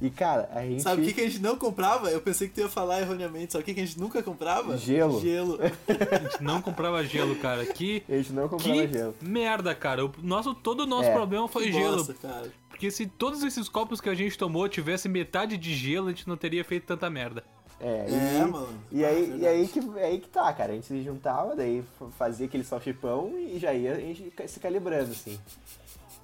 E, 0.02 0.10
cara, 0.10 0.50
a 0.54 0.62
gente. 0.64 0.82
Sabe 0.82 1.02
o 1.02 1.06
que, 1.06 1.14
que 1.14 1.22
a 1.22 1.26
gente 1.26 1.40
não 1.40 1.56
comprava? 1.56 2.10
Eu 2.10 2.20
pensei 2.22 2.48
que 2.48 2.56
tu 2.56 2.62
ia 2.62 2.68
falar 2.70 3.02
erroneamente. 3.02 3.54
Sabe 3.54 3.62
o 3.62 3.66
que, 3.66 3.74
que 3.76 3.82
a 3.82 3.86
gente 3.86 4.00
nunca 4.00 4.24
comprava? 4.24 4.76
Gelo. 4.76 5.22
Gelo. 5.22 5.60
A 6.12 6.18
gente 6.18 6.44
não 6.44 6.60
comprava 6.60 7.04
gelo, 7.04 7.36
cara. 7.36 7.64
Que, 7.68 8.02
A 8.10 8.14
gente 8.18 8.34
não 8.34 8.50
comprava 8.50 8.88
que 8.88 8.94
gelo. 8.94 9.16
merda, 9.22 9.76
cara. 9.76 10.04
O 10.06 10.12
nosso, 10.24 10.56
todo 10.56 10.82
o 10.82 10.86
nosso 10.88 11.10
É. 11.10 11.14
problema 11.14 11.48
foi 11.48 11.66
Que 11.66 11.74
gelo. 11.74 11.98
bosta, 11.98 12.16
cara. 12.16 12.52
Porque 12.70 12.90
se 12.90 13.06
todos 13.06 13.44
esses 13.44 13.70
copos 13.70 14.02
que 14.02 14.10
a 14.10 14.16
gente 14.16 14.36
tomou 14.38 14.68
tivesse 14.68 15.08
metade 15.08 15.56
de 15.56 15.72
gelo, 15.76 16.08
a 16.08 16.10
gente 16.10 16.28
não 16.28 16.36
teria 16.36 16.64
feito 16.66 16.88
tanta 16.88 17.08
merda. 17.08 17.44
É, 17.80 18.06
É, 18.10 18.42
e, 18.42 18.46
mano. 18.52 18.70
E 18.92 19.06
Ah, 19.06 19.08
aí, 19.10 19.24
e 19.24 19.26
verdade. 19.28 19.46
aí, 19.48 19.68
que, 19.68 19.80
é 19.98 20.06
aí 20.06 20.20
que 20.20 20.30
tá, 20.30 20.52
cara. 20.54 20.72
A 20.72 20.76
gente 20.76 20.88
se 20.88 21.04
juntava, 21.04 21.56
daí 21.56 21.84
fazia 22.18 22.48
aquele 22.48 22.64
salchipão 22.64 23.34
e 23.38 23.60
já 23.60 23.72
ia 23.72 23.92
a 23.94 24.00
gente 24.00 24.34
se 24.48 24.60
calibrando, 24.60 25.12
assim. 25.12 25.38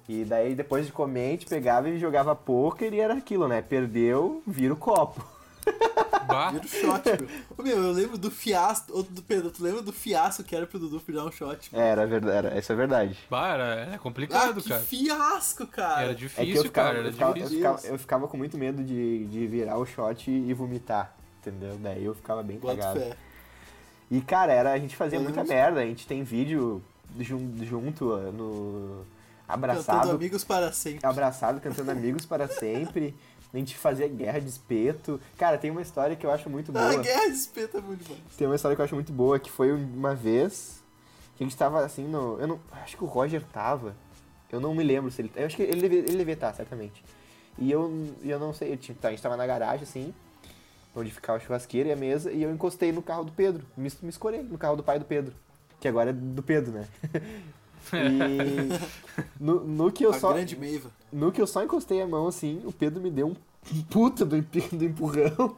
E 0.08 0.24
daí, 0.24 0.54
depois 0.54 0.86
de 0.86 0.92
comer, 0.92 1.26
a 1.28 1.30
gente 1.32 1.46
pegava 1.46 1.88
e 1.90 1.98
jogava 1.98 2.34
poker 2.34 2.92
e 2.94 3.00
era 3.00 3.14
aquilo, 3.14 3.46
né? 3.46 3.60
Perdeu, 3.60 4.42
vira 4.46 4.72
o 4.72 4.76
copo. 4.76 5.22
Bah, 6.26 6.50
Vira 6.50 6.64
o 6.64 6.68
shot, 6.68 7.04
meu. 7.20 7.28
Ô, 7.58 7.62
meu, 7.62 7.82
eu 7.88 7.92
lembro 7.92 8.16
do 8.16 8.30
fiasco. 8.30 8.98
Ô, 8.98 9.02
do 9.02 9.22
Pedro, 9.22 9.50
tu 9.50 9.62
lembra 9.62 9.82
do 9.82 9.92
fiasco 9.92 10.42
que 10.42 10.56
era 10.56 10.66
pro 10.66 10.78
Dudu 10.78 10.98
virar 11.06 11.24
um 11.24 11.30
shot? 11.30 11.70
meu? 11.72 11.80
É, 11.80 11.88
era 11.90 12.06
verdade, 12.06 12.36
era, 12.48 12.58
isso 12.58 12.72
é 12.72 12.74
verdade. 12.74 13.18
bah 13.30 13.48
era, 13.48 13.64
era 13.64 13.94
Ah, 13.94 13.98
complicado, 13.98 14.62
que 14.62 14.68
cara. 14.70 14.80
fiasco, 14.80 15.66
cara. 15.66 16.02
Era 16.02 16.12
É 16.12 16.14
que 16.14 16.22
eu 16.24 16.28
difícil, 16.28 16.62
ficava, 16.64 16.88
cara. 16.88 16.98
eu, 16.98 17.02
Era 17.02 17.12
ficava, 17.12 17.30
eu, 17.30 17.34
difícil. 17.34 17.56
ficava, 17.58 17.86
eu 17.86 17.98
ficava 17.98 18.28
com 18.28 18.36
muito 18.38 18.56
medo 18.56 18.82
de, 18.82 19.26
de 19.26 19.46
virar 19.46 19.76
o 19.78 19.84
shot 19.86 20.30
e 20.30 20.54
vomitar, 20.54 21.14
entendeu? 21.40 21.76
Daí 21.82 22.04
eu 22.04 22.14
ficava 22.14 22.42
bem 22.42 22.58
cagado. 22.58 22.98
fé. 23.00 23.16
E, 24.10 24.20
cara, 24.22 24.52
era, 24.52 24.72
a 24.72 24.78
gente 24.78 24.96
fazia 24.96 25.18
Eu 25.18 25.22
muita 25.22 25.44
merda. 25.44 25.80
A 25.80 25.84
gente 25.86 26.06
tem 26.06 26.22
vídeo 26.22 26.82
jun- 27.20 27.54
junto 27.62 28.10
ó, 28.10 28.18
no... 29.48 29.62
Cantando 29.62 29.72
Abraçado 29.72 30.10
amigos 30.10 30.44
para 30.44 30.72
sempre. 30.72 31.06
abraçado, 31.06 31.60
cantando 31.60 31.90
Amigos 31.90 32.26
para 32.26 32.46
Sempre. 32.48 33.14
A 33.52 33.56
gente 33.56 33.76
fazia 33.76 34.06
guerra 34.06 34.40
de 34.40 34.48
espeto. 34.48 35.18
Cara, 35.38 35.56
tem 35.56 35.70
uma 35.70 35.80
história 35.80 36.14
que 36.14 36.26
eu 36.26 36.30
acho 36.30 36.50
muito 36.50 36.70
boa. 36.70 36.90
Ah, 36.90 36.96
guerra 36.96 37.28
de 37.28 37.34
espeto 37.34 37.78
é 37.78 37.80
muito 37.80 38.06
bom. 38.06 38.16
Tem 38.36 38.46
uma 38.46 38.56
história 38.56 38.76
que 38.76 38.80
eu 38.80 38.84
acho 38.84 38.94
muito 38.94 39.12
boa, 39.12 39.38
que 39.38 39.50
foi 39.50 39.72
uma 39.72 40.14
vez 40.14 40.82
que 41.36 41.44
a 41.44 41.46
gente 41.46 41.56
tava 41.56 41.82
assim 41.84 42.06
no. 42.06 42.38
Eu 42.38 42.46
não. 42.46 42.60
Acho 42.82 42.96
que 42.96 43.04
o 43.04 43.06
Roger 43.06 43.42
tava. 43.52 43.96
Eu 44.52 44.60
não 44.60 44.74
me 44.74 44.82
lembro 44.82 45.10
se 45.10 45.22
ele. 45.22 45.32
Eu 45.34 45.46
acho 45.46 45.56
que 45.56 45.62
ele 45.62 45.80
devia, 45.80 46.00
ele 46.00 46.16
devia 46.16 46.34
estar, 46.34 46.52
certamente. 46.52 47.02
E 47.58 47.70
eu, 47.70 48.14
eu 48.22 48.38
não 48.38 48.52
sei, 48.52 48.72
eu 48.72 48.94
tá, 48.96 49.08
a 49.08 49.10
gente 49.10 49.22
tava 49.22 49.36
na 49.36 49.46
garagem, 49.46 49.82
assim, 49.82 50.14
onde 50.94 51.10
ficava 51.10 51.38
a 51.38 51.40
churrasqueira 51.40 51.88
e 51.88 51.92
a 51.92 51.96
mesa, 51.96 52.30
e 52.30 52.42
eu 52.42 52.52
encostei 52.52 52.92
no 52.92 53.02
carro 53.02 53.24
do 53.24 53.32
Pedro. 53.32 53.64
Me, 53.76 53.90
me 54.02 54.08
escorei 54.10 54.42
no 54.42 54.56
carro 54.56 54.76
do 54.76 54.82
pai 54.82 54.98
do 54.98 55.04
Pedro. 55.04 55.34
Que 55.80 55.88
agora 55.88 56.10
é 56.10 56.12
do 56.12 56.42
Pedro, 56.42 56.72
né? 56.72 56.88
e 57.94 58.78
no, 59.40 59.64
no 59.64 59.92
que 59.92 60.04
eu 60.04 60.10
A 60.10 60.18
só. 60.20 60.32
grande 60.32 60.56
Meiva. 60.56 60.90
No 61.12 61.32
que 61.32 61.40
eu 61.40 61.46
só 61.46 61.62
encostei 61.62 62.00
a 62.02 62.06
mão 62.06 62.26
assim, 62.26 62.60
o 62.64 62.72
Pedro 62.72 63.00
me 63.00 63.10
deu 63.10 63.28
um 63.28 63.36
puta 63.90 64.24
do, 64.24 64.40
do 64.40 64.84
empurrão. 64.84 65.56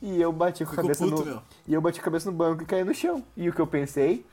E 0.00 0.20
eu 0.20 0.32
bati 0.32 0.64
com 0.64 0.72
a 0.72 0.76
cabeça 0.76 1.04
puto, 1.04 1.20
no. 1.20 1.24
meu. 1.24 1.42
E 1.68 1.74
eu 1.74 1.80
bati 1.80 2.00
a 2.00 2.02
cabeça 2.02 2.30
no 2.30 2.36
banco 2.36 2.62
e 2.62 2.66
caí 2.66 2.82
no 2.82 2.92
chão. 2.94 3.22
E 3.36 3.48
o 3.48 3.52
que 3.52 3.60
eu 3.60 3.66
pensei? 3.66 4.24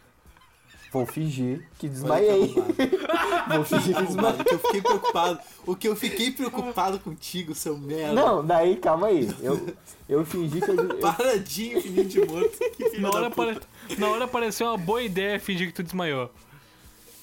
Vou 0.91 1.05
fingir 1.05 1.67
que 1.77 1.88
desmaiei. 1.88 2.55
Vou 3.47 3.63
fingir 3.63 3.95
que 3.95 4.03
desmaiei. 4.03 4.43
Que 4.43 4.55
eu 4.55 4.60
fiquei 4.60 4.82
preocupado. 4.82 5.39
O 5.67 5.75
que 5.75 5.88
eu 5.88 5.95
fiquei 5.95 6.32
preocupado 6.32 6.99
contigo, 6.99 7.53
seu 7.53 7.77
merda. 7.77 8.13
Não, 8.13 8.43
daí, 8.43 8.75
calma 8.77 9.05
aí. 9.08 9.29
Eu, 9.39 9.67
eu 10.10 10.25
fingi 10.25 10.60
que 10.60 10.71
eu. 10.71 10.75
eu- 10.75 10.97
Paradinho, 10.97 11.79
fininho 11.79 12.05
de 12.05 12.25
morto. 12.25 12.58
Na 12.99 13.10
hora, 13.10 13.29
puta. 13.29 13.62
pare... 13.88 13.99
Na 13.99 14.08
hora 14.10 14.27
pareceu 14.27 14.65
uma 14.65 14.77
boa 14.77 15.03
ideia 15.03 15.39
fingir 15.39 15.67
que 15.67 15.73
tu 15.73 15.84
desmaiou. 15.84 16.32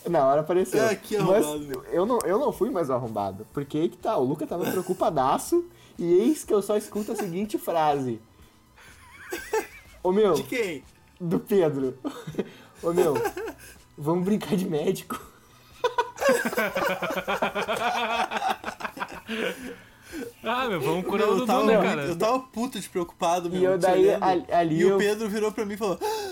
Na 0.08 0.24
hora 0.26 0.40
apareceu. 0.42 0.82
É, 0.84 0.94
que 0.94 1.16
Mas 1.18 1.44
eu 1.92 2.04
não, 2.06 2.18
eu 2.24 2.38
não 2.38 2.52
fui 2.52 2.70
mais 2.70 2.90
arrombado. 2.90 3.46
Porque 3.52 3.78
aí 3.78 3.88
que 3.88 3.96
tá, 3.96 4.16
o 4.16 4.24
Luca 4.24 4.46
tava 4.46 4.64
preocupadaço. 4.70 5.64
E 5.98 6.04
eis 6.04 6.44
que 6.44 6.52
eu 6.52 6.60
só 6.60 6.76
escuto 6.76 7.12
a 7.12 7.16
seguinte 7.16 7.56
frase. 7.58 8.20
Ô 10.02 10.12
meu. 10.12 10.34
De 10.34 10.42
quem? 10.42 10.84
do 11.18 11.38
Pedro. 11.40 11.96
Ô 12.82 12.92
meu, 12.92 13.14
vamos 13.96 14.24
brincar 14.24 14.54
de 14.56 14.68
médico. 14.68 15.18
Ah, 20.42 20.68
meu, 20.68 20.80
vamos 20.80 21.04
curar 21.04 21.26
o 21.26 21.30
eu, 21.32 21.34
Dudu, 21.34 21.46
tava 21.46 21.64
né, 21.64 21.82
cara? 21.82 22.02
eu 22.04 22.16
tava 22.16 22.38
puto 22.38 22.78
de 22.78 22.88
preocupado, 22.88 23.50
meu. 23.50 23.60
E 23.60 23.64
eu 23.64 23.76
daí, 23.78 24.14
ali- 24.14 24.46
ali 24.52 24.76
e 24.76 24.82
eu- 24.82 24.94
o 24.94 24.98
Pedro 24.98 25.28
virou 25.28 25.50
pra 25.50 25.64
mim 25.66 25.74
e 25.74 25.76
falou: 25.76 25.98
"Ah, 26.00 26.25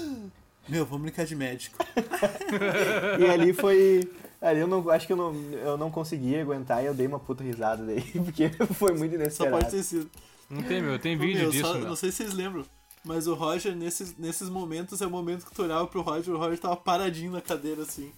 Meu, 0.69 0.85
vamos 0.85 1.03
brincar 1.03 1.27
de 1.27 1.37
médico. 1.37 1.79
E 3.19 3.27
ali 3.27 3.53
foi. 3.53 4.11
Ali 4.41 4.61
eu 4.61 4.67
não 4.67 4.89
acho 4.91 5.07
que 5.07 5.13
eu 5.13 5.17
não, 5.17 5.35
eu 5.53 5.77
não 5.77 5.91
consegui 5.91 6.37
aguentar 6.39 6.83
e 6.83 6.87
eu 6.87 6.95
dei 6.95 7.07
uma 7.07 7.19
puta 7.19 7.43
risada 7.43 7.85
daí, 7.85 8.03
porque 8.25 8.51
foi 8.75 8.93
muito 8.93 9.13
Só 9.13 9.17
inesperado. 9.17 9.57
pode 9.59 9.71
ter 9.71 9.83
sido. 9.83 10.11
Não 10.51 10.63
tem, 10.63 10.83
meu, 10.83 10.99
tem 10.99 11.17
vídeo 11.17 11.43
meu, 11.43 11.51
disso, 11.51 11.67
só-. 11.67 11.79
Não 11.79 11.97
sei 11.97 12.11
se 12.11 12.19
vocês 12.19 12.35
lembram, 12.35 12.65
mas 13.05 13.27
o 13.27 13.35
Roger, 13.35 13.75
nesses, 13.75 14.17
nesses 14.19 14.49
momentos, 14.49 15.01
é 15.01 15.07
o 15.07 15.11
momento 15.11 15.47
que 15.47 15.55
tu 15.55 15.63
olhava 15.63 15.87
pro 15.87 16.03
Roger, 16.03 16.35
o 16.35 16.39
Roger 16.39 16.59
tava 16.59 16.77
paradinho 16.77 17.33
na 17.33 17.41
cadeira 17.41 17.83
assim. 17.83 18.13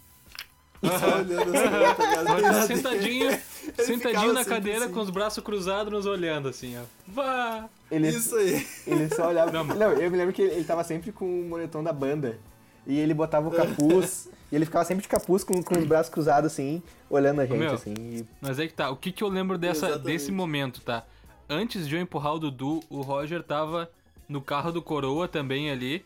Só 0.82 1.18
olhando 1.18 1.56
assim, 1.56 1.96
tá 1.96 2.34
ligado? 2.34 2.66
Sentadinho, 2.66 3.38
sentadinho 3.78 4.32
na 4.32 4.44
cadeira 4.44 4.84
assim. 4.86 4.94
com 4.94 5.00
os 5.00 5.10
braços 5.10 5.42
cruzados 5.42 5.92
nos 5.92 6.06
olhando, 6.06 6.48
assim, 6.48 6.76
ó. 6.78 6.82
Vá! 7.06 7.68
Ele, 7.90 8.08
Isso 8.08 8.34
aí. 8.36 8.66
ele 8.86 9.08
só 9.14 9.28
olhava. 9.28 9.50
Não, 9.52 9.64
Não, 9.64 9.92
eu 9.92 10.10
me 10.10 10.16
lembro 10.16 10.32
que 10.32 10.42
ele, 10.42 10.52
ele 10.54 10.64
tava 10.64 10.82
sempre 10.84 11.12
com 11.12 11.24
o 11.24 11.44
moletom 11.48 11.82
da 11.82 11.92
banda. 11.92 12.38
E 12.86 12.98
ele 12.98 13.14
botava 13.14 13.48
o 13.48 13.50
capuz. 13.50 14.28
e 14.50 14.54
ele 14.56 14.64
ficava 14.64 14.84
sempre 14.84 15.02
de 15.02 15.08
capuz 15.08 15.42
com, 15.42 15.60
com 15.62 15.78
os 15.78 15.84
braços 15.84 16.12
cruzados 16.12 16.52
assim, 16.52 16.80
olhando 17.10 17.40
a 17.40 17.46
gente, 17.46 17.58
meu, 17.58 17.72
assim. 17.74 17.94
e- 17.98 18.24
Mas 18.40 18.58
é 18.60 18.66
que 18.66 18.74
tá, 18.74 18.90
o 18.90 18.96
que 18.96 19.10
que 19.10 19.24
eu 19.24 19.28
lembro 19.28 19.58
dessa, 19.58 19.86
Exatamente. 19.86 20.06
desse 20.06 20.30
momento, 20.30 20.80
tá? 20.80 21.04
Antes 21.48 21.88
de 21.88 21.96
eu 21.96 22.00
empurrar 22.00 22.34
o 22.34 22.38
Dudu, 22.38 22.80
o 22.88 23.00
Roger 23.02 23.42
tava 23.42 23.90
no 24.28 24.40
carro 24.40 24.70
do 24.72 24.80
Coroa 24.82 25.26
também 25.26 25.70
ali, 25.70 26.04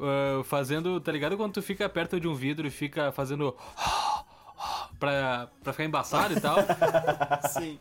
ah, 0.00 0.42
fazendo, 0.44 1.00
tá 1.00 1.12
ligado? 1.12 1.36
Quando 1.36 1.52
tu 1.52 1.62
fica 1.62 1.88
perto 1.88 2.18
de 2.18 2.26
um 2.26 2.34
vidro 2.34 2.66
e 2.66 2.70
fica 2.70 3.12
fazendo 3.12 3.54
pra, 5.02 5.48
pra 5.64 5.72
ficar 5.72 5.84
embaçado 5.84 6.32
e 6.34 6.40
tal. 6.40 6.58
Sim. 7.52 7.76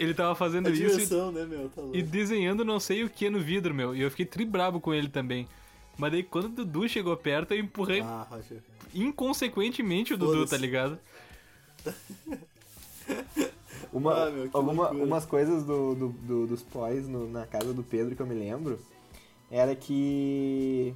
ele 0.00 0.14
tava 0.14 0.34
fazendo 0.34 0.68
A 0.68 0.70
isso 0.70 1.14
e, 1.14 1.32
né, 1.32 1.44
meu? 1.44 1.68
Tá 1.68 1.82
e 1.92 2.02
desenhando 2.02 2.64
não 2.64 2.80
sei 2.80 3.04
o 3.04 3.10
que 3.10 3.28
no 3.28 3.38
vidro, 3.38 3.74
meu. 3.74 3.94
E 3.94 4.00
eu 4.00 4.10
fiquei 4.10 4.24
tribrabo 4.24 4.80
com 4.80 4.94
ele 4.94 5.08
também. 5.08 5.46
Mas 5.98 6.12
daí 6.12 6.22
quando 6.22 6.46
o 6.46 6.48
Dudu 6.48 6.88
chegou 6.88 7.14
perto, 7.14 7.52
eu 7.52 7.60
empurrei 7.60 8.00
Ah, 8.00 8.26
inconsequentemente 8.94 10.14
o 10.14 10.16
Dudu, 10.16 10.46
tá 10.46 10.56
ligado? 10.56 10.98
Uma, 13.92 14.26
Ah, 14.26 14.30
meu, 14.30 14.50
alguma, 14.52 14.90
umas 14.90 15.24
coisas 15.26 15.62
do, 15.64 15.94
do- 15.94 16.08
do- 16.08 16.46
dos 16.46 16.62
pós 16.62 17.06
no- 17.06 17.30
na 17.30 17.46
casa 17.46 17.72
do 17.72 17.82
Pedro 17.82 18.16
que 18.16 18.22
eu 18.22 18.26
me 18.26 18.34
lembro 18.34 18.78
era 19.50 19.74
que 19.76 20.94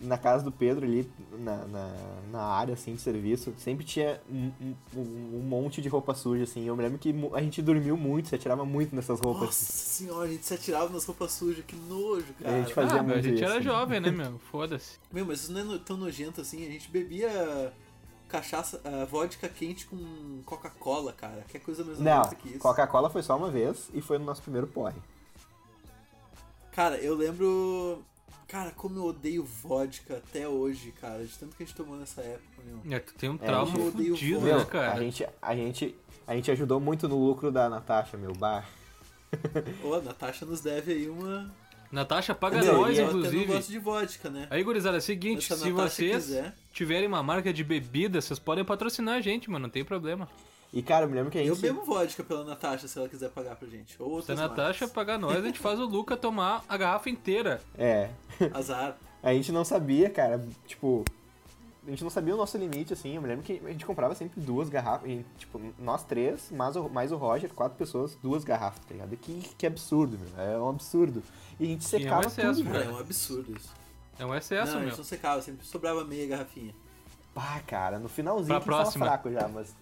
na 0.00 0.16
casa 0.16 0.42
do 0.42 0.50
Pedro 0.50 0.84
ali, 0.86 1.10
na, 1.38 1.56
na, 1.66 1.92
na 2.32 2.42
área 2.42 2.74
assim 2.74 2.94
de 2.94 3.00
serviço, 3.02 3.52
sempre 3.58 3.84
tinha 3.84 4.20
um, 4.30 4.50
um- 4.96 5.36
um 5.36 5.42
monte 5.42 5.82
de 5.82 5.88
roupa 5.88 6.14
suja, 6.14 6.44
assim. 6.44 6.64
Eu 6.64 6.74
me 6.74 6.82
lembro 6.82 6.98
que 6.98 7.14
a 7.34 7.40
gente 7.42 7.60
dormiu 7.60 7.96
muito, 7.96 8.28
se 8.28 8.34
atirava 8.34 8.64
muito 8.64 8.96
nessas 8.96 9.20
roupas. 9.20 9.42
Nossa 9.46 9.64
senhora, 9.72 10.24
a 10.28 10.30
gente 10.32 10.46
se 10.46 10.54
atirava 10.54 10.90
nas 10.92 11.04
roupas 11.04 11.32
sujas, 11.32 11.64
que 11.66 11.76
nojo, 11.76 12.26
cara. 12.40 12.56
A 12.56 12.60
gente 12.60 12.72
fazia 12.74 13.00
ah, 13.00 13.02
meu, 13.02 13.12
a 13.12 13.14
muito 13.16 13.28
gente 13.28 13.42
isso. 13.42 13.52
era 13.52 13.60
jovem, 13.62 14.00
né, 14.00 14.10
meu? 14.10 14.38
Foda-se. 14.50 14.98
Meu, 15.12 15.26
mas 15.26 15.40
isso 15.40 15.52
não 15.52 15.74
é 15.74 15.78
tão 15.78 15.96
nojento 15.96 16.40
assim. 16.40 16.66
A 16.66 16.70
gente 16.70 16.90
bebia 16.90 17.72
cachaça, 18.28 18.80
ah, 18.84 19.04
vodka 19.04 19.48
quente 19.48 19.86
com 19.86 20.40
Coca-Cola, 20.46 21.12
cara. 21.12 21.44
Que 21.48 21.56
é 21.58 21.60
coisa 21.60 21.84
mais 21.84 21.98
Não, 21.98 22.22
que 22.22 22.48
isso. 22.48 22.58
Coca-Cola 22.58 23.10
foi 23.10 23.22
só 23.22 23.36
uma 23.36 23.50
vez 23.50 23.90
e 23.92 24.00
foi 24.00 24.18
no 24.18 24.24
nosso 24.24 24.40
primeiro 24.40 24.66
porre. 24.66 24.96
Cara, 26.72 26.96
eu 26.98 27.14
lembro. 27.14 28.02
Cara, 28.50 28.70
como 28.72 28.98
eu 28.98 29.04
odeio 29.04 29.44
vodka 29.44 30.16
até 30.16 30.48
hoje, 30.48 30.92
cara. 31.00 31.24
De 31.24 31.38
tanto 31.38 31.56
que 31.56 31.62
a 31.62 31.66
gente 31.66 31.76
tomou 31.76 31.96
nessa 31.96 32.20
época, 32.20 32.62
meu. 32.64 32.96
É, 32.96 32.98
tu 32.98 33.14
tem 33.14 33.30
um 33.30 33.34
É, 33.34 33.38
trauma 33.38 33.78
eu 33.78 33.86
odeio 33.86 34.14
fudido, 34.16 34.40
né, 34.40 34.64
cara? 34.64 34.92
a 34.94 34.98
gente, 35.00 35.26
a, 35.40 35.54
gente, 35.56 35.94
a 36.26 36.34
gente 36.34 36.50
ajudou 36.50 36.80
muito 36.80 37.08
no 37.08 37.16
lucro 37.24 37.52
da 37.52 37.68
Natasha, 37.68 38.16
meu 38.16 38.32
bar. 38.32 38.68
Ô, 39.84 39.94
a 39.94 40.00
Natasha 40.00 40.44
nos 40.44 40.60
deve 40.60 40.92
aí 40.92 41.08
uma. 41.08 41.50
Natasha 41.92 42.34
paga 42.34 42.60
Meu, 42.62 42.76
nós, 42.78 42.98
é- 42.98 43.02
inclusive. 43.02 43.44
gosta 43.46 43.70
de 43.72 43.78
vodka, 43.78 44.30
né? 44.30 44.46
Aí, 44.50 44.62
gurizada, 44.62 44.96
é 44.96 44.98
o 44.98 45.02
seguinte, 45.02 45.52
se 45.52 45.56
se 45.60 45.70
vocês 45.72 46.24
quiser. 46.24 46.54
tiverem 46.72 47.06
uma 47.08 47.22
marca 47.22 47.52
de 47.52 47.62
bebida, 47.64 48.20
vocês 48.20 48.38
podem 48.38 48.64
patrocinar 48.64 49.16
a 49.16 49.20
gente, 49.20 49.50
mano, 49.50 49.64
não 49.64 49.70
tem 49.70 49.84
problema. 49.84 50.28
E, 50.72 50.82
cara, 50.82 51.04
eu 51.04 51.08
me 51.08 51.16
lembro 51.16 51.30
que 51.30 51.38
a 51.38 51.40
gente... 51.42 51.50
Eu 51.50 51.56
bebo 51.56 51.82
vodka 51.84 52.22
pela 52.22 52.44
Natasha 52.44 52.86
se 52.86 52.96
ela 52.98 53.08
quiser 53.08 53.30
pagar 53.30 53.56
pra 53.56 53.66
gente. 53.68 53.96
Ou 54.00 54.22
Se 54.22 54.30
a 54.30 54.34
outras 54.34 54.38
Natasha 54.38 54.86
pagar 54.86 55.18
nós, 55.18 55.36
a 55.36 55.42
gente 55.42 55.58
faz 55.58 55.80
o 55.80 55.84
Luca 55.84 56.16
tomar 56.16 56.64
a 56.68 56.76
garrafa 56.76 57.10
inteira. 57.10 57.60
É, 57.76 58.10
marcas. 58.38 58.70
Azar. 58.70 58.96
a 59.22 59.32
gente 59.32 59.50
não 59.50 59.64
sabia, 59.64 60.08
cara, 60.10 60.40
tipo... 60.66 61.04
A 61.86 61.90
gente 61.90 62.04
não 62.04 62.10
sabia 62.10 62.34
o 62.34 62.36
nosso 62.36 62.56
limite, 62.58 62.92
assim. 62.92 63.16
Eu 63.16 63.22
me 63.22 63.26
lembro 63.26 63.42
que 63.42 63.60
a 63.64 63.70
gente 63.70 63.84
comprava 63.86 64.14
sempre 64.14 64.38
duas 64.38 64.68
garrafas. 64.68 65.08
e, 65.10 65.24
tipo, 65.38 65.58
nós 65.78 66.04
três, 66.04 66.50
mais 66.52 66.76
o, 66.76 66.88
mais 66.90 67.10
o 67.10 67.16
Roger, 67.16 67.52
quatro 67.52 67.76
pessoas, 67.76 68.16
duas 68.22 68.44
garrafas, 68.44 68.84
tá 68.84 68.92
ligado? 68.92 69.16
Que, 69.16 69.40
que 69.56 69.66
absurdo, 69.66 70.18
meu. 70.18 70.44
É 70.44 70.58
um 70.58 70.68
absurdo. 70.68 71.22
E 71.58 71.64
a 71.64 71.66
gente 71.68 71.84
Sim, 71.84 71.96
é 71.96 71.98
um 71.98 72.02
secava 72.02 72.26
excesso, 72.26 72.62
tudo, 72.62 72.70
Cara, 72.70 72.84
é 72.84 72.88
um 72.90 72.98
absurdo 72.98 73.56
isso. 73.56 73.70
É 74.18 74.26
um 74.26 74.34
excesso, 74.34 74.72
não, 74.72 74.76
a 74.76 74.80
meu. 74.80 74.88
gente 74.90 74.98
não 74.98 75.04
secava, 75.04 75.40
sempre 75.42 75.66
sobrava 75.66 76.04
meia 76.04 76.28
garrafinha. 76.28 76.74
Pá, 77.34 77.60
cara, 77.66 77.98
no 77.98 78.08
finalzinho 78.10 78.48
Pra 78.48 78.60
que 78.60 78.66
tava 78.66 78.82
próxima. 78.82 79.06
fraco 79.06 79.32
já, 79.32 79.48
mas... 79.48 79.74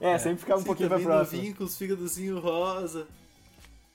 é, 0.00 0.18
sempre 0.18 0.38
ficava 0.38 0.58
um 0.58 0.62
Sim, 0.62 0.66
pouquinho 0.66 0.88
pra 0.88 1.00
próxima. 1.00 1.56
os 1.60 1.76
fígadozinhos 1.76 2.42
rosa. 2.42 3.06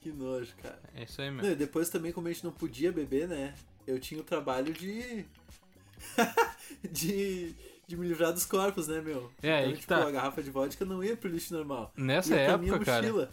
Que 0.02 0.12
nojo, 0.12 0.54
cara. 0.62 0.80
É 0.96 1.04
isso 1.04 1.22
aí, 1.22 1.30
Não, 1.30 1.52
e 1.52 1.56
depois 1.56 1.90
também, 1.90 2.12
como 2.12 2.28
a 2.28 2.32
gente 2.32 2.44
não 2.44 2.52
podia 2.52 2.92
beber, 2.92 3.28
né? 3.28 3.54
Eu 3.86 4.00
tinha 4.00 4.20
o 4.20 4.24
trabalho 4.24 4.74
de. 4.74 5.26
de. 6.90 7.54
de 7.86 7.98
me 7.98 8.08
livrar 8.08 8.32
dos 8.32 8.46
corpos, 8.46 8.88
né, 8.88 9.02
meu? 9.02 9.30
É, 9.44 9.56
aí 9.56 9.62
então, 9.64 9.74
que 9.74 9.80
tipo, 9.82 9.94
tá. 9.94 10.08
a 10.08 10.12
garrafa 10.12 10.42
de 10.42 10.50
vodka 10.50 10.86
não 10.86 11.04
ia 11.04 11.18
pro 11.18 11.30
lixo 11.30 11.54
normal. 11.54 11.92
Nessa 11.98 12.36
ia 12.36 12.42
época, 12.42 12.80
cara, 12.80 13.30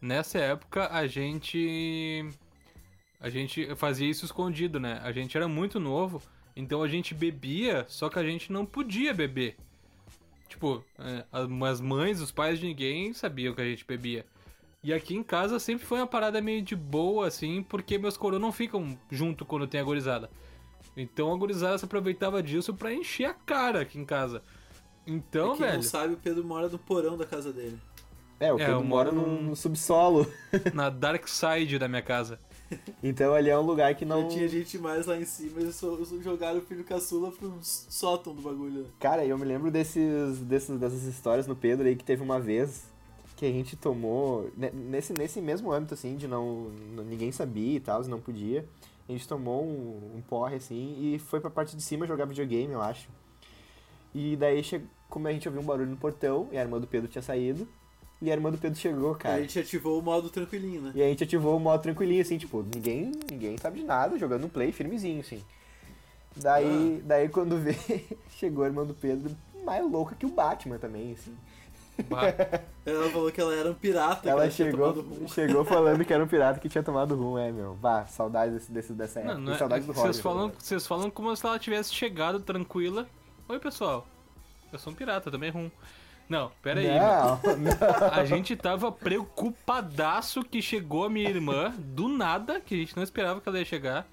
nessa 0.00 0.38
época 0.38 0.88
a 0.92 1.06
gente 1.06 2.28
a 3.18 3.30
gente 3.30 3.74
fazia 3.76 4.10
isso 4.10 4.26
escondido, 4.26 4.78
né? 4.78 5.00
A 5.02 5.10
gente 5.10 5.34
era 5.34 5.48
muito 5.48 5.80
novo, 5.80 6.22
então 6.54 6.82
a 6.82 6.88
gente 6.88 7.14
bebia, 7.14 7.86
só 7.88 8.10
que 8.10 8.18
a 8.18 8.22
gente 8.22 8.52
não 8.52 8.66
podia 8.66 9.14
beber. 9.14 9.56
Tipo, 10.54 10.84
é, 11.00 11.24
as 11.32 11.80
mães, 11.80 12.20
os 12.20 12.30
pais 12.30 12.60
de 12.60 12.66
ninguém 12.68 13.12
sabiam 13.12 13.52
que 13.52 13.60
a 13.60 13.64
gente 13.64 13.84
bebia. 13.84 14.24
E 14.84 14.92
aqui 14.94 15.16
em 15.16 15.22
casa 15.22 15.58
sempre 15.58 15.84
foi 15.84 15.98
uma 15.98 16.06
parada 16.06 16.40
meio 16.40 16.62
de 16.62 16.76
boa, 16.76 17.26
assim, 17.26 17.60
porque 17.64 17.98
meus 17.98 18.16
coroas 18.16 18.40
não 18.40 18.52
ficam 18.52 18.96
junto 19.10 19.44
quando 19.44 19.66
tem 19.66 19.80
a 19.80 19.84
gorizada. 19.84 20.30
Então 20.96 21.32
a 21.32 21.36
gorizada 21.36 21.76
se 21.76 21.84
aproveitava 21.84 22.40
disso 22.40 22.72
pra 22.72 22.92
encher 22.94 23.24
a 23.24 23.34
cara 23.34 23.80
aqui 23.80 23.98
em 23.98 24.04
casa. 24.04 24.42
Então, 25.04 25.48
Pra 25.48 25.56
quem 25.56 25.66
velho, 25.66 25.76
não 25.78 25.82
sabe, 25.82 26.14
o 26.14 26.18
Pedro 26.18 26.44
mora 26.44 26.68
no 26.68 26.78
porão 26.78 27.16
da 27.18 27.26
casa 27.26 27.52
dele. 27.52 27.76
É, 28.38 28.52
o 28.52 28.56
É, 28.56 28.58
Pedro 28.58 28.74
eu 28.74 28.84
mora 28.84 29.10
moro 29.10 29.26
no, 29.28 29.36
num- 29.36 29.42
no 29.48 29.56
subsolo. 29.56 30.24
na 30.72 30.88
dark 30.88 31.26
side 31.26 31.80
da 31.80 31.88
minha 31.88 32.02
casa. 32.02 32.38
Então 33.02 33.34
ali 33.34 33.50
é 33.50 33.58
um 33.58 33.62
lugar 33.62 33.94
que 33.94 34.04
não. 34.04 34.22
Já 34.22 34.28
tinha 34.28 34.48
gente 34.48 34.78
mais 34.78 35.06
lá 35.06 35.16
em 35.16 35.24
cima, 35.24 35.60
eles 35.60 35.78
jogaram 36.22 36.58
o 36.58 36.62
filho 36.62 36.82
caçula 36.84 37.30
pro 37.30 37.52
sótão 37.62 38.34
do 38.34 38.40
bagulho. 38.42 38.86
Cara, 38.98 39.24
eu 39.24 39.36
me 39.36 39.44
lembro 39.44 39.70
desses, 39.70 40.38
desses, 40.40 40.78
dessas 40.78 41.02
histórias 41.04 41.46
no 41.46 41.54
Pedro 41.54 41.86
aí 41.86 41.94
que 41.94 42.04
teve 42.04 42.22
uma 42.22 42.40
vez 42.40 42.84
que 43.36 43.44
a 43.44 43.50
gente 43.50 43.76
tomou. 43.76 44.50
ne- 44.56 44.70
Nesse, 44.70 45.12
nesse 45.12 45.40
mesmo 45.40 45.70
âmbito, 45.72 45.94
assim, 45.94 46.16
de 46.16 46.26
não. 46.26 46.70
ninguém 47.06 47.30
sabia 47.32 47.76
e 47.76 47.80
tal, 47.80 48.02
não 48.04 48.20
podia. 48.20 48.66
A 49.06 49.12
gente 49.12 49.28
tomou 49.28 49.62
um, 49.62 50.16
um 50.16 50.22
porre, 50.22 50.56
assim, 50.56 50.96
e 50.98 51.18
foi 51.18 51.38
pra 51.40 51.50
parte 51.50 51.76
de 51.76 51.82
cima 51.82 52.06
jogar 52.06 52.24
videogame, 52.24 52.72
eu 52.72 52.80
acho. 52.80 53.08
E 54.14 54.34
daí, 54.36 54.62
como 55.10 55.28
a 55.28 55.32
gente 55.32 55.46
ouviu 55.46 55.60
um 55.60 55.66
barulho 55.66 55.90
no 55.90 55.96
portão, 55.96 56.48
e 56.50 56.56
a 56.56 56.62
irmã 56.62 56.80
do 56.80 56.86
Pedro 56.86 57.08
tinha 57.08 57.20
saído, 57.20 57.68
e 58.22 58.30
a 58.30 58.34
irmã 58.34 58.50
do 58.50 58.58
Pedro 58.58 58.78
chegou, 58.78 59.14
cara. 59.14 59.36
a 59.36 59.40
gente 59.40 59.58
ativou 59.58 59.98
o 59.98 60.02
modo 60.02 60.30
tranquilinho, 60.30 60.80
né? 60.80 60.92
E 60.94 61.02
a 61.02 61.06
gente 61.06 61.24
ativou 61.24 61.56
o 61.56 61.60
modo 61.60 61.82
tranquilinho, 61.82 62.22
assim, 62.22 62.38
tipo, 62.38 62.62
ninguém, 62.62 63.12
ninguém 63.30 63.56
sabe 63.58 63.80
de 63.80 63.84
nada, 63.84 64.18
jogando 64.18 64.46
um 64.46 64.48
play 64.48 64.72
firmezinho, 64.72 65.20
assim. 65.20 65.42
Daí, 66.36 67.02
daí 67.04 67.28
quando 67.28 67.58
vê, 67.58 67.76
chegou 68.30 68.64
a 68.64 68.66
irmã 68.66 68.84
do 68.84 68.94
Pedro, 68.94 69.34
mais 69.64 69.84
louca 69.90 70.14
que 70.14 70.26
o 70.26 70.30
Batman 70.30 70.78
também, 70.78 71.12
assim. 71.12 71.36
Bah. 72.08 72.34
Ela 72.84 73.08
falou 73.10 73.30
que 73.30 73.40
ela 73.40 73.54
era 73.54 73.70
um 73.70 73.74
pirata, 73.74 74.22
que 74.22 74.28
Ela 74.28 74.48
tinha 74.48 74.70
chegou, 74.70 75.28
chegou 75.28 75.64
falando 75.66 76.04
que 76.04 76.12
era 76.12 76.24
um 76.24 76.26
pirata 76.26 76.58
que 76.58 76.68
tinha 76.68 76.82
tomado 76.82 77.14
rum, 77.14 77.38
é, 77.38 77.52
meu. 77.52 77.74
Bah, 77.74 78.04
saudades 78.06 78.54
desse, 78.54 78.72
desse, 78.72 78.92
dessa 78.92 79.20
época. 79.20 79.34
Não, 79.34 79.40
não 79.42 79.52
E 79.52 79.54
é, 79.54 79.58
saudades 79.58 79.86
do 79.86 79.92
vocês 79.92 80.06
Roger. 80.06 80.22
falam, 80.22 80.48
né? 80.48 80.54
vocês 80.58 80.86
falam 80.86 81.10
como 81.10 81.34
se 81.36 81.46
ela 81.46 81.58
tivesse 81.58 81.94
chegado 81.94 82.40
tranquila. 82.40 83.06
Oi, 83.48 83.58
pessoal. 83.60 84.06
Eu 84.72 84.78
sou 84.78 84.92
um 84.92 84.96
pirata, 84.96 85.30
também 85.30 85.50
rum. 85.50 85.70
Não, 86.28 86.50
pera 86.62 86.80
aí. 86.80 86.86
Não, 86.86 87.40
não. 87.56 88.08
A 88.12 88.24
gente 88.24 88.56
tava 88.56 88.90
preocupadaço 88.90 90.42
que 90.42 90.62
chegou 90.62 91.04
a 91.04 91.10
minha 91.10 91.28
irmã 91.28 91.74
do 91.78 92.08
nada, 92.08 92.60
que 92.60 92.74
a 92.74 92.78
gente 92.78 92.96
não 92.96 93.02
esperava 93.02 93.40
que 93.40 93.48
ela 93.48 93.58
ia 93.58 93.64
chegar. 93.64 94.06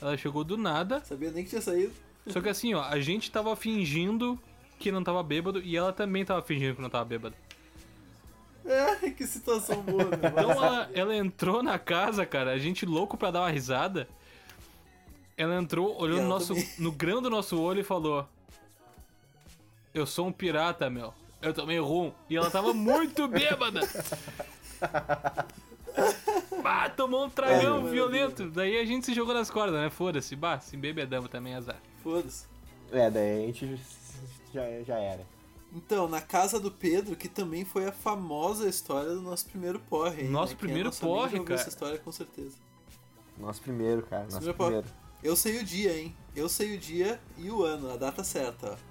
Ela 0.00 0.16
chegou 0.16 0.44
do 0.44 0.56
nada. 0.56 1.02
Sabia 1.04 1.30
nem 1.30 1.42
que 1.42 1.50
tinha 1.50 1.62
saído. 1.62 1.92
Só 2.28 2.40
que 2.40 2.48
assim, 2.48 2.74
ó, 2.74 2.82
a 2.82 3.00
gente 3.00 3.30
tava 3.30 3.54
fingindo 3.56 4.38
que 4.78 4.92
não 4.92 5.02
tava 5.02 5.22
bêbado 5.22 5.60
e 5.60 5.76
ela 5.76 5.92
também 5.92 6.24
tava 6.24 6.42
fingindo 6.42 6.76
que 6.76 6.82
não 6.82 6.90
tava 6.90 7.04
bêbada. 7.04 7.34
É, 8.64 9.10
que 9.10 9.26
situação 9.26 9.82
boa, 9.82 10.04
né? 10.04 10.28
Então 10.30 10.50
ela, 10.50 10.90
ela 10.92 11.16
entrou 11.16 11.62
na 11.62 11.78
casa, 11.78 12.26
cara, 12.26 12.52
a 12.52 12.58
gente 12.58 12.84
louco 12.84 13.16
pra 13.16 13.30
dar 13.30 13.40
uma 13.40 13.50
risada. 13.50 14.06
Ela 15.36 15.56
entrou, 15.56 15.98
olhou 16.00 16.20
no, 16.20 16.28
nosso, 16.28 16.54
também. 16.54 16.68
no 16.78 16.92
grão 16.92 17.22
do 17.22 17.30
nosso 17.30 17.60
olho 17.60 17.80
e 17.80 17.84
falou: 17.84 18.28
Eu 19.94 20.04
sou 20.04 20.26
um 20.26 20.32
pirata, 20.32 20.90
meu. 20.90 21.14
Eu 21.40 21.54
tomei 21.54 21.78
rum. 21.78 22.12
E 22.28 22.36
ela 22.36 22.50
tava 22.50 22.72
muito 22.74 23.26
bêbada. 23.28 23.80
Bah, 26.62 26.88
tomou 26.90 27.24
um 27.26 27.30
tragão 27.30 27.86
É, 27.86 27.90
violento. 27.90 28.50
Daí 28.50 28.78
a 28.78 28.84
gente 28.84 29.06
se 29.06 29.14
jogou 29.14 29.34
nas 29.34 29.50
cordas, 29.50 29.80
né? 29.80 29.90
Foda-se. 29.90 30.34
Bah, 30.36 30.60
se 30.60 30.76
embebedamos 30.76 31.28
também, 31.30 31.54
azar. 31.54 31.80
Foda-se. 32.02 32.46
É, 32.92 33.10
daí 33.10 33.44
a 33.44 33.46
gente 33.46 33.80
já, 34.52 34.62
já 34.82 34.96
era. 34.98 35.26
Então, 35.72 36.08
na 36.08 36.20
casa 36.20 36.58
do 36.58 36.70
Pedro, 36.70 37.14
que 37.14 37.28
também 37.28 37.64
foi 37.64 37.86
a 37.86 37.92
famosa 37.92 38.68
história 38.68 39.10
do 39.10 39.20
nosso 39.20 39.46
primeiro 39.46 39.78
porre. 39.78 40.22
aí, 40.22 40.28
Nosso 40.28 40.52
né? 40.54 40.56
Quem 40.58 40.64
é 40.64 40.68
primeiro 40.68 40.88
nosso 40.88 41.04
amigo 41.04 41.18
porre, 41.20 41.44
cara. 41.44 41.60
essa 41.60 41.68
história 41.68 41.98
com 41.98 42.10
certeza. 42.10 42.56
Nosso 43.36 43.60
primeiro, 43.60 44.02
cara. 44.02 44.24
Nosso 44.24 44.36
Primeiro 44.38 44.56
primeiro. 44.56 44.86
Eu 45.22 45.36
sei 45.36 45.58
o 45.58 45.64
dia, 45.64 45.98
hein? 45.98 46.16
Eu 46.34 46.48
sei 46.48 46.74
o 46.74 46.78
dia 46.78 47.20
e 47.36 47.50
o 47.50 47.62
ano, 47.64 47.92
a 47.92 47.96
data 47.96 48.24
certa, 48.24 48.72
ó. 48.72 48.87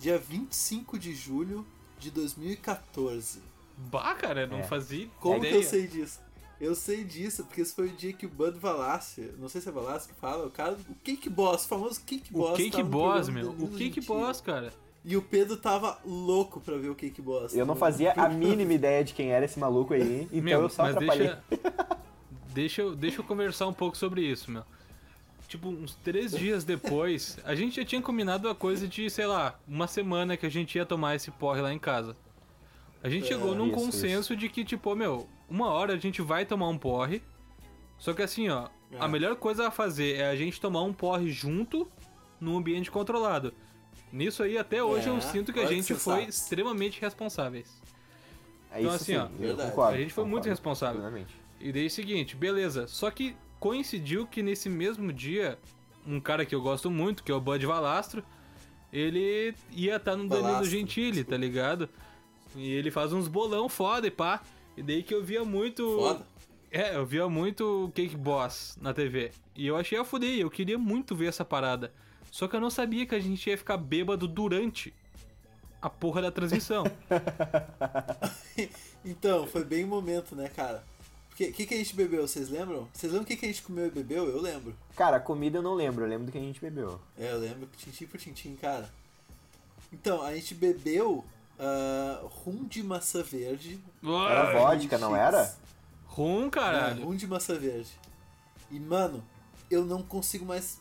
Dia 0.00 0.18
25 0.18 0.98
de 0.98 1.14
julho 1.14 1.64
de 1.98 2.10
2014. 2.10 3.40
Bah, 3.76 4.14
cara, 4.14 4.46
não 4.46 4.58
É. 4.58 4.62
fazia 4.62 5.08
Como 5.20 5.36
ideia. 5.36 5.52
que 5.52 5.58
eu 5.58 5.62
sei 5.62 5.86
disso? 5.86 6.18
Eu 6.58 6.74
sei 6.74 7.04
disso 7.04 7.44
porque 7.44 7.60
esse 7.60 7.74
foi 7.74 7.86
o 7.88 7.92
dia 7.92 8.12
que 8.12 8.26
o 8.26 8.28
Bud 8.28 8.58
Valassi, 8.58 9.30
não 9.38 9.48
sei 9.48 9.60
se 9.60 9.68
é 9.68 9.72
Valassi 9.72 10.08
que 10.08 10.14
fala, 10.14 10.46
o 10.46 10.50
cara, 10.50 10.72
o 10.88 10.94
Cake 11.04 11.28
Boss, 11.30 11.64
o 11.64 11.68
famoso 11.68 12.00
Cake 12.04 12.32
Boss. 12.32 12.54
O 12.54 12.56
Cake 12.56 12.82
Boss, 12.82 13.28
meu. 13.28 13.50
O 13.50 13.68
Cake 13.68 13.84
Gentili. 14.00 14.06
Boss, 14.06 14.40
cara. 14.40 14.72
E 15.02 15.16
o 15.16 15.22
Pedro 15.22 15.56
tava 15.56 15.98
louco 16.04 16.60
pra 16.60 16.76
ver 16.76 16.90
o 16.90 16.94
Cake 16.94 17.22
Boss. 17.22 17.54
Eu 17.54 17.64
não 17.64 17.76
fazia 17.76 18.12
a 18.12 18.28
mínima 18.28 18.72
ideia 18.74 19.02
de 19.04 19.14
quem 19.14 19.30
era 19.30 19.44
esse 19.46 19.58
maluco 19.58 19.94
aí, 19.94 20.22
então 20.32 20.42
Meu, 20.42 20.62
eu 20.62 20.68
só 20.68 20.82
mas 20.82 20.96
atrapalhei. 20.96 21.28
deixa, 21.28 21.98
deixa, 22.54 22.82
eu, 22.82 22.94
deixa 22.96 23.20
eu 23.20 23.24
conversar 23.24 23.66
um 23.66 23.72
pouco 23.72 23.96
sobre 23.96 24.22
isso, 24.22 24.50
meu. 24.50 24.64
Tipo, 25.50 25.68
uns 25.68 25.96
três 25.96 26.30
dias 26.30 26.62
depois, 26.62 27.36
a 27.44 27.56
gente 27.56 27.74
já 27.74 27.84
tinha 27.84 28.00
combinado 28.00 28.48
a 28.48 28.54
coisa 28.54 28.86
de, 28.86 29.10
sei 29.10 29.26
lá, 29.26 29.58
uma 29.66 29.88
semana 29.88 30.36
que 30.36 30.46
a 30.46 30.48
gente 30.48 30.76
ia 30.78 30.86
tomar 30.86 31.16
esse 31.16 31.28
porre 31.32 31.60
lá 31.60 31.72
em 31.74 31.78
casa. 31.78 32.16
A 33.02 33.08
gente 33.08 33.24
É, 33.24 33.26
chegou 33.26 33.52
num 33.52 33.66
isso, 33.66 33.74
consenso 33.74 34.36
de 34.36 34.48
que, 34.48 34.64
tipo, 34.64 34.94
meu, 34.94 35.28
uma 35.48 35.66
hora 35.70 35.94
a 35.94 35.96
gente 35.96 36.22
vai 36.22 36.46
tomar 36.46 36.68
um 36.68 36.78
porre. 36.78 37.20
Só 37.98 38.12
que 38.14 38.22
assim, 38.22 38.48
ó, 38.48 38.68
a 38.96 39.06
É. 39.06 39.08
melhor 39.08 39.34
coisa 39.34 39.66
a 39.66 39.70
fazer 39.72 40.18
é 40.18 40.28
a 40.30 40.36
gente 40.36 40.60
tomar 40.60 40.82
um 40.82 40.92
porre 40.92 41.32
junto 41.32 41.90
num 42.40 42.56
ambiente 42.56 42.88
controlado. 42.88 43.52
Nisso 44.12 44.44
aí, 44.44 44.56
até 44.56 44.80
hoje, 44.84 45.08
É, 45.08 45.10
eu 45.10 45.20
sinto 45.20 45.52
que 45.52 45.58
a 45.58 45.66
gente 45.66 45.92
foi 45.94 46.14
sensato. 46.18 46.30
extremamente 46.30 47.00
responsáveis. 47.00 47.68
É 48.70 48.80
Então, 48.82 48.94
isso 48.94 49.02
assim, 49.02 49.12
sim, 49.14 49.18
ó, 49.18 49.24
eu 49.24 49.28
verdade. 49.48 49.70
concordo. 49.70 49.94
A 49.96 49.98
gente 50.00 50.12
foi 50.12 50.22
muito 50.22 50.34
concordo 50.34 50.48
responsável. 50.50 51.00
plenamente. 51.00 51.34
E 51.58 51.72
daí, 51.72 51.90
seguinte, 51.90 52.36
beleza. 52.36 52.86
Só 52.86 53.10
que 53.10 53.34
coincidiu 53.60 54.26
que 54.26 54.42
nesse 54.42 54.68
mesmo 54.68 55.12
dia, 55.12 55.58
um 56.06 56.18
cara 56.18 56.46
que 56.46 56.54
eu 56.54 56.62
gosto 56.62 56.90
muito, 56.90 57.22
que 57.22 57.30
é 57.30 57.34
o 57.34 57.40
Bud 57.40 57.64
Valastro, 57.66 58.24
ele 58.92 59.54
ia 59.70 59.96
estar 59.96 60.16
no 60.16 60.26
Danilo 60.26 60.48
Valastro, 60.48 60.70
Gentili, 60.70 61.22
tá 61.22 61.36
ligado? 61.36 61.88
E 62.56 62.72
ele 62.72 62.90
faz 62.90 63.12
uns 63.12 63.28
bolão 63.28 63.68
foda 63.68 64.06
e 64.06 64.10
pá. 64.10 64.42
E 64.76 64.82
daí 64.82 65.02
que 65.02 65.14
eu 65.14 65.22
via 65.22 65.44
muito. 65.44 65.96
Foda. 65.96 66.26
É, 66.72 66.96
eu 66.96 67.04
via 67.04 67.28
muito 67.28 67.84
o 67.84 67.92
Cake 67.92 68.16
Boss 68.16 68.78
na 68.80 68.94
TV. 68.94 69.30
E 69.54 69.66
eu 69.66 69.76
achei 69.76 69.98
a 69.98 70.04
fuder, 70.04 70.38
eu 70.38 70.50
queria 70.50 70.78
muito 70.78 71.14
ver 71.14 71.26
essa 71.26 71.44
parada. 71.44 71.92
Só 72.30 72.48
que 72.48 72.56
eu 72.56 72.60
não 72.60 72.70
sabia 72.70 73.04
que 73.06 73.14
a 73.14 73.20
gente 73.20 73.48
ia 73.50 73.58
ficar 73.58 73.76
bêbado 73.76 74.26
durante 74.26 74.94
a 75.82 75.90
porra 75.90 76.22
da 76.22 76.30
transmissão. 76.30 76.84
Então, 79.02 79.46
foi 79.46 79.64
bem 79.64 79.84
o 79.84 79.86
momento, 79.86 80.36
né, 80.36 80.46
cara? 80.50 80.84
O 81.40 81.42
que, 81.42 81.52
que, 81.52 81.66
que 81.66 81.74
a 81.74 81.76
gente 81.78 81.96
bebeu, 81.96 82.28
vocês 82.28 82.50
lembram? 82.50 82.86
Vocês 82.92 83.10
lembram 83.10 83.24
o 83.24 83.26
que, 83.26 83.34
que 83.34 83.46
a 83.46 83.48
gente 83.48 83.62
comeu 83.62 83.86
e 83.86 83.90
bebeu? 83.90 84.28
Eu 84.28 84.42
lembro. 84.42 84.74
Cara, 84.94 85.16
a 85.16 85.20
comida 85.20 85.56
eu 85.56 85.62
não 85.62 85.72
lembro, 85.72 86.04
eu 86.04 86.08
lembro 86.08 86.26
do 86.26 86.32
que 86.32 86.36
a 86.36 86.40
gente 86.40 86.60
bebeu. 86.60 87.00
É, 87.18 87.32
eu 87.32 87.38
lembro, 87.38 87.66
tintim 87.78 88.04
por 88.04 88.20
tintim, 88.20 88.54
cara. 88.56 88.90
Então, 89.90 90.22
a 90.22 90.34
gente 90.34 90.54
bebeu 90.54 91.24
ah, 91.58 92.20
rum 92.44 92.64
de 92.64 92.82
maçã 92.82 93.22
verde. 93.22 93.80
Era 94.02 94.10
Uai, 94.52 94.58
vodka, 94.76 94.98
não 94.98 95.16
era? 95.16 95.56
Rum, 96.06 96.48
É, 96.48 96.50
caralho. 96.50 97.04
rum 97.06 97.16
de 97.16 97.26
maçã 97.26 97.54
verde. 97.58 97.90
E, 98.70 98.78
mano, 98.78 99.24
eu 99.70 99.82
não 99.82 100.02
consigo 100.02 100.44
mais 100.44 100.78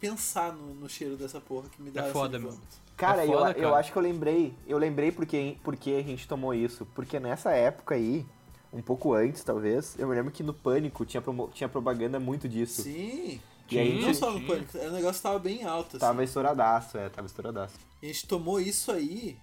pensar 0.00 0.52
no, 0.52 0.74
no 0.74 0.88
cheiro 0.88 1.16
dessa 1.16 1.40
porra 1.40 1.68
que 1.68 1.80
me 1.80 1.90
dá 1.92 2.00
É 2.00 2.04
essa 2.06 2.12
foda, 2.12 2.36
meu. 2.36 2.58
Cara, 2.96 3.22
É 3.24 3.28
eu, 3.28 3.32
foda, 3.32 3.50
eu 3.52 3.68
cara. 3.68 3.76
acho 3.76 3.92
que 3.92 3.96
eu 3.96 4.02
lembrei. 4.02 4.52
Eu 4.66 4.76
lembrei 4.76 5.12
porque, 5.12 5.56
porque 5.62 5.92
a 5.92 6.02
gente 6.02 6.26
tomou 6.26 6.52
isso. 6.52 6.84
Porque 6.94 7.20
nessa 7.20 7.52
época 7.52 7.94
aí, 7.94 8.26
um 8.72 8.80
pouco 8.82 9.12
antes 9.14 9.42
talvez, 9.42 9.96
eu 9.98 10.06
me 10.08 10.14
lembro 10.14 10.30
que 10.32 10.42
no 10.42 10.54
Pânico 10.54 11.04
tinha, 11.04 11.20
promo- 11.20 11.50
tinha 11.52 11.68
propaganda 11.68 12.18
muito 12.20 12.48
disso. 12.48 12.82
Sim. 12.82 13.40
E 13.70 13.78
aí, 13.78 14.00
Não 14.02 14.12
só 14.12 14.32
no 14.32 14.44
pânico, 14.44 14.76
o 14.76 14.90
negócio 14.90 15.22
tava 15.22 15.38
bem 15.38 15.62
alto, 15.64 15.90
assim. 15.96 15.98
Tava 16.00 16.24
estouradaço, 16.24 16.98
é, 16.98 17.08
tava 17.08 17.26
estouradaço. 17.28 17.78
A 18.02 18.06
gente 18.06 18.26
tomou 18.26 18.58
isso 18.60 18.90
aí. 18.90 19.38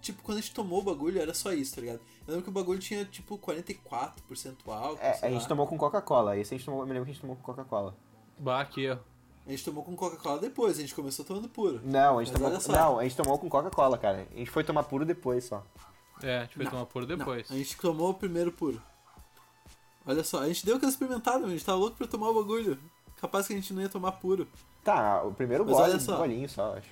Tipo, 0.00 0.22
quando 0.22 0.38
a 0.38 0.40
gente 0.40 0.54
tomou 0.54 0.78
o 0.80 0.82
bagulho, 0.82 1.20
era 1.20 1.34
só 1.34 1.52
isso, 1.52 1.74
tá 1.74 1.82
ligado? 1.82 2.00
Eu 2.26 2.28
lembro 2.28 2.42
que 2.42 2.48
o 2.48 2.52
bagulho 2.52 2.78
tinha, 2.78 3.04
tipo, 3.04 3.36
44% 3.38 4.56
álcool. 4.66 4.98
É, 5.02 5.18
a 5.20 5.28
gente 5.30 5.42
lá. 5.42 5.48
tomou 5.48 5.66
com 5.66 5.76
Coca-Cola. 5.76 6.38
Esse 6.38 6.54
a 6.54 6.56
gente 6.56 6.64
tomou, 6.64 6.80
eu 6.80 6.86
me 6.86 6.92
lembro 6.94 7.04
que 7.04 7.10
a 7.10 7.14
gente 7.14 7.20
tomou 7.20 7.36
com 7.36 7.42
Coca-Cola. 7.42 7.94
Bah, 8.38 8.62
aqui, 8.62 8.88
ó. 8.88 8.96
A 9.46 9.50
gente 9.50 9.64
tomou 9.64 9.84
com 9.84 9.94
Coca-Cola 9.94 10.38
depois, 10.38 10.78
a 10.78 10.80
gente 10.80 10.94
começou 10.94 11.22
tomando 11.22 11.48
puro. 11.50 11.80
Não, 11.84 12.18
a 12.18 12.24
gente 12.24 12.40
Mas 12.40 12.64
tomou. 12.64 12.78
Não, 12.80 12.98
a 12.98 13.02
gente 13.02 13.16
tomou 13.16 13.38
com 13.38 13.48
Coca-Cola, 13.50 13.98
cara. 13.98 14.26
A 14.32 14.38
gente 14.38 14.50
foi 14.50 14.64
tomar 14.64 14.84
puro 14.84 15.04
depois 15.04 15.44
só. 15.44 15.62
É, 16.22 16.38
a 16.38 16.42
gente 16.42 16.58
vai 16.58 16.66
tomar 16.68 16.86
puro 16.86 17.06
depois. 17.06 17.48
Não, 17.48 17.56
a 17.56 17.58
gente 17.58 17.76
tomou 17.76 18.10
o 18.10 18.14
primeiro 18.14 18.52
puro. 18.52 18.80
Olha 20.06 20.24
só, 20.24 20.40
a 20.42 20.48
gente 20.48 20.64
deu 20.64 20.76
aquela 20.76 20.90
experimentada, 20.90 21.46
a 21.46 21.50
gente 21.50 21.64
tava 21.64 21.78
louco 21.78 21.96
pra 21.96 22.06
tomar 22.06 22.30
o 22.30 22.34
bagulho. 22.34 22.78
Capaz 23.20 23.46
que 23.46 23.52
a 23.52 23.56
gente 23.56 23.72
não 23.72 23.82
ia 23.82 23.88
tomar 23.88 24.12
puro. 24.12 24.48
Tá, 24.82 25.22
o 25.22 25.32
primeiro 25.32 25.64
Mas 25.64 25.74
gole, 25.74 25.90
olha 25.90 26.00
só. 26.00 26.14
um 26.14 26.18
golinho 26.18 26.48
só, 26.48 26.76
acho. 26.76 26.88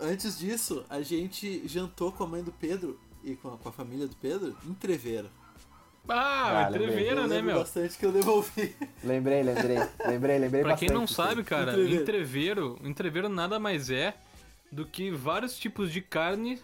Antes 0.00 0.38
disso, 0.38 0.84
a 0.88 1.02
gente 1.02 1.62
jantou 1.68 2.10
com 2.10 2.24
a 2.24 2.26
mãe 2.26 2.42
do 2.42 2.50
Pedro 2.50 2.98
e 3.22 3.36
com 3.36 3.52
a, 3.54 3.58
com 3.58 3.68
a 3.68 3.72
família 3.72 4.06
do 4.06 4.16
Pedro 4.16 4.56
em 4.66 4.72
Treveira. 4.74 5.30
Ah, 6.08 6.66
Ah, 6.66 6.70
eu 6.72 7.28
né, 7.28 7.40
meu? 7.40 7.58
bastante 7.58 7.96
que 7.96 8.04
eu 8.04 8.12
devolvi. 8.12 8.74
Lembrei, 9.02 9.42
lembrei. 9.42 9.78
lembrei, 10.06 10.38
lembrei 10.38 10.62
Pra 10.62 10.72
bastante. 10.72 10.88
quem 10.88 10.90
não 10.98 11.06
sabe, 11.06 11.42
cara, 11.44 11.72
Entreveiro. 11.72 12.02
entreveiro, 12.02 12.78
entreveiro 12.82 13.28
nada 13.28 13.58
mais 13.58 13.88
é 13.90 14.14
do 14.72 14.84
que 14.84 15.10
vários 15.10 15.56
tipos 15.56 15.90
de 15.92 16.00
carne 16.02 16.60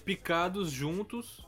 picados 0.00 0.70
juntos 0.70 1.46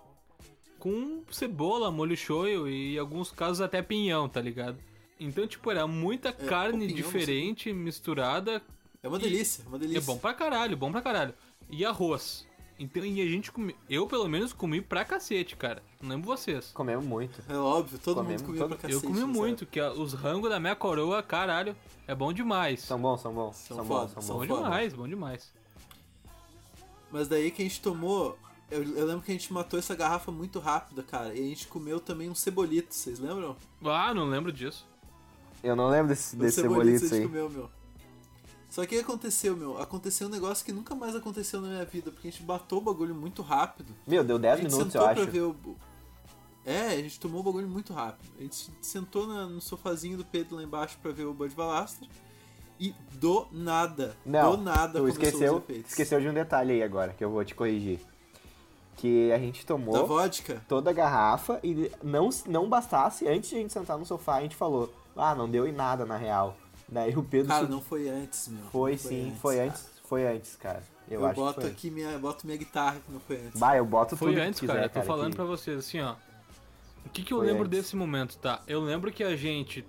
com 0.78 1.22
cebola, 1.30 1.90
molho 1.90 2.16
shoyu 2.16 2.68
e 2.68 2.94
em 2.96 2.98
alguns 2.98 3.30
casos 3.30 3.60
até 3.60 3.80
pinhão, 3.82 4.28
tá 4.28 4.40
ligado? 4.40 4.78
Então, 5.18 5.46
tipo, 5.46 5.70
era 5.70 5.86
muita 5.86 6.32
carne 6.32 6.84
É, 6.84 6.88
pinhão, 6.88 6.96
diferente 6.96 7.72
misturada. 7.72 8.60
É 9.02 9.08
uma 9.08 9.18
delícia, 9.18 9.62
é 9.64 9.68
uma 9.68 9.76
É 9.76 9.80
delícia. 9.80 10.02
bom 10.02 10.18
pra 10.18 10.34
caralho, 10.34 10.76
bom 10.76 10.90
pra 10.90 11.00
caralho. 11.00 11.34
E 11.70 11.84
arroz. 11.84 12.46
Então, 12.78 13.04
e 13.04 13.20
a 13.20 13.26
gente 13.26 13.52
come... 13.52 13.76
Eu, 13.88 14.08
pelo 14.08 14.26
menos, 14.28 14.52
comi 14.52 14.80
pra 14.80 15.04
cacete, 15.04 15.54
cara. 15.54 15.80
Não 16.00 16.08
lembro 16.10 16.26
vocês. 16.26 16.72
Comemos 16.72 17.04
muito. 17.04 17.40
É 17.48 17.56
óbvio, 17.56 17.96
todo 18.00 18.16
Comemos 18.16 18.42
mundo 18.42 18.46
comia 18.48 18.60
todo- 18.62 18.68
pra 18.70 18.78
cacete. 18.78 18.94
eu 18.94 19.00
comi 19.00 19.20
nessa 19.20 19.26
muito, 19.32 19.66
que 19.66 19.80
os 19.80 20.12
rangos 20.14 20.50
da 20.50 20.58
minha 20.58 20.74
coroa, 20.74 21.22
caralho, 21.22 21.76
é 22.08 22.14
bom 22.14 22.32
demais. 22.32 22.80
São 22.80 23.00
bons, 23.00 23.20
são 23.20 23.32
bons. 23.32 23.54
São 23.56 23.76
São, 23.76 23.86
foda, 23.86 24.00
bons, 24.06 24.12
são 24.14 24.22
são 24.22 24.34
Bom 24.34 24.40
bons. 24.40 24.48
foda. 24.48 24.62
demais, 24.64 24.92
bom 24.94 25.06
demais. 25.06 25.52
Mas 27.12 27.28
daí 27.28 27.50
que 27.50 27.62
a 27.62 27.64
gente 27.64 27.80
tomou. 27.80 28.38
Eu, 28.70 28.82
eu 28.96 29.04
lembro 29.06 29.22
que 29.22 29.30
a 29.30 29.34
gente 29.34 29.52
matou 29.52 29.78
essa 29.78 29.94
garrafa 29.94 30.32
muito 30.32 30.58
rápido, 30.58 31.02
cara. 31.02 31.34
E 31.34 31.40
a 31.40 31.48
gente 31.48 31.68
comeu 31.68 32.00
também 32.00 32.30
um 32.30 32.34
cebolito, 32.34 32.94
vocês 32.94 33.18
lembram? 33.18 33.54
Ah, 33.84 34.14
não 34.14 34.24
lembro 34.26 34.50
disso. 34.50 34.86
Eu 35.62 35.76
não 35.76 35.88
lembro 35.90 36.08
desse, 36.08 36.34
Um 36.34 36.38
desse 36.38 36.62
cebolito 36.62 37.00
cebolito 37.00 37.04
a 37.04 37.08
gente 37.08 37.20
aí. 37.22 37.28
comeu, 37.28 37.50
meu. 37.50 37.70
Só 38.70 38.86
que 38.86 38.94
o 38.94 38.98
que 38.98 39.04
aconteceu, 39.04 39.54
meu? 39.54 39.76
Aconteceu 39.78 40.26
um 40.26 40.30
negócio 40.30 40.64
que 40.64 40.72
nunca 40.72 40.94
mais 40.94 41.14
aconteceu 41.14 41.60
na 41.60 41.68
minha 41.68 41.84
vida, 41.84 42.10
porque 42.10 42.28
a 42.28 42.30
gente 42.30 42.42
matou 42.44 42.78
o 42.78 42.80
bagulho 42.80 43.14
muito 43.14 43.42
rápido. 43.42 43.94
Meu, 44.06 44.24
deu 44.24 44.36
A 44.36 44.38
10 44.38 44.60
gente 44.60 44.70
minutos, 44.72 44.92
sentou 44.92 45.06
eu 45.08 45.14
pra 45.14 45.22
acho. 45.22 45.30
ver 45.30 45.42
o. 45.42 45.56
É, 46.64 46.86
a 46.86 46.96
gente 46.96 47.20
tomou 47.20 47.40
o 47.40 47.42
bagulho 47.42 47.68
muito 47.68 47.92
rápido. 47.92 48.32
A 48.38 48.42
gente 48.42 48.70
sentou 48.80 49.26
na- 49.26 49.46
no 49.46 49.60
sofazinho 49.60 50.16
do 50.16 50.24
Pedro 50.24 50.56
lá 50.56 50.62
embaixo 50.62 50.96
pra 51.02 51.12
ver 51.12 51.26
o 51.26 51.34
Bud 51.34 51.54
Valastro. 51.54 52.08
E 52.84 52.92
do 53.12 53.46
nada, 53.52 54.16
Não, 54.26 54.56
do 54.56 54.62
nada 54.62 54.98
tu 54.98 55.06
esqueceu, 55.08 55.62
esqueceu 55.86 56.20
de 56.20 56.28
um 56.28 56.34
detalhe 56.34 56.72
aí 56.72 56.82
agora, 56.82 57.12
que 57.16 57.22
eu 57.24 57.30
vou 57.30 57.44
te 57.44 57.54
corrigir. 57.54 58.00
Que 58.96 59.30
a 59.30 59.38
gente 59.38 59.62
Da 59.62 59.68
tomou 59.68 60.06
vodka? 60.06 60.60
toda 60.68 60.90
a 60.90 60.92
garrafa 60.92 61.60
e 61.62 61.90
não, 62.02 62.28
não 62.46 62.68
bastasse, 62.68 63.26
antes 63.28 63.50
de 63.50 63.56
a 63.56 63.58
gente 63.60 63.72
sentar 63.72 63.96
no 63.96 64.04
sofá, 64.04 64.36
a 64.36 64.40
gente 64.40 64.56
falou, 64.56 64.92
ah, 65.16 65.34
não 65.34 65.48
deu 65.48 65.66
em 65.66 65.72
nada 65.72 66.04
na 66.04 66.16
real. 66.16 66.56
Daí 66.88 67.14
o 67.16 67.22
Pedro 67.22 67.48
Cara, 67.48 67.66
se- 67.66 67.70
não 67.70 67.80
foi 67.80 68.08
antes, 68.08 68.48
meu. 68.48 68.64
foi 68.72 68.90
Não 68.92 68.98
sim, 68.98 69.36
foi 69.40 69.56
cara. 69.56 69.68
antes, 69.68 69.86
foi 70.08 70.26
antes, 70.26 70.56
cara. 70.56 70.82
Eu, 71.08 71.20
Eu, 71.20 71.26
acho 71.26 71.34
boto 71.40 71.54
que 71.54 71.60
foi. 71.62 71.70
aqui 71.70 71.90
minha, 71.90 72.18
boto 72.18 72.46
minha 72.46 72.58
guitarra 72.58 72.96
que 73.04 73.12
não 73.12 73.20
foi 73.20 73.36
antes. 73.36 73.58
Bah, 73.60 73.76
eu 73.76 73.84
boto 73.84 74.16
Foi 74.16 74.32
tudo 74.32 74.40
antes, 74.42 74.60
que 74.60 74.66
cara. 74.66 74.80
quiser, 74.88 74.98
Eu 74.98 75.02
tô 75.02 75.06
falando 75.06 75.30
que- 75.30 75.36
pra 75.36 75.44
vocês, 75.44 75.78
assim, 75.78 76.00
ó. 76.00 76.14
O 77.06 77.08
que, 77.10 77.22
que 77.22 77.32
eu 77.32 77.38
Foi 77.38 77.46
lembro 77.46 77.64
antes. 77.66 77.78
desse 77.78 77.96
momento, 77.96 78.36
tá? 78.38 78.60
Eu 78.66 78.80
lembro 78.80 79.10
que 79.12 79.22
a 79.24 79.34
gente 79.36 79.84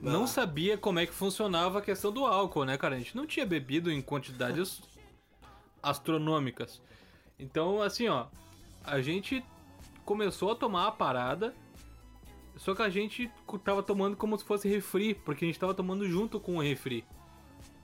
não 0.00 0.26
sabia 0.26 0.76
como 0.76 0.98
é 0.98 1.06
que 1.06 1.12
funcionava 1.12 1.78
a 1.78 1.82
questão 1.82 2.12
do 2.12 2.24
álcool, 2.24 2.64
né, 2.64 2.76
cara? 2.76 2.94
A 2.94 2.98
gente 2.98 3.16
não 3.16 3.26
tinha 3.26 3.46
bebido 3.46 3.90
em 3.90 4.00
quantidades 4.02 4.80
astronômicas. 5.82 6.80
Então, 7.38 7.82
assim, 7.82 8.08
ó, 8.08 8.26
a 8.84 9.00
gente 9.00 9.44
começou 10.04 10.52
a 10.52 10.54
tomar 10.54 10.86
a 10.86 10.92
parada, 10.92 11.54
só 12.56 12.74
que 12.74 12.82
a 12.82 12.88
gente 12.88 13.30
tava 13.64 13.82
tomando 13.82 14.16
como 14.16 14.38
se 14.38 14.44
fosse 14.44 14.68
refri, 14.68 15.14
porque 15.14 15.44
a 15.44 15.48
gente 15.48 15.58
tava 15.58 15.74
tomando 15.74 16.08
junto 16.08 16.40
com 16.40 16.56
o 16.56 16.62
refri. 16.62 17.04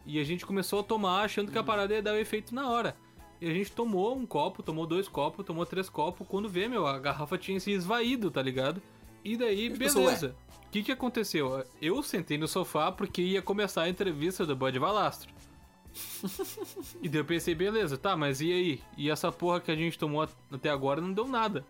E 0.05 0.19
a 0.19 0.25
gente 0.25 0.45
começou 0.45 0.81
a 0.81 0.85
tomar 0.85 1.23
achando 1.23 1.53
que 1.53 1.59
a 1.59 1.63
parada 1.63 1.95
ia 1.95 2.03
dar 2.03 2.15
o 2.15 2.19
efeito 2.19 2.55
na 2.55 2.69
hora. 2.69 2.97
E 3.41 3.49
a 3.49 3.53
gente 3.53 3.73
tomou 3.73 4.17
um 4.17 4.25
copo, 4.25 4.63
tomou 4.63 4.87
dois 4.87 5.09
copos, 5.09 5.45
tomou 5.45 5.67
três 5.67 5.89
copos. 5.89 6.27
Quando 6.29 6.49
vê, 6.49 6.69
meu, 6.69 6.87
a 6.87 6.99
garrafa 6.99 7.37
tinha 7.37 7.59
se 7.59 7.73
esvaído, 7.73 8.31
tá 8.31 8.41
ligado? 8.41 8.81
E 9.25 9.37
daí, 9.37 9.67
E 9.67 9.71
beleza. 9.71 10.35
O 10.67 10.71
que 10.73 10.83
que 10.83 10.93
aconteceu? 10.93 11.65
Eu 11.81 12.03
sentei 12.03 12.39
no 12.39 12.49
sofá 12.49 12.91
porque 12.91 13.21
ia 13.23 13.43
começar 13.43 13.83
a 13.83 13.89
entrevista 13.89 14.47
do 14.47 14.57
Bud 14.57 14.79
Valastro. 14.79 15.31
e 17.03 17.09
daí 17.09 17.21
eu 17.21 17.25
pensei, 17.25 17.55
beleza, 17.55 17.99
tá, 17.99 18.17
mas 18.17 18.41
e 18.41 18.51
aí? 18.51 18.81
E 18.97 19.11
essa 19.11 19.31
porra 19.31 19.61
que 19.61 19.71
a 19.71 19.77
gente 19.77 19.99
tomou 19.99 20.27
até 20.51 20.71
agora 20.71 21.01
não 21.01 21.13
deu 21.13 21.29
nada. 21.29 21.65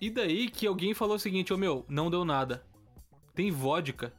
E 0.00 0.08
daí 0.08 0.48
que 0.48 0.66
alguém 0.66 0.94
falou 0.94 1.16
o 1.16 1.18
seguinte, 1.18 1.52
ô 1.52 1.56
meu, 1.58 1.84
não 1.88 2.08
deu 2.10 2.24
nada. 2.24 2.64
Tem 3.34 3.50
vodka. 3.50 4.12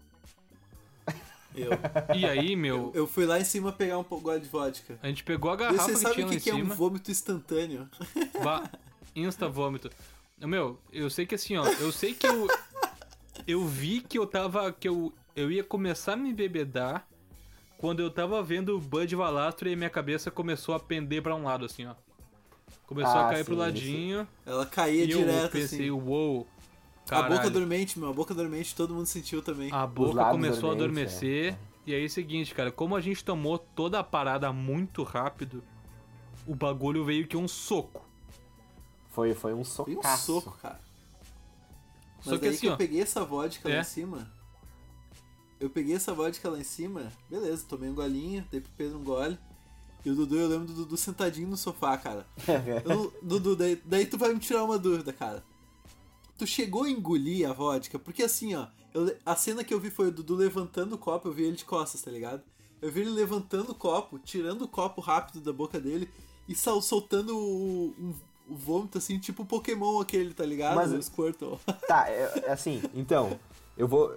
Eu, 1.55 1.71
E 2.15 2.25
aí, 2.25 2.55
meu, 2.55 2.91
eu 2.93 3.05
fui 3.07 3.25
lá 3.25 3.39
em 3.39 3.43
cima 3.43 3.71
pegar 3.71 3.97
um 3.97 4.03
pouco 4.03 4.37
de 4.39 4.47
vodka. 4.47 4.97
a 5.01 5.07
gente 5.07 5.23
pegou 5.23 5.51
a 5.51 5.55
E 5.55 5.57
garrafa 5.57 5.83
você 5.83 5.91
que 5.93 5.97
sabe 5.99 6.15
que, 6.25 6.35
em 6.35 6.39
que 6.39 6.49
é 6.49 6.55
um 6.55 6.65
vômito 6.65 7.09
instantâneo? 7.11 7.89
Ba- 8.43 8.69
Insta 9.15 9.49
vômito. 9.49 9.89
Meu, 10.47 10.79
eu 10.91 11.09
sei 11.09 11.25
que 11.25 11.35
assim, 11.35 11.55
ó, 11.57 11.65
eu 11.65 11.91
sei 11.91 12.13
que 12.13 12.25
eu 12.27 12.47
eu 13.47 13.65
vi 13.65 14.01
que 14.01 14.17
eu 14.17 14.25
tava 14.25 14.71
que 14.71 14.87
eu 14.87 15.13
eu 15.35 15.51
ia 15.51 15.63
começar 15.63 16.13
a 16.13 16.17
me 16.17 16.33
bebedar 16.33 17.07
quando 17.77 18.01
eu 18.01 18.09
tava 18.11 18.41
vendo 18.43 18.75
o 18.75 18.79
Bud 18.79 19.15
Valastro 19.15 19.69
e 19.69 19.75
minha 19.75 19.89
cabeça 19.89 20.29
começou 20.29 20.75
a 20.75 20.79
pender 20.79 21.21
pra 21.21 21.35
um 21.35 21.43
lado 21.43 21.65
assim, 21.65 21.85
ó. 21.85 21.95
Começou 22.85 23.13
Ah, 23.13 23.27
a 23.27 23.29
cair 23.31 23.45
pro 23.45 23.53
sim, 23.53 23.59
ladinho 23.59 24.27
Ela 24.45 24.65
caía 24.65 25.05
e 25.05 25.11
eu 25.11 25.19
direto, 25.19 25.51
pensei, 25.53 25.79
assim. 25.87 25.91
uou. 25.91 26.45
A 27.09 27.23
boca 27.23 27.29
caralho. 27.29 27.49
dormente, 27.51 27.97
meu. 27.97 28.09
A 28.09 28.13
boca 28.13 28.33
dormente 28.33 28.75
todo 28.75 28.93
mundo 28.93 29.05
sentiu 29.05 29.41
também. 29.41 29.71
A 29.71 29.87
boca 29.87 30.25
começou 30.25 30.69
a 30.69 30.73
adormecer. 30.73 31.57
E 31.85 31.93
aí 31.95 32.03
é 32.03 32.05
o 32.05 32.09
seguinte, 32.09 32.53
cara, 32.53 32.71
como 32.71 32.95
a 32.95 33.01
gente 33.01 33.23
tomou 33.25 33.57
toda 33.57 33.99
a 33.99 34.03
parada 34.03 34.51
muito 34.53 35.01
rápido, 35.03 35.63
o 36.45 36.53
bagulho 36.53 37.03
veio 37.03 37.25
que 37.27 37.35
um 37.35 37.47
soco. 37.47 38.05
Foi, 39.12 39.34
foi 39.34 39.53
um 39.53 39.64
Foi 39.64 39.95
um 39.95 40.18
soco, 40.18 40.51
cara. 40.62 40.80
Mas 42.18 42.26
Só 42.26 42.32
que 42.36 42.41
daí 42.41 42.49
assim, 42.49 42.59
que 42.62 42.68
eu 42.68 42.74
ó. 42.74 42.78
peguei 42.78 43.01
essa 43.01 43.24
vodka 43.26 43.68
lá 43.70 43.76
É. 43.76 43.82
em 43.82 43.84
cima. 43.84 44.32
Eu 45.59 45.70
peguei 45.70 45.95
essa 45.95 46.14
vodka 46.14 46.49
lá 46.49 46.59
em 46.59 46.64
cima, 46.64 47.12
beleza, 47.30 47.66
tomei 47.68 47.89
um 47.89 47.93
golinho, 47.93 48.45
dei 48.49 48.62
pro 48.62 48.72
Pedro 48.78 48.97
um 48.99 49.03
gole. 49.03 49.38
E 50.03 50.09
o 50.09 50.16
Dudu, 50.16 50.36
eu 50.38 50.47
lembro 50.47 50.66
do 50.68 50.74
Dudu 50.74 50.97
sentadinho 50.97 51.47
no 51.47 51.55
sofá, 51.57 51.95
cara. 51.95 52.26
Eu 52.86 53.14
Dudu, 53.22 53.55
daí, 53.55 53.80
daí 53.86 54.07
tu 54.07 54.18
vai 54.18 54.34
me 54.34 54.39
tirar 54.39 54.64
uma 54.64 54.80
dúvida, 54.80 55.14
cara. 55.14 55.43
Tu 56.39 56.47
chegou 56.47 56.86
a 56.86 56.89
engolir 56.89 57.47
a 57.47 57.53
vodka? 57.53 57.99
Porque 57.99 58.24
assim, 58.24 58.55
ó, 58.55 58.66
eu- 58.95 59.16
a 59.24 59.36
cena 59.36 59.64
que 59.64 59.72
eu 59.72 59.80
vi 59.80 59.91
foi 59.91 60.07
o 60.07 60.12
Dudu 60.12 60.34
levantando 60.34 60.95
o 60.95 60.97
copo, 60.97 61.28
eu 61.28 61.32
vi 61.34 61.43
ele 61.43 61.55
de 61.55 61.66
costas, 61.66 62.01
tá 62.01 62.09
ligado? 62.09 62.41
Eu 62.82 62.91
vi 62.91 63.01
ele 63.01 63.12
levantando 63.12 63.74
o 63.74 63.76
copo, 63.76 64.18
tirando 64.18 64.64
o 64.64 64.68
copo 64.68 65.01
rápido 65.01 65.39
da 65.39 65.53
boca 65.53 65.80
dele 65.80 66.09
e 66.47 66.55
sal- 66.55 66.82
soltando 66.82 67.38
o, 67.38 67.93
um- 67.99 68.16
o 68.47 68.55
vômito, 68.55 68.97
assim, 68.97 69.17
tipo 69.19 69.43
o 69.43 69.45
Pokémon 69.45 69.99
aquele, 69.99 70.33
tá 70.33 70.45
ligado? 70.45 70.75
Mas- 70.75 70.91
o 70.91 71.01
Squirtle. 71.01 71.59
Tá, 71.87 72.09
é, 72.09 72.43
é 72.47 72.51
assim, 72.51 72.81
então, 72.93 73.39
eu 73.77 73.87
vou. 73.87 74.15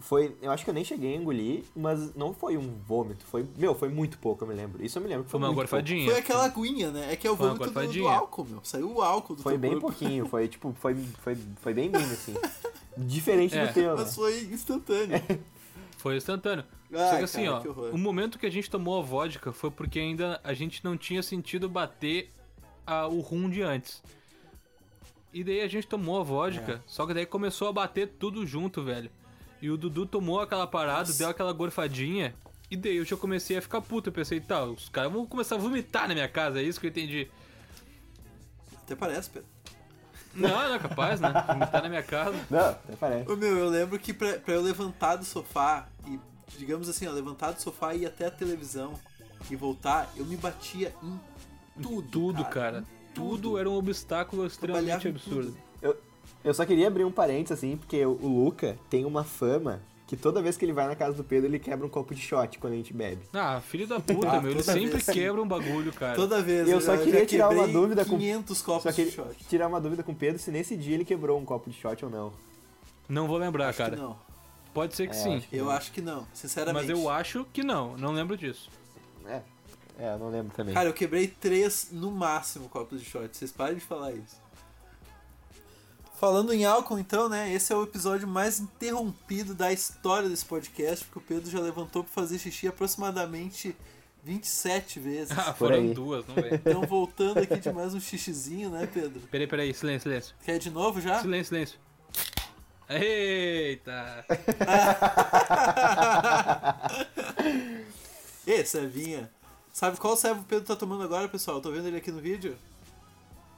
Foi. 0.00 0.36
Eu 0.40 0.52
acho 0.52 0.62
que 0.62 0.70
eu 0.70 0.74
nem 0.74 0.84
cheguei 0.84 1.14
a 1.14 1.16
engolir, 1.16 1.64
mas 1.74 2.14
não 2.14 2.32
foi 2.32 2.56
um 2.56 2.76
vômito. 2.86 3.24
Foi. 3.26 3.44
Meu, 3.56 3.74
foi 3.74 3.88
muito 3.88 4.16
pouco, 4.18 4.44
eu 4.44 4.48
me 4.48 4.54
lembro. 4.54 4.84
Isso 4.84 4.96
eu 4.98 5.02
me 5.02 5.08
lembro 5.08 5.24
Foi 5.24 5.40
foi, 5.40 5.48
uma 5.48 5.52
gorfadinha. 5.54 6.08
Foi 6.08 6.20
aquela 6.20 6.44
aguinha, 6.44 6.90
né? 6.92 7.12
É 7.12 7.16
que 7.16 7.26
é 7.26 7.30
o 7.30 7.36
Foi 7.36 7.48
vômito 7.48 7.70
do, 7.70 7.92
do 7.92 8.08
álcool, 8.08 8.44
meu. 8.44 8.60
Saiu 8.62 8.92
o 8.94 9.02
álcool 9.02 9.34
do. 9.34 9.42
Foi 9.42 9.54
teu 9.54 9.60
bem 9.60 9.72
corpo. 9.72 9.88
pouquinho, 9.88 10.26
foi 10.26 10.46
tipo, 10.46 10.72
foi, 10.78 10.94
foi, 10.94 11.36
foi, 11.60 11.74
bem 11.74 11.88
mínimo, 11.90 12.12
assim. 12.12 12.34
Diferente 12.96 13.56
É, 13.58 13.66
do 13.66 13.74
teu, 13.74 13.96
né? 13.96 14.02
Mas 14.04 14.14
foi 14.14 14.40
instantâneo. 14.44 15.20
Foi 15.98 16.16
instantâneo. 16.16 16.64
Ai, 16.92 17.10
Só 17.10 17.16
que 17.18 17.24
assim, 17.24 17.44
cara, 17.44 17.56
ó, 17.56 17.60
que 17.60 17.68
horror. 17.68 17.90
o 17.92 17.98
momento 17.98 18.38
que 18.38 18.46
a 18.46 18.50
gente 18.50 18.70
tomou 18.70 19.00
a 19.00 19.02
vodka 19.02 19.50
foi 19.52 19.68
porque 19.68 19.98
ainda 19.98 20.40
a 20.44 20.54
gente 20.54 20.84
não 20.84 20.96
tinha 20.96 21.24
sentido 21.24 21.68
bater 21.68 22.32
a- 22.88 23.06
o 23.06 23.20
rum 23.20 23.48
de 23.50 23.62
antes. 23.62 24.02
E 25.32 25.44
daí 25.44 25.60
a 25.60 25.68
gente 25.68 25.86
tomou 25.86 26.20
a 26.20 26.22
vodka, 26.24 26.72
É. 26.72 26.80
só 26.86 27.06
que 27.06 27.12
daí 27.14 27.26
começou 27.26 27.68
a 27.68 27.72
bater 27.72 28.08
tudo 28.18 28.46
junto, 28.46 28.82
velho. 28.82 29.10
E 29.60 29.70
o 29.70 29.76
Dudu 29.76 30.06
tomou 30.06 30.40
aquela 30.40 30.66
parada, 30.66 31.00
Nossa. 31.00 31.18
deu 31.18 31.28
aquela 31.28 31.52
gorfadinha, 31.52 32.34
e 32.70 32.76
daí 32.76 32.96
eu 32.96 33.04
já 33.04 33.16
comecei 33.16 33.56
a 33.58 33.62
ficar 33.62 33.80
puto. 33.82 34.08
Eu 34.08 34.12
pensei, 34.12 34.40
tá, 34.40 34.64
os 34.64 34.88
caras 34.88 35.12
vão 35.12 35.26
começar 35.26 35.56
a 35.56 35.58
vomitar 35.58 36.08
na 36.08 36.14
minha 36.14 36.28
casa, 36.28 36.60
é 36.60 36.62
isso 36.62 36.80
que 36.80 36.86
eu 36.86 36.90
entendi. 36.90 37.28
Até 38.84 38.94
parece, 38.96 39.28
Pedro. 39.30 39.48
Não, 40.34 40.48
não 40.48 40.74
é 40.74 40.78
capaz, 40.78 41.20
né? 41.20 41.28
Vomitar 41.46 41.82
na 41.82 41.88
minha 41.88 42.02
casa. 42.02 42.36
Não, 42.48 42.58
até 42.70 42.96
parece. 42.96 43.30
Ô, 43.30 43.36
meu, 43.36 43.56
eu 43.58 43.68
lembro 43.68 43.98
que 43.98 44.12
pra, 44.14 44.38
pra 44.38 44.54
eu 44.54 44.62
levantar 44.62 45.16
do 45.16 45.24
sofá 45.24 45.88
e, 46.06 46.18
digamos 46.56 46.88
assim, 46.88 47.06
ó, 47.06 47.12
levantar 47.12 47.52
do 47.52 47.60
sofá 47.60 47.94
e 47.94 48.02
ir 48.02 48.06
até 48.06 48.26
a 48.26 48.30
televisão 48.30 48.94
e 49.50 49.56
voltar, 49.56 50.10
eu 50.16 50.24
me 50.24 50.36
batia 50.36 50.94
em 51.02 51.18
tudo. 51.82 52.08
Tudo, 52.10 52.44
cara. 52.46 52.84
Tudo 53.14 53.58
era 53.58 53.68
um 53.68 53.74
obstáculo 53.74 54.46
extremamente 54.46 55.06
em 55.08 55.10
absurdo. 55.10 55.46
tudo. 55.52 55.58
Eu, 55.82 55.96
eu 56.44 56.54
só 56.54 56.64
queria 56.64 56.86
abrir 56.86 57.04
um 57.04 57.10
parênteses, 57.10 57.58
assim, 57.58 57.76
porque 57.76 58.04
o, 58.04 58.12
Luca 58.26 58.78
tem 58.88 59.04
uma 59.04 59.24
fama 59.24 59.80
que 60.06 60.16
toda 60.16 60.40
vez 60.40 60.56
que 60.56 60.64
ele 60.64 60.72
vai 60.72 60.86
na 60.86 60.96
casa 60.96 61.16
do 61.16 61.24
Pedro, 61.24 61.48
ele 61.50 61.58
quebra 61.58 61.84
um 61.86 61.90
copo 61.90 62.14
de 62.14 62.20
shot 62.20 62.58
quando 62.58 62.72
a 62.72 62.76
gente 62.76 62.94
bebe. 62.94 63.20
Ah, 63.32 63.60
filho 63.60 63.86
da 63.86 64.00
puta, 64.00 64.30
Ah, 64.30 64.40
meu. 64.40 64.52
Ele 64.52 64.62
sempre 64.62 64.90
vez, 64.92 65.04
quebra 65.04 65.42
um 65.42 65.46
bagulho, 65.48 65.92
cara. 65.92 66.14
Toda 66.14 66.40
vez. 66.40 66.66
Eu 66.68 66.80
só 66.80 66.96
já 66.96 67.02
queria 67.04 67.26
tirar 67.26 67.50
uma 67.50 67.66
dúvida 67.68 68.04
com- 68.04 68.16
500 68.16 68.62
copos 68.62 68.82
Só 68.84 68.90
de 68.90 69.10
shot. 69.10 69.34
tirar 69.48 69.66
uma 69.68 69.80
dúvida 69.80 70.02
com 70.02 70.12
o 70.12 70.14
Pedro 70.14 70.38
se 70.40 70.50
nesse 70.50 70.76
dia 70.76 70.94
ele 70.94 71.04
quebrou 71.04 71.38
um 71.38 71.44
copo 71.44 71.68
de 71.68 71.76
shot 71.76 72.02
ou 72.04 72.10
não. 72.10 72.32
Não 73.08 73.26
vou 73.26 73.36
lembrar, 73.36 73.68
Acho 73.68 73.78
que 73.78 73.84
cara. 73.84 73.96
não. 73.96 74.16
Pode 74.72 74.94
ser 74.94 75.08
que 75.08 75.16
É, 75.16 75.18
sim. 75.18 75.36
acho 75.38 75.48
Eu 75.52 75.70
acho 75.70 75.92
que 75.92 76.00
não, 76.00 76.26
sinceramente. 76.32 76.86
Mas 76.86 76.98
eu 76.98 77.08
acho 77.10 77.44
que 77.52 77.62
não. 77.64 77.96
Não 77.96 78.12
lembro 78.12 78.36
disso. 78.36 78.70
É, 79.26 79.40
é 79.98 80.14
eu 80.14 80.18
não 80.18 80.30
lembro 80.30 80.54
também. 80.54 80.74
Cara, 80.74 80.88
eu 80.88 80.94
quebrei 80.94 81.26
três 81.26 81.88
no 81.90 82.10
máximo 82.10 82.68
copos 82.68 83.00
de 83.00 83.06
shot. 83.06 83.36
Vocês 83.36 83.50
parem 83.50 83.76
de 83.76 83.84
falar 83.84 84.12
isso. 84.12 84.36
Falando 86.18 86.52
em 86.52 86.64
álcool, 86.64 86.98
então, 86.98 87.28
né? 87.28 87.52
Esse 87.52 87.72
é 87.72 87.76
o 87.76 87.84
episódio 87.84 88.26
mais 88.26 88.58
interrompido 88.58 89.54
da 89.54 89.72
história 89.72 90.28
desse 90.28 90.44
podcast, 90.44 91.04
porque 91.04 91.18
o 91.18 91.22
Pedro 91.22 91.50
já 91.50 91.60
levantou 91.60 92.02
pra 92.02 92.12
fazer 92.12 92.38
xixi 92.38 92.66
aproximadamente 92.66 93.76
27 94.24 94.98
vezes. 94.98 95.38
Ah, 95.38 95.54
foram 95.54 95.76
aí. 95.76 95.94
duas, 95.94 96.26
não 96.26 96.34
vem. 96.34 96.54
Então, 96.54 96.82
voltando 96.82 97.38
aqui 97.38 97.56
de 97.58 97.72
mais 97.72 97.94
um 97.94 98.00
xixizinho, 98.00 98.70
né, 98.70 98.88
Pedro? 98.92 99.20
Peraí, 99.30 99.46
peraí. 99.46 99.72
Silêncio, 99.72 100.10
silêncio. 100.10 100.34
Quer 100.44 100.58
de 100.58 100.70
novo 100.70 101.00
já? 101.00 101.20
Silêncio, 101.20 101.50
silêncio. 101.50 101.78
Eita! 102.88 104.24
Ê, 108.46 108.64
Servinha. 108.64 109.30
Sabe 109.72 109.96
qual 109.98 110.16
servo 110.16 110.40
o 110.40 110.44
Pedro 110.44 110.64
tá 110.64 110.74
tomando 110.76 111.02
agora, 111.04 111.28
pessoal? 111.28 111.58
Eu 111.58 111.62
tô 111.62 111.70
vendo 111.70 111.86
ele 111.86 111.96
aqui 111.98 112.10
no 112.10 112.20
vídeo. 112.20 112.56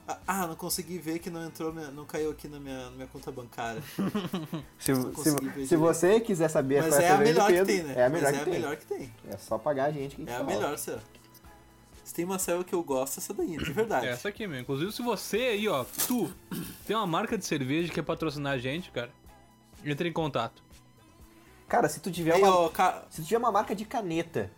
Ah, 0.07 0.19
Ah, 0.27 0.47
não 0.47 0.57
consegui 0.57 0.99
ver 0.99 1.19
que 1.19 1.31
não 1.31 1.45
entrou, 1.47 1.73
não 1.73 2.05
caiu 2.05 2.31
aqui 2.31 2.49
na 2.49 2.59
minha, 2.59 2.85
na 2.87 2.91
minha 2.91 3.07
conta 3.07 3.31
bancária. 3.31 3.83
Se, 4.79 4.93
se, 4.95 5.67
se 5.69 5.77
você 5.77 6.19
quiser 6.21 6.49
saber 6.49 6.83
Mas 6.83 6.91
qual 6.95 7.01
é 7.01 7.09
a 7.11 7.15
a 7.15 7.19
melhor 7.19 7.47
que 7.47 7.53
Pedro, 7.53 7.67
tem, 7.67 7.83
né? 7.85 7.95
É 7.97 8.05
a 8.07 8.09
melhor 8.09 8.33
Mas 8.33 8.33
que 8.33 8.39
é 8.39 8.41
a 8.41 8.45
tem. 8.45 8.53
melhor 8.55 8.77
que 8.77 8.87
tem. 8.87 9.15
É 9.31 9.37
só 9.37 9.57
pagar 9.59 9.85
a 9.85 9.91
gente 9.91 10.17
que 10.17 10.23
a 10.23 10.25
gente 10.25 10.31
É 10.33 10.35
a 10.37 10.39
fala. 10.45 10.51
melhor, 10.51 10.77
Servo. 10.79 11.03
Se 12.05 12.15
tem 12.15 12.25
uma 12.25 12.39
serva 12.41 12.65
que 12.65 12.75
eu 12.75 12.83
gosto, 12.83 13.19
essa 13.19 13.33
daí, 13.33 13.57
de 13.57 13.73
verdade. 13.73 14.07
É 14.07 14.11
essa 14.11 14.29
aqui, 14.29 14.45
meu. 14.47 14.59
Inclusive, 14.59 14.91
se 14.91 15.01
você 15.01 15.37
aí, 15.37 15.69
ó, 15.69 15.85
tu 16.09 16.29
tem 16.87 16.97
uma 16.97 17.07
marca 17.07 17.39
de 17.39 17.45
cerveja 17.45 17.89
que 17.89 17.95
quer 17.95 18.03
patrocinar 18.03 18.55
a 18.55 18.59
gente, 18.59 18.91
cara, 18.91 19.11
entre 19.85 20.09
em 20.09 20.13
contato. 20.13 20.61
Cara, 21.69 21.89
se 21.89 22.01
tu 22.01 22.11
tiver 22.11 22.35
Aí, 22.35 22.43
uma, 22.43 22.53
ó, 22.57 22.69
ca- 22.69 23.05
se 23.11 23.23
tu 23.23 23.27
tiver 23.29 23.39
uma 23.39 23.53
marca 23.53 23.77
de 23.77 23.85
caneta, 23.85 24.51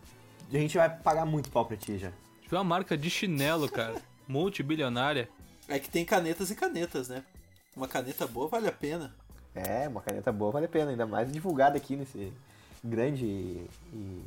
a 0.56 0.60
gente 0.60 0.76
vai 0.76 0.88
pagar 0.90 1.24
muito 1.24 1.50
pau 1.50 1.64
pra 1.64 1.76
ti 1.76 1.98
já. 1.98 2.10
Tiver 2.42 2.56
uma 2.58 2.64
marca 2.64 2.96
de 2.96 3.08
chinelo, 3.10 3.68
cara, 3.68 4.00
multibilionária, 4.28 5.28
É 5.68 5.78
que 5.78 5.88
tem 5.90 6.04
canetas 6.04 6.50
e 6.50 6.54
canetas, 6.54 7.08
né? 7.08 7.24
Uma 7.76 7.88
caneta 7.88 8.26
boa 8.26 8.48
vale 8.48 8.68
a 8.68 8.72
pena. 8.72 9.14
É, 9.54 9.88
uma 9.88 10.00
caneta 10.02 10.30
boa 10.32 10.50
vale 10.52 10.66
a 10.66 10.68
pena, 10.68 10.90
ainda 10.90 11.06
mais 11.06 11.30
divulgada 11.32 11.76
aqui 11.76 11.96
nesse 11.96 12.32
grande 12.84 13.24
e, 13.24 13.66
e 13.92 14.22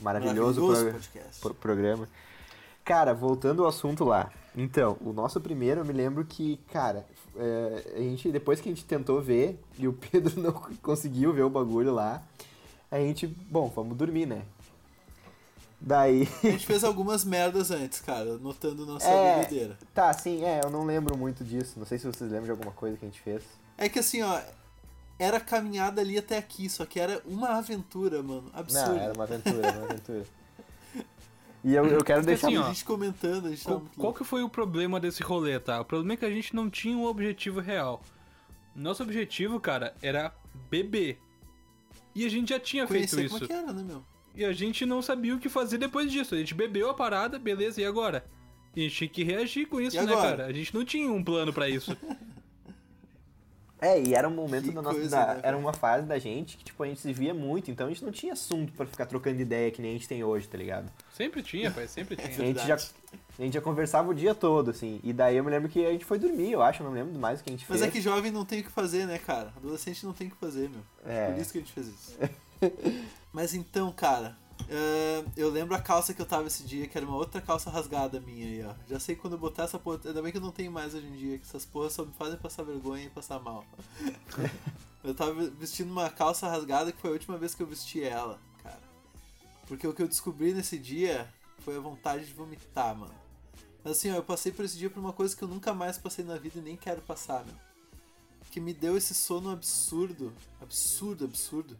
maravilhoso, 0.00 0.66
pro- 0.66 0.92
podcast. 0.92 1.40
pro- 1.40 1.54
programa. 1.54 2.08
Cara, 2.84 3.14
voltando 3.14 3.62
ao 3.62 3.68
assunto 3.68 4.04
lá. 4.04 4.30
Então, 4.56 4.96
o 5.00 5.12
nosso 5.12 5.40
primeiro, 5.40 5.80
eu 5.80 5.84
me 5.84 5.92
lembro 5.92 6.24
que, 6.24 6.58
cara, 6.70 7.06
é, 7.36 7.94
a 7.96 8.00
gente, 8.00 8.30
depois 8.30 8.60
que 8.60 8.68
a 8.68 8.72
gente 8.72 8.84
tentou 8.84 9.20
ver 9.22 9.58
e 9.78 9.88
o 9.88 9.92
Pedro 10.12 10.40
não 10.40 10.52
conseguiu 10.82 11.32
ver 11.32 11.42
o 11.42 11.50
bagulho 11.50 11.92
lá, 11.92 12.22
a 12.90 12.98
gente, 12.98 13.26
bom, 13.26 13.68
vamos 13.74 13.96
dormir, 13.96 14.26
né? 14.26 14.42
Daí. 15.80 16.26
A 16.42 16.46
gente 16.48 16.66
fez 16.66 16.82
algumas 16.82 17.24
merdas 17.24 17.70
antes, 17.70 18.00
cara, 18.00 18.38
notando 18.38 18.86
nossa 18.86 19.06
É. 19.06 19.38
bebedeira. 19.40 19.78
Tá, 19.92 20.12
sim, 20.12 20.42
é, 20.44 20.60
eu 20.64 20.70
não 20.70 20.84
lembro 20.84 21.16
muito 21.16 21.44
disso. 21.44 21.78
Não 21.78 21.84
sei 21.86 21.98
se 21.98 22.06
vocês 22.06 22.30
lembram 22.30 22.44
de 22.46 22.50
alguma 22.52 22.72
coisa 22.72 22.96
que 22.96 23.04
a 23.04 23.08
gente 23.08 23.20
fez. 23.20 23.42
É 23.76 23.88
que 23.88 23.98
assim, 23.98 24.22
ó, 24.22 24.40
era 25.18 25.38
caminhada 25.38 26.00
ali 26.00 26.16
até 26.16 26.38
aqui, 26.38 26.68
só 26.70 26.86
que 26.86 26.98
era 26.98 27.20
uma 27.26 27.50
aventura, 27.58 28.22
mano. 28.22 28.50
Absurdo. 28.54 28.94
Não, 28.94 28.98
era 29.00 29.12
uma 29.12 29.24
aventura, 29.24 29.66
era 29.66 29.78
uma 29.78 29.86
aventura. 29.90 30.24
E 31.62 31.74
eu, 31.74 31.86
eu 31.86 32.04
quero 32.04 32.20
Porque 32.20 32.26
deixar. 32.26 32.46
assim, 32.48 32.56
a 32.56 32.62
ó, 32.62 32.68
gente 32.68 32.84
comentando, 32.84 33.46
a 33.46 33.50
gente 33.50 33.64
Qual, 33.64 33.80
muito 33.80 33.98
qual 33.98 34.12
que 34.14 34.22
foi 34.24 34.42
o 34.42 34.48
problema 34.50 35.00
desse 35.00 35.22
rolê, 35.22 35.58
tá? 35.58 35.80
O 35.80 35.84
problema 35.84 36.12
é 36.12 36.16
que 36.18 36.24
a 36.26 36.30
gente 36.30 36.54
não 36.54 36.68
tinha 36.68 36.96
um 36.96 37.06
objetivo 37.06 37.60
real. 37.60 38.02
Nosso 38.74 39.02
objetivo, 39.02 39.58
cara, 39.60 39.94
era 40.02 40.34
beber. 40.70 41.18
E 42.14 42.24
a 42.26 42.28
gente 42.28 42.50
já 42.50 42.60
tinha 42.60 42.86
Conhecer 42.86 43.16
feito 43.16 43.30
como 43.30 43.44
isso. 43.44 43.52
é 43.52 43.56
que 43.56 43.62
era, 43.62 43.72
né, 43.72 43.82
meu? 43.82 44.04
E 44.34 44.44
a 44.44 44.52
gente 44.52 44.84
não 44.84 45.00
sabia 45.00 45.34
o 45.34 45.38
que 45.38 45.48
fazer 45.48 45.78
depois 45.78 46.10
disso. 46.10 46.34
A 46.34 46.38
gente 46.38 46.54
bebeu 46.54 46.90
a 46.90 46.94
parada, 46.94 47.38
beleza, 47.38 47.80
e 47.80 47.84
agora? 47.84 48.24
E 48.74 48.80
a 48.80 48.82
gente 48.84 48.96
tinha 48.96 49.08
que 49.08 49.22
reagir 49.24 49.66
com 49.66 49.80
isso, 49.80 49.96
E 49.96 50.00
né, 50.00 50.12
agora? 50.12 50.36
cara? 50.36 50.46
A 50.46 50.52
gente 50.52 50.74
não 50.74 50.84
tinha 50.84 51.10
um 51.12 51.22
plano 51.22 51.52
pra 51.52 51.68
isso. 51.68 51.96
É, 53.80 54.00
e 54.00 54.14
era 54.14 54.26
um 54.26 54.32
momento 54.34 54.68
Que 54.68 54.70
da 54.70 54.80
nossa. 54.80 54.94
coisa, 54.96 55.10
da- 55.26 55.34
né, 55.34 55.40
era 55.42 55.58
uma 55.58 55.72
fase 55.74 56.06
da 56.06 56.18
gente 56.18 56.56
que, 56.56 56.64
tipo, 56.64 56.82
a 56.82 56.86
gente 56.86 57.00
se 57.00 57.12
via 57.12 57.34
muito, 57.34 57.70
então 57.70 57.86
a 57.86 57.90
gente 57.90 58.02
não 58.02 58.10
tinha 58.12 58.32
assunto 58.32 58.72
pra 58.72 58.86
ficar 58.86 59.04
trocando 59.04 59.38
ideia 59.42 59.70
que 59.70 59.82
nem 59.82 59.90
a 59.90 59.94
gente 59.94 60.08
tem 60.08 60.24
hoje, 60.24 60.48
tá 60.48 60.56
ligado? 60.56 60.90
Sempre 61.12 61.42
tinha, 61.42 61.70
pai, 61.70 61.86
sempre 61.86 62.14
A 62.22 62.28
tinha. 62.28 62.46
gente, 62.46 62.66
já, 62.66 62.76
a 62.76 63.42
gente 63.42 63.52
já 63.52 63.60
conversava 63.60 64.08
o 64.10 64.14
dia 64.14 64.34
todo, 64.34 64.70
assim. 64.70 65.00
E 65.04 65.12
daí 65.12 65.36
eu 65.36 65.44
me 65.44 65.50
lembro 65.50 65.68
que 65.68 65.84
a 65.84 65.92
gente 65.92 66.04
foi 66.04 66.18
dormir, 66.18 66.52
eu 66.52 66.62
acho, 66.62 66.82
eu 66.82 66.86
não 66.86 66.94
lembro 66.94 67.18
mais 67.20 67.40
o 67.40 67.44
que 67.44 67.50
a 67.50 67.52
gente 67.52 67.66
Mas 67.68 67.80
fez. 67.80 67.90
é 67.90 67.92
que 67.92 68.00
jovem 68.00 68.30
não 68.32 68.46
tem 68.46 68.60
o 68.60 68.64
que 68.64 68.70
fazer, 68.70 69.06
né, 69.06 69.18
cara? 69.18 69.52
Adolescente 69.54 70.06
não 70.06 70.14
tem 70.14 70.28
o 70.28 70.30
que 70.30 70.36
fazer, 70.38 70.70
meu. 70.70 70.80
É. 71.04 71.32
Por 71.32 71.40
isso 71.42 71.52
que 71.52 71.58
a 71.58 71.60
gente 71.60 71.72
fez 71.72 71.86
isso. 71.88 72.16
Mas 73.34 73.52
então, 73.52 73.90
cara, 73.90 74.38
eh, 74.68 75.24
eu 75.36 75.50
lembro 75.50 75.74
a 75.74 75.80
calça 75.80 76.14
que 76.14 76.22
eu 76.22 76.26
tava 76.26 76.46
esse 76.46 76.62
dia, 76.62 76.86
que 76.86 76.96
era 76.96 77.04
uma 77.04 77.16
outra 77.16 77.40
calça 77.40 77.68
rasgada 77.68 78.20
minha 78.20 78.46
aí, 78.46 78.64
ó. 78.64 78.72
Já 78.88 79.00
sei 79.00 79.16
quando 79.16 79.32
eu 79.32 79.38
botar 79.40 79.64
essa 79.64 79.76
porra. 79.76 80.00
Ainda 80.04 80.22
bem 80.22 80.30
que 80.30 80.38
eu 80.38 80.42
não 80.42 80.52
tenho 80.52 80.70
mais 80.70 80.94
hoje 80.94 81.08
em 81.08 81.16
dia, 81.16 81.38
que 81.38 81.44
essas 81.44 81.66
porras 81.66 81.92
só 81.92 82.04
me 82.04 82.12
fazem 82.12 82.38
passar 82.38 82.62
vergonha 82.62 83.06
e 83.06 83.10
passar 83.10 83.40
mal. 83.40 83.66
eu 85.02 85.12
tava 85.12 85.32
vestindo 85.50 85.90
uma 85.90 86.08
calça 86.08 86.48
rasgada 86.48 86.92
que 86.92 87.00
foi 87.00 87.10
a 87.10 87.12
última 87.12 87.36
vez 87.36 87.56
que 87.56 87.62
eu 87.64 87.66
vesti 87.66 88.04
ela, 88.04 88.38
cara. 88.62 88.80
Porque 89.66 89.84
o 89.88 89.92
que 89.92 90.02
eu 90.02 90.08
descobri 90.08 90.54
nesse 90.54 90.78
dia 90.78 91.28
foi 91.58 91.76
a 91.76 91.80
vontade 91.80 92.26
de 92.26 92.32
vomitar, 92.32 92.96
mano. 92.96 93.14
Mas 93.82 93.98
assim, 93.98 94.12
ó, 94.12 94.14
eu 94.14 94.22
passei 94.22 94.52
por 94.52 94.64
esse 94.64 94.78
dia 94.78 94.88
por 94.88 95.00
uma 95.00 95.12
coisa 95.12 95.36
que 95.36 95.42
eu 95.42 95.48
nunca 95.48 95.74
mais 95.74 95.98
passei 95.98 96.24
na 96.24 96.38
vida 96.38 96.60
e 96.60 96.62
nem 96.62 96.76
quero 96.76 97.02
passar, 97.02 97.44
meu. 97.44 97.56
Que 98.52 98.60
me 98.60 98.72
deu 98.72 98.96
esse 98.96 99.12
sono 99.12 99.50
absurdo. 99.50 100.32
Absurdo, 100.60 101.24
absurdo. 101.24 101.76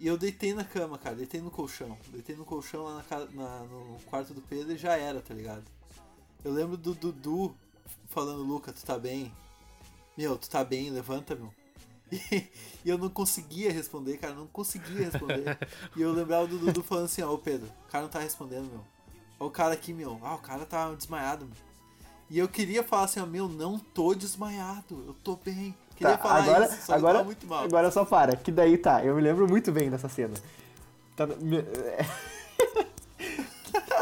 E 0.00 0.06
eu 0.06 0.16
deitei 0.16 0.54
na 0.54 0.64
cama, 0.64 0.96
cara, 0.96 1.14
deitei 1.14 1.42
no 1.42 1.50
colchão. 1.50 1.96
Deitei 2.08 2.34
no 2.34 2.44
colchão 2.44 2.84
lá 2.84 3.04
na, 3.10 3.18
na- 3.26 3.64
no 3.64 3.98
quarto 4.06 4.32
do 4.32 4.40
Pedro 4.40 4.72
e 4.72 4.78
já 4.78 4.96
era, 4.96 5.20
tá 5.20 5.34
ligado? 5.34 5.64
Eu 6.42 6.52
lembro 6.52 6.78
do 6.78 6.94
Dudu 6.94 7.54
falando, 8.08 8.42
Luca, 8.42 8.72
tu 8.72 8.82
tá 8.82 8.98
bem? 8.98 9.30
Meu, 10.16 10.38
tu 10.38 10.48
tá 10.48 10.64
bem, 10.64 10.90
levanta, 10.90 11.34
meu. 11.34 11.52
E, 12.82 12.88
eu 12.88 12.96
não 12.96 13.10
conseguia 13.10 13.70
responder, 13.70 14.16
cara, 14.16 14.32
não 14.34 14.46
conseguia 14.46 15.04
responder. 15.10 15.58
e 15.94 16.00
eu 16.00 16.10
lembrava 16.12 16.46
do 16.46 16.58
Dudu 16.58 16.82
falando 16.82 17.04
assim, 17.04 17.20
ó, 17.20 17.30
ô 17.34 17.36
Pedro, 17.38 17.68
o 17.86 17.90
cara 17.90 18.04
não 18.04 18.10
tá 18.10 18.20
respondendo, 18.20 18.70
meu. 18.70 18.82
Ó 19.38 19.46
o 19.46 19.50
cara 19.50 19.74
aqui, 19.74 19.92
meu. 19.92 20.18
Ah, 20.22 20.34
o 20.34 20.38
cara 20.38 20.64
tá 20.64 20.94
desmaiado, 20.94 21.44
meu. 21.44 21.54
E 22.30 22.38
eu 22.38 22.48
queria 22.48 22.82
falar 22.82 23.04
assim, 23.04 23.20
ó, 23.20 23.26
meu, 23.26 23.48
não 23.48 23.78
tô 23.78 24.14
desmaiado, 24.14 25.04
eu 25.06 25.14
tô 25.22 25.36
bem. 25.36 25.74
Queria 26.00 26.16
Tá, 26.16 26.22
falar 26.22 26.42
agora, 26.42 26.64
isso, 26.64 26.82
só 26.86 26.94
agora, 26.94 27.26
agora 27.62 27.90
só 27.90 28.04
para, 28.06 28.34
que 28.34 28.50
daí 28.50 28.78
tá, 28.78 29.04
eu 29.04 29.14
me 29.14 29.20
lembro 29.20 29.46
muito 29.46 29.70
bem 29.70 29.90
dessa 29.90 30.08
cena. 30.08 30.32
Tá 31.14 31.26
me- 31.26 31.62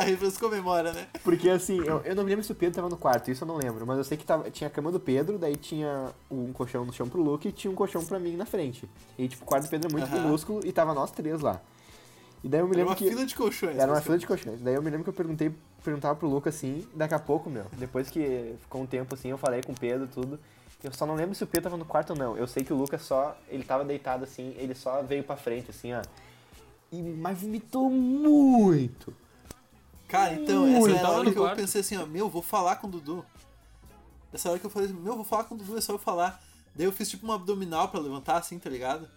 Refrescou 0.06 0.46
a 0.48 0.52
memória, 0.52 0.92
né? 0.92 1.08
Porque 1.24 1.50
assim, 1.50 1.78
eu, 1.84 2.00
eu 2.04 2.14
não 2.14 2.22
me 2.22 2.30
lembro 2.30 2.44
se 2.44 2.52
o 2.52 2.54
Pedro 2.54 2.76
tava 2.76 2.88
no 2.88 2.96
quarto, 2.96 3.32
isso 3.32 3.42
eu 3.42 3.48
não 3.48 3.56
lembro, 3.56 3.84
mas 3.84 3.98
eu 3.98 4.04
sei 4.04 4.16
que 4.16 4.24
tava, 4.24 4.48
tinha 4.48 4.68
a 4.68 4.70
cama 4.70 4.92
do 4.92 5.00
Pedro, 5.00 5.38
daí 5.38 5.56
tinha 5.56 6.10
um 6.30 6.52
colchão 6.52 6.84
no 6.84 6.92
chão 6.92 7.08
pro 7.08 7.20
Luke 7.20 7.48
e 7.48 7.52
tinha 7.52 7.68
um 7.68 7.74
colchão 7.74 8.04
pra 8.04 8.20
mim 8.20 8.36
na 8.36 8.46
frente. 8.46 8.88
E 9.18 9.26
tipo, 9.26 9.42
o 9.42 9.46
quarto 9.46 9.64
do 9.64 9.70
Pedro 9.70 9.88
é 9.88 9.92
muito 9.92 10.04
Aham. 10.06 10.22
minúsculo 10.22 10.60
e 10.64 10.70
tava 10.70 10.94
nós 10.94 11.10
três 11.10 11.40
lá. 11.40 11.60
E 12.44 12.48
daí 12.48 12.60
eu 12.60 12.66
me 12.68 12.70
Era 12.76 12.78
lembro 12.78 12.90
uma 12.92 12.96
que. 12.96 13.08
fila 13.08 13.26
de 13.26 13.34
colchões. 13.34 13.76
Era 13.76 13.90
uma 13.90 14.00
fila 14.00 14.16
de 14.16 14.24
colchões. 14.24 14.60
Daí 14.60 14.74
eu 14.74 14.82
me 14.82 14.88
lembro 14.88 15.02
que 15.02 15.10
eu 15.10 15.14
perguntei, 15.14 15.52
perguntava 15.84 16.14
pro 16.14 16.28
Luca 16.28 16.48
assim, 16.50 16.86
daqui 16.94 17.14
a 17.14 17.18
pouco, 17.18 17.50
meu, 17.50 17.64
depois 17.72 18.08
que 18.08 18.54
ficou 18.60 18.82
um 18.82 18.86
tempo 18.86 19.12
assim, 19.16 19.30
eu 19.30 19.36
falei 19.38 19.60
com 19.64 19.72
o 19.72 19.76
Pedro 19.76 20.06
tudo. 20.06 20.38
Eu 20.82 20.92
só 20.92 21.04
não 21.04 21.14
lembro 21.14 21.34
se 21.34 21.42
o 21.42 21.46
Pedro 21.46 21.64
tava 21.64 21.76
no 21.76 21.84
quarto 21.84 22.10
ou 22.10 22.16
não. 22.16 22.36
Eu 22.36 22.46
sei 22.46 22.62
que 22.62 22.72
o 22.72 22.76
Lucas 22.76 23.02
só, 23.02 23.36
ele 23.48 23.64
tava 23.64 23.84
deitado 23.84 24.24
assim, 24.24 24.54
ele 24.56 24.74
só 24.74 25.02
veio 25.02 25.24
pra 25.24 25.36
frente, 25.36 25.70
assim, 25.70 25.92
ó. 25.92 26.02
E, 26.92 27.02
mas 27.02 27.40
vomitou 27.40 27.90
muito. 27.90 29.14
Cara, 30.06 30.34
então, 30.34 30.64
Ui, 30.64 30.74
essa 30.74 30.98
era 30.98 31.08
a 31.08 31.10
hora 31.10 31.32
que 31.32 31.38
eu 31.38 31.54
pensei 31.54 31.80
assim, 31.80 31.96
ó, 31.96 32.06
meu, 32.06 32.28
vou 32.28 32.42
falar 32.42 32.76
com 32.76 32.86
o 32.86 32.90
Dudu. 32.90 33.24
Essa 34.32 34.50
hora 34.50 34.58
que 34.58 34.66
eu 34.66 34.70
falei, 34.70 34.88
meu, 34.88 35.16
vou 35.16 35.24
falar 35.24 35.44
com 35.44 35.54
o 35.54 35.58
Dudu, 35.58 35.76
é 35.76 35.80
só 35.80 35.92
eu 35.92 35.98
falar. 35.98 36.40
Daí 36.74 36.86
eu 36.86 36.92
fiz 36.92 37.10
tipo 37.10 37.26
um 37.26 37.32
abdominal 37.32 37.88
pra 37.88 38.00
levantar, 38.00 38.36
assim, 38.36 38.58
tá 38.58 38.70
ligado? 38.70 39.08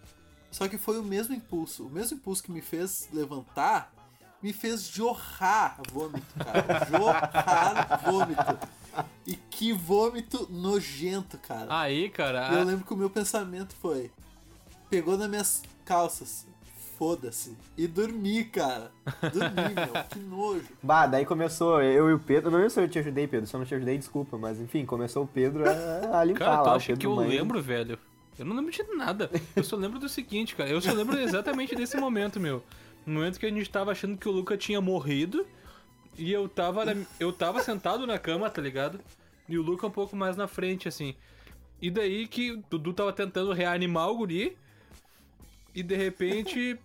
Só 0.52 0.68
que 0.68 0.78
foi 0.78 1.00
o 1.00 1.04
mesmo 1.04 1.34
impulso. 1.34 1.86
O 1.86 1.90
mesmo 1.90 2.18
impulso 2.18 2.44
que 2.44 2.52
me 2.52 2.62
fez 2.62 3.08
levantar, 3.14 3.94
me 4.42 4.52
fez 4.52 4.84
jorrar 4.84 5.80
vômito, 5.92 6.26
cara. 6.38 6.86
jorrar 6.90 8.02
vômito. 8.04 8.81
E 9.26 9.36
que 9.36 9.72
vômito 9.72 10.48
nojento, 10.52 11.38
cara. 11.38 11.68
Aí, 11.70 12.10
cara. 12.10 12.50
E 12.52 12.56
eu 12.56 12.64
lembro 12.64 12.86
que 12.86 12.94
o 12.94 12.98
meu 12.98 13.10
pensamento 13.10 13.76
foi: 13.82 14.12
pegou 14.90 15.18
nas 15.18 15.30
minhas 15.30 15.64
calças, 15.86 16.46
foda-se. 16.98 17.56
E 17.78 17.88
dormi, 17.88 18.44
cara. 18.46 18.92
Dormi, 19.22 19.74
meu, 19.76 20.04
que 20.10 20.20
nojo. 20.20 20.68
Bah, 20.84 21.08
daí 21.08 21.26
começou 21.26 21.82
eu 21.82 22.10
e 22.10 22.14
o 22.14 22.20
Pedro. 22.20 22.52
Não 22.52 22.58
lembro 22.58 22.72
se 22.72 22.82
eu 22.82 22.90
te 22.90 23.00
ajudei, 23.00 23.28
Pedro. 23.28 23.48
Se 23.48 23.56
eu 23.56 23.60
não 23.60 23.66
te 23.66 23.74
ajudei, 23.76 23.98
desculpa. 23.98 24.38
Mas 24.38 24.60
enfim, 24.60 24.86
começou 24.86 25.24
o 25.24 25.28
Pedro 25.28 25.64
a, 25.70 26.20
a 26.20 26.24
limpar 26.24 26.40
Cara, 26.46 26.62
lá. 26.62 26.80
Pedro 26.80 26.98
que 26.98 27.06
eu 27.08 27.16
banho. 27.16 27.30
lembro, 27.30 27.62
velho? 27.62 27.98
Eu 28.38 28.46
não 28.46 28.56
lembro 28.56 28.72
de 28.72 28.84
nada. 28.96 29.30
Eu 29.56 29.64
só 29.64 29.76
lembro 29.76 30.00
do 30.00 30.10
seguinte, 30.10 30.56
cara. 30.56 30.70
Eu 30.70 30.82
só 30.82 30.92
lembro 30.94 31.18
exatamente 31.20 31.76
desse 31.76 31.96
momento, 31.98 32.40
meu. 32.40 32.64
No 33.06 33.16
momento 33.16 33.40
que 33.40 33.46
a 33.46 33.50
gente 33.50 33.70
tava 33.70 33.92
achando 33.92 34.18
que 34.18 34.28
o 34.28 34.32
Luca 34.32 34.58
tinha 34.58 34.82
morrido. 34.82 35.46
E 36.22 36.32
eu 36.32 36.48
tava, 36.48 36.86
na- 36.86 37.04
eu 37.20 37.34
tava 37.34 37.64
sentado 37.64 38.06
na 38.06 38.20
cama, 38.20 38.48
tá 38.48 38.62
ligado? 38.62 39.00
E 39.50 39.58
o 39.58 39.62
Luca 39.64 39.88
um 39.88 39.92
pouco 39.92 40.16
mais 40.16 40.38
na 40.38 40.48
frente, 40.48 40.88
assim. 40.88 41.16
E 41.82 41.90
daí 41.90 42.28
que 42.28 42.52
o 42.52 42.58
Dudu 42.70 42.94
tava 42.94 43.12
tentando 43.12 43.52
reanimar 43.54 44.08
o 44.10 44.18
guri. 44.18 44.56
E 45.74 45.82
de 45.82 45.96
repente. 45.96 46.78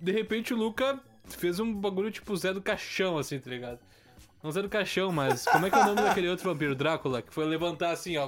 De 0.00 0.12
repente 0.12 0.54
o 0.54 0.56
Luca 0.56 0.98
fez 1.26 1.60
um 1.60 1.74
bagulho 1.74 2.10
tipo 2.10 2.34
Zé 2.36 2.54
do 2.54 2.62
Caixão, 2.62 3.18
assim, 3.18 3.38
tá 3.38 3.50
ligado? 3.50 3.78
Não 4.42 4.50
Zé 4.50 4.62
do 4.62 4.68
Caixão, 4.68 5.12
mas 5.12 5.44
como 5.44 5.66
é 5.66 5.70
que 5.70 5.76
é 5.76 5.80
o 5.82 5.86
nome 5.86 6.00
daquele 6.02 6.28
outro 6.30 6.50
vampiro, 6.50 6.74
Drácula? 6.74 7.20
Que 7.20 7.32
foi 7.34 7.44
levantar 7.44 7.90
assim, 7.90 8.16
ó. 8.16 8.26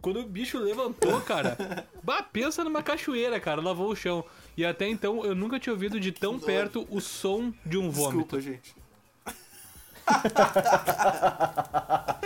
Quando 0.00 0.20
o 0.20 0.24
bicho 0.26 0.56
levantou, 0.58 1.20
cara, 1.20 1.86
bah, 2.02 2.22
pensa 2.22 2.62
numa 2.64 2.82
cachoeira, 2.82 3.38
cara, 3.40 3.60
lavou 3.60 3.90
o 3.90 3.96
chão. 3.96 4.24
E 4.56 4.64
até 4.64 4.88
então 4.88 5.24
eu 5.24 5.34
nunca 5.34 5.58
tinha 5.60 5.72
ouvido 5.72 5.98
de 6.00 6.10
tão 6.12 6.38
perto 6.38 6.86
o 6.90 7.00
som 7.00 7.52
de 7.66 7.76
um 7.76 7.90
vômito. 7.90 8.36
Desculpa, 8.36 8.40
gente. 8.40 8.79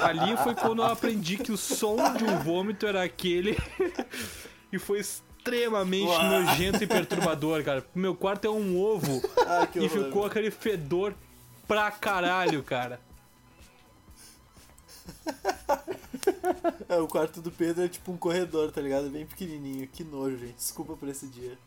Ali 0.03 0.37
foi 0.39 0.55
quando 0.55 0.83
eu 0.83 0.87
aprendi 0.87 1.37
que 1.37 1.53
o 1.53 1.57
som 1.57 1.97
de 2.15 2.25
um 2.25 2.39
vômito 2.39 2.87
era 2.87 3.03
aquele. 3.03 3.57
e 4.73 4.79
foi 4.79 5.01
extremamente 5.01 6.07
Uau. 6.09 6.23
nojento 6.25 6.83
e 6.83 6.87
perturbador, 6.87 7.63
cara. 7.65 7.85
Meu 7.95 8.15
quarto 8.15 8.47
é 8.47 8.51
um 8.51 8.79
ovo 8.79 9.23
Ah, 9.47 9.69
e 9.75 9.81
horror. 9.81 9.91
ficou 9.91 10.27
aquele 10.27 10.51
fedor 10.51 11.15
pra 11.67 11.91
caralho, 11.91 12.63
cara. 12.63 13.01
É, 16.89 16.97
o 16.99 17.07
quarto 17.07 17.41
do 17.41 17.51
Pedro 17.51 17.85
é 17.85 17.89
tipo 17.89 18.13
um 18.13 18.17
corredor, 18.17 18.71
tá 18.71 18.81
ligado? 18.81 19.09
Bem 19.11 19.27
pequenininho. 19.27 19.87
Que 19.89 20.05
nojo, 20.05 20.39
gente. 20.39 20.55
Desculpa 20.55 20.95
por 20.97 21.09
esse 21.09 21.27
dia. 21.27 21.59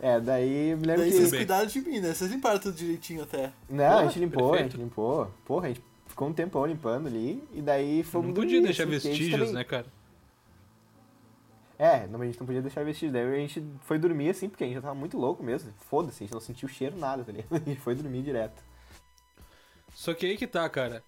É, 0.00 0.20
daí 0.20 0.76
me 0.76 0.86
lembro 0.86 1.02
Daí 1.02 1.10
que. 1.10 1.16
vocês 1.16 1.30
cuidaram 1.32 1.66
de 1.66 1.80
mim, 1.80 2.00
né? 2.00 2.14
Vocês 2.14 2.30
limparam 2.30 2.58
tudo 2.60 2.76
direitinho 2.76 3.22
até. 3.24 3.52
Não, 3.68 3.98
a 3.98 4.04
gente 4.06 4.18
limpou, 4.20 4.48
a 4.48 4.50
perfeito. 4.52 4.72
gente 4.72 4.80
limpou. 4.80 5.30
Porra, 5.44 5.66
a 5.66 5.68
gente 5.68 5.82
ficou 6.06 6.28
um 6.28 6.32
tempão 6.32 6.64
limpando 6.66 7.08
ali. 7.08 7.42
E 7.52 7.60
daí 7.60 8.02
fomos 8.04 8.28
Não 8.28 8.34
podia 8.34 8.60
deixar 8.62 8.84
a 8.84 8.86
vestígios, 8.86 9.38
também- 9.38 9.52
né, 9.54 9.64
cara? 9.64 9.86
É, 11.78 12.06
não, 12.08 12.20
a 12.20 12.26
gente 12.26 12.38
não 12.38 12.46
podia 12.46 12.62
deixar 12.62 12.84
vestígios. 12.84 13.12
Daí 13.12 13.22
a 13.22 13.36
gente 13.38 13.64
foi 13.82 13.98
dormir 13.98 14.30
assim, 14.30 14.48
porque 14.48 14.64
a 14.64 14.66
gente 14.66 14.76
já 14.76 14.82
tava 14.82 14.94
muito 14.94 15.16
louco 15.18 15.42
mesmo. 15.42 15.72
Foda-se, 15.88 16.22
a 16.22 16.26
gente 16.26 16.34
não 16.34 16.40
sentiu 16.40 16.68
cheiro 16.68 16.96
nada, 16.96 17.24
tá 17.24 17.32
ligado? 17.32 17.48
A 17.54 17.58
gente 17.58 17.80
foi 17.80 17.94
dormir 17.94 18.22
direto. 18.22 18.62
Só 19.94 20.14
que 20.14 20.26
aí 20.26 20.36
que 20.36 20.46
tá, 20.46 20.68
cara. 20.68 21.02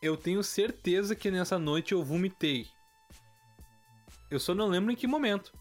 Eu 0.00 0.16
tenho 0.16 0.42
certeza 0.42 1.14
que 1.14 1.30
nessa 1.30 1.58
noite 1.58 1.92
eu 1.92 2.02
vomitei. 2.02 2.66
Eu 4.30 4.40
só 4.40 4.54
não 4.54 4.68
lembro 4.68 4.90
em 4.92 4.96
que 4.96 5.06
momento. 5.06 5.52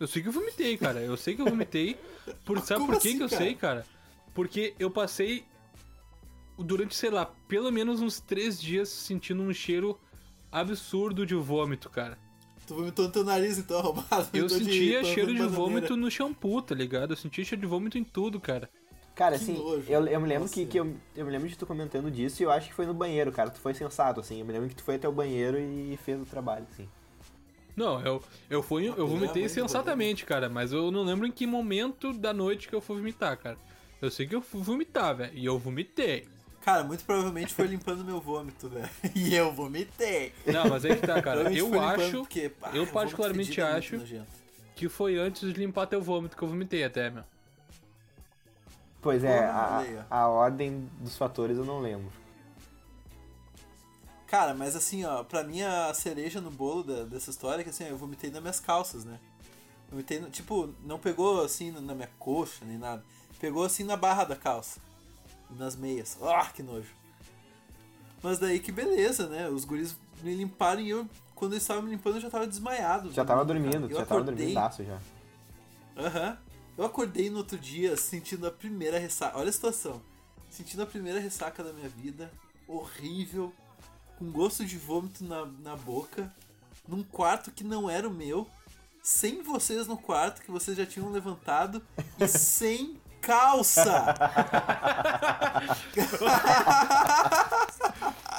Eu 0.00 0.06
sei 0.06 0.22
que 0.22 0.28
eu 0.28 0.32
vomitei, 0.32 0.76
cara. 0.76 1.00
Eu 1.00 1.16
sei 1.16 1.34
que 1.34 1.42
eu 1.42 1.46
vomitei. 1.46 1.96
Por, 2.44 2.58
sabe 2.60 2.80
Como 2.80 2.92
por 2.92 3.00
que, 3.00 3.08
assim, 3.08 3.16
que 3.18 3.24
eu 3.24 3.28
cara? 3.28 3.42
sei, 3.42 3.54
cara? 3.54 3.86
Porque 4.34 4.74
eu 4.78 4.90
passei 4.90 5.44
durante, 6.58 6.94
sei 6.94 7.10
lá, 7.10 7.26
pelo 7.48 7.70
menos 7.70 8.00
uns 8.00 8.20
três 8.20 8.60
dias 8.60 8.88
sentindo 8.88 9.42
um 9.42 9.52
cheiro 9.52 9.98
absurdo 10.50 11.26
de 11.26 11.34
vômito, 11.34 11.88
cara. 11.90 12.18
Tu 12.66 12.74
vomitou 12.74 13.06
no 13.06 13.12
teu 13.12 13.24
nariz, 13.24 13.58
então, 13.58 13.78
arrombado. 13.80 14.28
Eu 14.32 14.48
sentia 14.48 15.02
de- 15.02 15.08
cheiro 15.08 15.34
de 15.34 15.42
vômito 15.46 15.96
no 15.96 16.10
shampoo, 16.10 16.60
tá 16.62 16.74
ligado? 16.74 17.12
Eu 17.12 17.16
sentia 17.16 17.44
cheiro 17.44 17.60
de 17.62 17.66
vômito 17.66 17.96
em 17.98 18.04
tudo, 18.04 18.38
cara. 18.40 18.68
Cara, 19.14 19.36
Que 19.36 19.42
assim, 19.42 19.54
nojo. 19.54 19.90
eu, 19.90 20.06
eu 20.06 20.20
me 20.20 20.28
lembro 20.28 20.48
que, 20.48 20.64
que 20.64 20.78
eu, 20.78 20.94
eu 21.16 21.24
me 21.26 21.32
lembro 21.32 21.48
de 21.48 21.56
tu 21.58 21.66
comentando 21.66 22.08
disso 22.08 22.40
e 22.40 22.44
eu 22.44 22.52
acho 22.52 22.68
que 22.68 22.74
foi 22.74 22.86
no 22.86 22.94
banheiro, 22.94 23.32
cara. 23.32 23.50
Tu 23.50 23.58
foi 23.58 23.74
sensato, 23.74 24.20
assim. 24.20 24.38
Eu 24.38 24.46
me 24.46 24.52
lembro 24.52 24.68
que 24.68 24.76
tu 24.76 24.82
foi 24.84 24.94
até 24.94 25.08
o 25.08 25.12
banheiro 25.12 25.58
e 25.58 25.98
fez 26.04 26.20
o 26.20 26.24
trabalho, 26.24 26.66
assim. 26.70 26.88
Não, 27.78 28.00
eu, 28.04 28.22
eu 28.50 28.60
fui, 28.60 28.88
eu 28.88 28.92
é 28.92 28.96
vomitei 28.96 29.42
muito 29.42 29.52
sensatamente, 29.54 30.24
cara, 30.26 30.48
mas 30.48 30.72
eu 30.72 30.90
não 30.90 31.04
lembro 31.04 31.26
em 31.26 31.30
que 31.30 31.46
momento 31.46 32.12
da 32.12 32.32
noite 32.32 32.68
que 32.68 32.74
eu 32.74 32.80
fui 32.80 32.96
vomitar, 32.96 33.38
cara. 33.38 33.56
Eu 34.02 34.10
sei 34.10 34.26
que 34.26 34.34
eu 34.34 34.42
fui 34.42 34.60
vomitar, 34.62 35.14
velho, 35.14 35.32
e 35.32 35.44
eu 35.44 35.56
vomitei. 35.58 36.26
Cara, 36.60 36.82
muito 36.82 37.04
provavelmente 37.04 37.54
foi 37.54 37.68
limpando 37.68 38.04
meu 38.04 38.20
vômito, 38.20 38.68
velho. 38.68 38.88
E 39.14 39.32
eu 39.32 39.52
vomitei. 39.52 40.32
Não, 40.44 40.68
mas 40.68 40.84
aí 40.84 40.96
que 40.96 41.06
tá, 41.06 41.22
cara. 41.22 41.52
Eu 41.52 41.80
acho 41.80 42.18
porque, 42.18 42.48
pá, 42.48 42.72
eu 42.74 42.84
particularmente 42.88 43.60
é 43.60 43.64
acho- 43.64 44.00
que 44.74 44.88
foi 44.88 45.16
antes 45.16 45.40
de 45.40 45.58
limpar 45.58 45.86
teu 45.86 46.02
vômito 46.02 46.36
que 46.36 46.42
eu 46.42 46.48
vomitei 46.48 46.82
até, 46.82 47.10
meu. 47.10 47.22
Pois 49.00 49.22
é, 49.22 49.44
a, 49.46 50.04
a 50.10 50.26
ordem 50.28 50.90
dos 51.00 51.16
fatores 51.16 51.56
eu 51.56 51.64
não 51.64 51.80
lembro. 51.80 52.10
Cara, 54.28 54.52
mas 54.54 54.76
assim, 54.76 55.04
ó, 55.04 55.24
pra 55.24 55.42
mim 55.42 55.62
a 55.62 55.92
cereja 55.94 56.40
no 56.40 56.50
bolo 56.50 56.82
da- 56.84 57.04
dessa 57.04 57.30
história 57.30 57.62
é 57.62 57.64
que 57.64 57.70
assim, 57.70 57.84
eu 57.84 57.96
vomitei 57.96 58.30
nas 58.30 58.40
minhas 58.42 58.60
calças, 58.60 59.04
né? 59.04 59.18
Vomitei, 59.90 60.20
no- 60.20 60.28
tipo, 60.30 60.72
não 60.84 60.98
pegou 60.98 61.42
assim 61.42 61.70
na 61.70 61.94
minha 61.94 62.10
coxa 62.18 62.64
nem 62.66 62.76
nada. 62.76 63.02
Pegou 63.40 63.64
assim 63.64 63.84
na 63.84 63.96
barra 63.96 64.24
da 64.24 64.36
calça. 64.36 64.80
Nas 65.50 65.74
meias. 65.74 66.18
Ah, 66.20 66.44
que 66.54 66.62
nojo. 66.62 66.92
Mas 68.22 68.38
daí 68.38 68.60
que 68.60 68.70
beleza, 68.70 69.28
né? 69.28 69.48
Os 69.48 69.64
guris 69.64 69.96
me 70.22 70.34
limparam 70.34 70.80
e 70.82 70.90
eu, 70.90 71.08
quando 71.34 71.52
eles 71.54 71.62
estavam 71.62 71.82
me 71.84 71.90
limpando, 71.90 72.16
eu 72.16 72.20
já 72.20 72.28
tava 72.28 72.46
desmaiado. 72.46 73.10
Já 73.12 73.24
tava 73.24 73.44
dormindo, 73.46 73.88
já 73.88 74.04
tava 74.04 74.20
dormindo 74.24 74.52
já. 74.84 75.00
Aham. 75.96 76.38
Eu 76.76 76.84
acordei 76.84 77.30
no 77.30 77.38
outro 77.38 77.56
dia 77.58 77.96
sentindo 77.96 78.46
a 78.46 78.50
primeira 78.50 78.98
ressaca. 78.98 79.38
Olha 79.38 79.48
a 79.48 79.52
situação. 79.52 80.02
Sentindo 80.50 80.82
a 80.82 80.86
primeira 80.86 81.18
ressaca 81.18 81.64
da 81.64 81.72
minha 81.72 81.88
vida. 81.88 82.30
Horrível. 82.66 83.52
Com 84.18 84.30
gosto 84.30 84.64
de 84.64 84.76
vômito 84.76 85.24
na, 85.24 85.46
na 85.46 85.76
boca. 85.76 86.32
Num 86.86 87.02
quarto 87.02 87.50
que 87.50 87.62
não 87.62 87.88
era 87.88 88.08
o 88.08 88.12
meu. 88.12 88.48
Sem 89.02 89.42
vocês 89.42 89.86
no 89.86 89.96
quarto, 89.96 90.42
que 90.42 90.50
vocês 90.50 90.76
já 90.76 90.84
tinham 90.84 91.10
levantado. 91.10 91.82
E 92.18 92.26
sem 92.28 92.98
calça! 93.20 94.14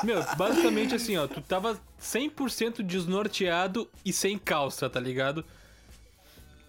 Meu, 0.04 0.24
basicamente 0.38 0.96
assim, 0.96 1.18
ó, 1.18 1.28
tu 1.28 1.42
tava 1.42 1.80
100% 2.02 2.82
desnorteado 2.84 3.90
e 4.06 4.14
sem 4.14 4.38
calça, 4.38 4.90
tá 4.90 5.00
ligado? 5.00 5.44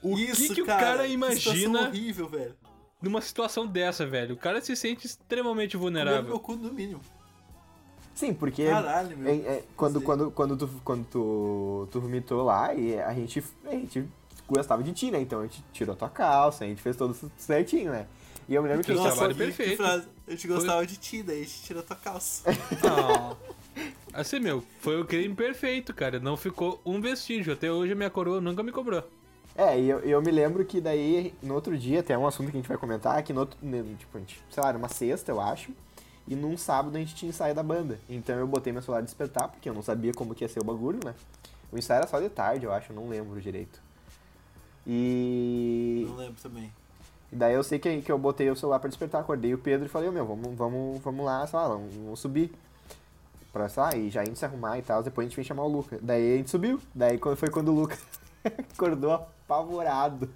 O 0.03 0.19
Isso, 0.19 0.49
que, 0.49 0.55
que 0.57 0.65
cara, 0.65 0.79
o 0.79 0.85
cara 0.85 1.07
imagina 1.07 1.89
horrível, 1.89 2.29
velho. 2.29 2.57
numa 3.01 3.21
situação 3.21 3.67
dessa, 3.67 4.05
velho? 4.07 4.35
O 4.35 4.39
cara 4.39 4.61
se 4.61 4.75
sente 4.75 5.07
extremamente 5.07 5.77
vulnerável. 5.77 6.25
meu 6.25 6.41
cu 6.41 6.57
no 6.57 6.73
mínimo. 6.73 7.01
Sim, 8.21 8.35
porque 8.35 8.67
Caralho, 8.67 9.17
meu. 9.17 9.33
é- 9.33 9.37
é, 9.37 9.65
quando, 9.75 10.03
quando, 10.03 10.31
quando, 10.31 10.55
tu, 10.55 10.69
quando 10.85 11.07
tu, 11.07 11.89
tu 11.91 12.01
vomitou 12.03 12.45
lá, 12.45 12.75
e 12.75 13.01
a 13.01 13.15
gente, 13.15 13.43
a 13.65 13.71
gente 13.71 14.05
gostava 14.47 14.83
de 14.83 14.93
ti, 14.93 15.11
né? 15.11 15.23
Então 15.23 15.41
a 15.41 15.45
gente 15.45 15.65
tirou 15.73 15.97
tua 15.97 16.11
calça, 16.11 16.65
a 16.65 16.67
gente 16.67 16.83
fez 16.83 16.95
tudo 16.97 17.17
certinho, 17.39 17.91
né? 17.93 18.07
E 18.47 18.55
eu 18.55 18.63
me 18.63 18.69
lembro 18.69 18.85
que 18.85 18.91
a 18.91 18.95
gente 18.95 19.03
Nossa, 19.03 19.17
trabalho 19.17 19.35
perfeito. 19.39 19.79
Frase. 19.79 20.07
Eu 20.29 20.37
te 20.37 20.47
gostava 20.47 20.87
de 20.87 20.99
ti, 20.99 21.23
daí 21.23 21.41
a 21.41 21.45
gente 21.45 21.63
tira 21.63 21.83
tua 21.83 21.97
calça. 21.97 22.45
Ah. 22.85 23.35
Assim, 24.13 24.39
meu, 24.39 24.63
foi 24.81 25.01
o 25.01 25.05
crime 25.07 25.35
perfeito, 25.35 25.95
cara. 25.95 26.21
Não 26.21 26.37
ficou 26.37 26.79
um 26.85 27.01
vestígio. 27.01 27.55
Até 27.55 27.73
hoje 27.73 27.93
a 27.93 27.97
minha 27.97 28.11
coroa 28.11 28.41
nunca 28.41 28.63
me 28.63 28.73
cobrou. 28.73 29.03
É, 29.55 29.81
e 29.81 29.89
eu, 29.89 30.01
eu 30.01 30.21
me 30.21 30.31
lembro 30.31 30.65
que 30.65 30.81
daí, 30.81 31.33
no 31.43 31.55
outro 31.55 31.79
dia, 31.79 32.01
até 32.01 32.19
um 32.19 32.27
assunto 32.27 32.51
que 32.51 32.57
a 32.57 32.61
gente 32.61 32.69
vai 32.69 32.77
comentar, 32.77 33.23
que 33.23 33.33
no 33.33 33.41
outro, 33.41 33.57
tipo, 33.99 34.17
a 34.17 34.21
gente, 34.21 34.43
sei 34.51 34.63
lá, 34.63 34.69
era 34.69 34.77
uma 34.79 34.89
sexta, 34.89 35.31
eu 35.31 35.41
acho, 35.41 35.71
e 36.31 36.37
num 36.37 36.57
sábado 36.57 36.97
a 36.97 37.01
gente 37.01 37.13
tinha 37.17 37.29
ensaio 37.29 37.53
da 37.53 37.63
banda. 37.63 37.99
Então 38.09 38.37
eu 38.37 38.47
botei 38.47 38.73
meu 38.73 38.81
celular 38.81 39.01
de 39.01 39.07
despertar, 39.07 39.49
porque 39.49 39.69
eu 39.69 39.75
não 39.75 39.83
sabia 39.83 40.15
como 40.15 40.33
que 40.33 40.45
ia 40.45 40.49
ser 40.49 40.61
o 40.61 40.65
bagulho, 40.65 41.01
né? 41.05 41.13
O 41.73 41.77
ensaio 41.77 41.99
era 41.99 42.07
só 42.07 42.21
de 42.21 42.29
tarde, 42.29 42.65
eu 42.65 42.73
acho, 42.73 42.93
eu 42.93 42.97
não 42.97 43.09
lembro 43.09 43.41
direito. 43.41 43.83
E... 44.87 46.07
Não 46.09 46.17
lembro 46.17 46.41
também. 46.41 46.73
E 47.33 47.37
daí 47.37 47.55
eu 47.55 47.65
sei 47.65 47.81
que, 47.81 48.01
que 48.01 48.13
eu 48.13 48.19
botei 48.19 48.49
o 48.49 48.55
celular 48.55 48.79
pra 48.79 48.89
despertar, 48.89 49.21
acordei 49.21 49.53
o 49.55 49.59
Pedro 49.59 49.87
e 49.87 49.89
falei, 49.89 50.09
"Ô, 50.09 50.13
meu, 50.13 50.25
vamos, 50.25 50.55
vamos, 50.57 51.01
vamos 51.01 51.27
lá, 51.27 51.45
sei 51.49 51.59
lá, 51.59 51.69
vamos, 51.69 51.95
vamos 51.95 52.21
subir. 52.21 52.53
Pra, 53.53 53.69
sei 53.69 53.83
lá, 53.83 53.97
e 53.97 54.09
já 54.09 54.23
indo 54.23 54.37
se 54.37 54.45
arrumar 54.45 54.79
e 54.79 54.83
tal, 54.83 55.03
depois 55.03 55.27
a 55.27 55.29
gente 55.29 55.37
vem 55.37 55.45
chamar 55.45 55.65
o 55.65 55.69
Luca. 55.69 55.99
Daí 56.01 56.35
a 56.35 56.37
gente 56.37 56.51
subiu, 56.51 56.81
daí 56.95 57.19
foi 57.37 57.51
quando 57.51 57.69
o 57.69 57.75
Luca 57.75 57.99
acordou 58.73 59.13
apavorado. 59.13 60.31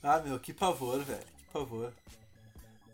Ah, 0.00 0.20
meu, 0.20 0.38
que 0.38 0.52
pavor, 0.52 1.00
velho. 1.00 1.18
Que 1.18 1.52
pavor. 1.52 1.92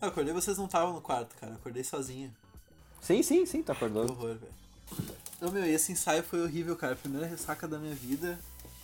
Eu 0.04 0.08
acordei, 0.10 0.32
vocês 0.34 0.58
não 0.58 0.66
estavam 0.66 0.92
no 0.92 1.00
quarto, 1.00 1.34
cara. 1.36 1.52
Eu 1.52 1.56
acordei 1.56 1.82
sozinho. 1.84 2.34
Sim, 3.00 3.22
sim, 3.22 3.44
sim, 3.46 3.62
tu 3.62 3.66
Que 3.66 3.72
acordou. 3.72 4.04
horror, 4.04 4.36
velho. 4.36 4.52
Ô, 5.40 5.50
meu, 5.50 5.64
e 5.64 5.70
esse 5.70 5.92
ensaio 5.92 6.22
foi 6.22 6.42
horrível, 6.42 6.76
cara. 6.76 6.94
Primeira 6.96 7.26
ressaca 7.26 7.66
da 7.66 7.78
minha 7.78 7.94
vida. 7.94 8.38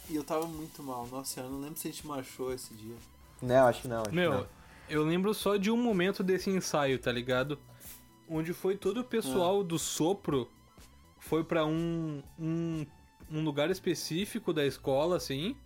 E 0.09 0.17
eu 0.17 0.25
tava 0.25 0.47
muito 0.47 0.83
mal. 0.83 1.07
Nossa, 1.07 1.41
eu 1.41 1.51
não 1.51 1.61
lembro 1.61 1.79
se 1.79 1.89
a 1.89 1.91
gente 1.91 2.07
marchou 2.07 2.53
esse 2.53 2.75
dia. 2.75 2.97
Não, 3.41 3.67
acho 3.67 3.83
que 3.83 3.89
não, 3.89 4.03
acho 4.03 4.13
Meu, 4.15 4.31
que 4.33 4.37
não. 4.39 4.47
eu 4.89 5.05
lembro 5.05 5.33
só 5.33 5.57
de 5.57 5.71
um 5.71 5.77
momento 5.77 6.23
desse 6.23 6.51
ensaio, 6.51 6.99
tá 6.99 7.11
ligado? 7.13 7.59
Onde 8.29 8.53
foi 8.53 8.77
todo 8.77 9.01
o 9.01 9.05
pessoal 9.05 9.63
do 9.65 9.79
sopro 9.79 10.49
foi 11.19 11.43
pra 11.45 11.65
um, 11.65 12.23
um 12.39 12.87
um 13.31 13.45
lugar 13.45 13.71
específico 13.71 14.53
da 14.53 14.67
escola, 14.67 15.17
assim. 15.17 15.57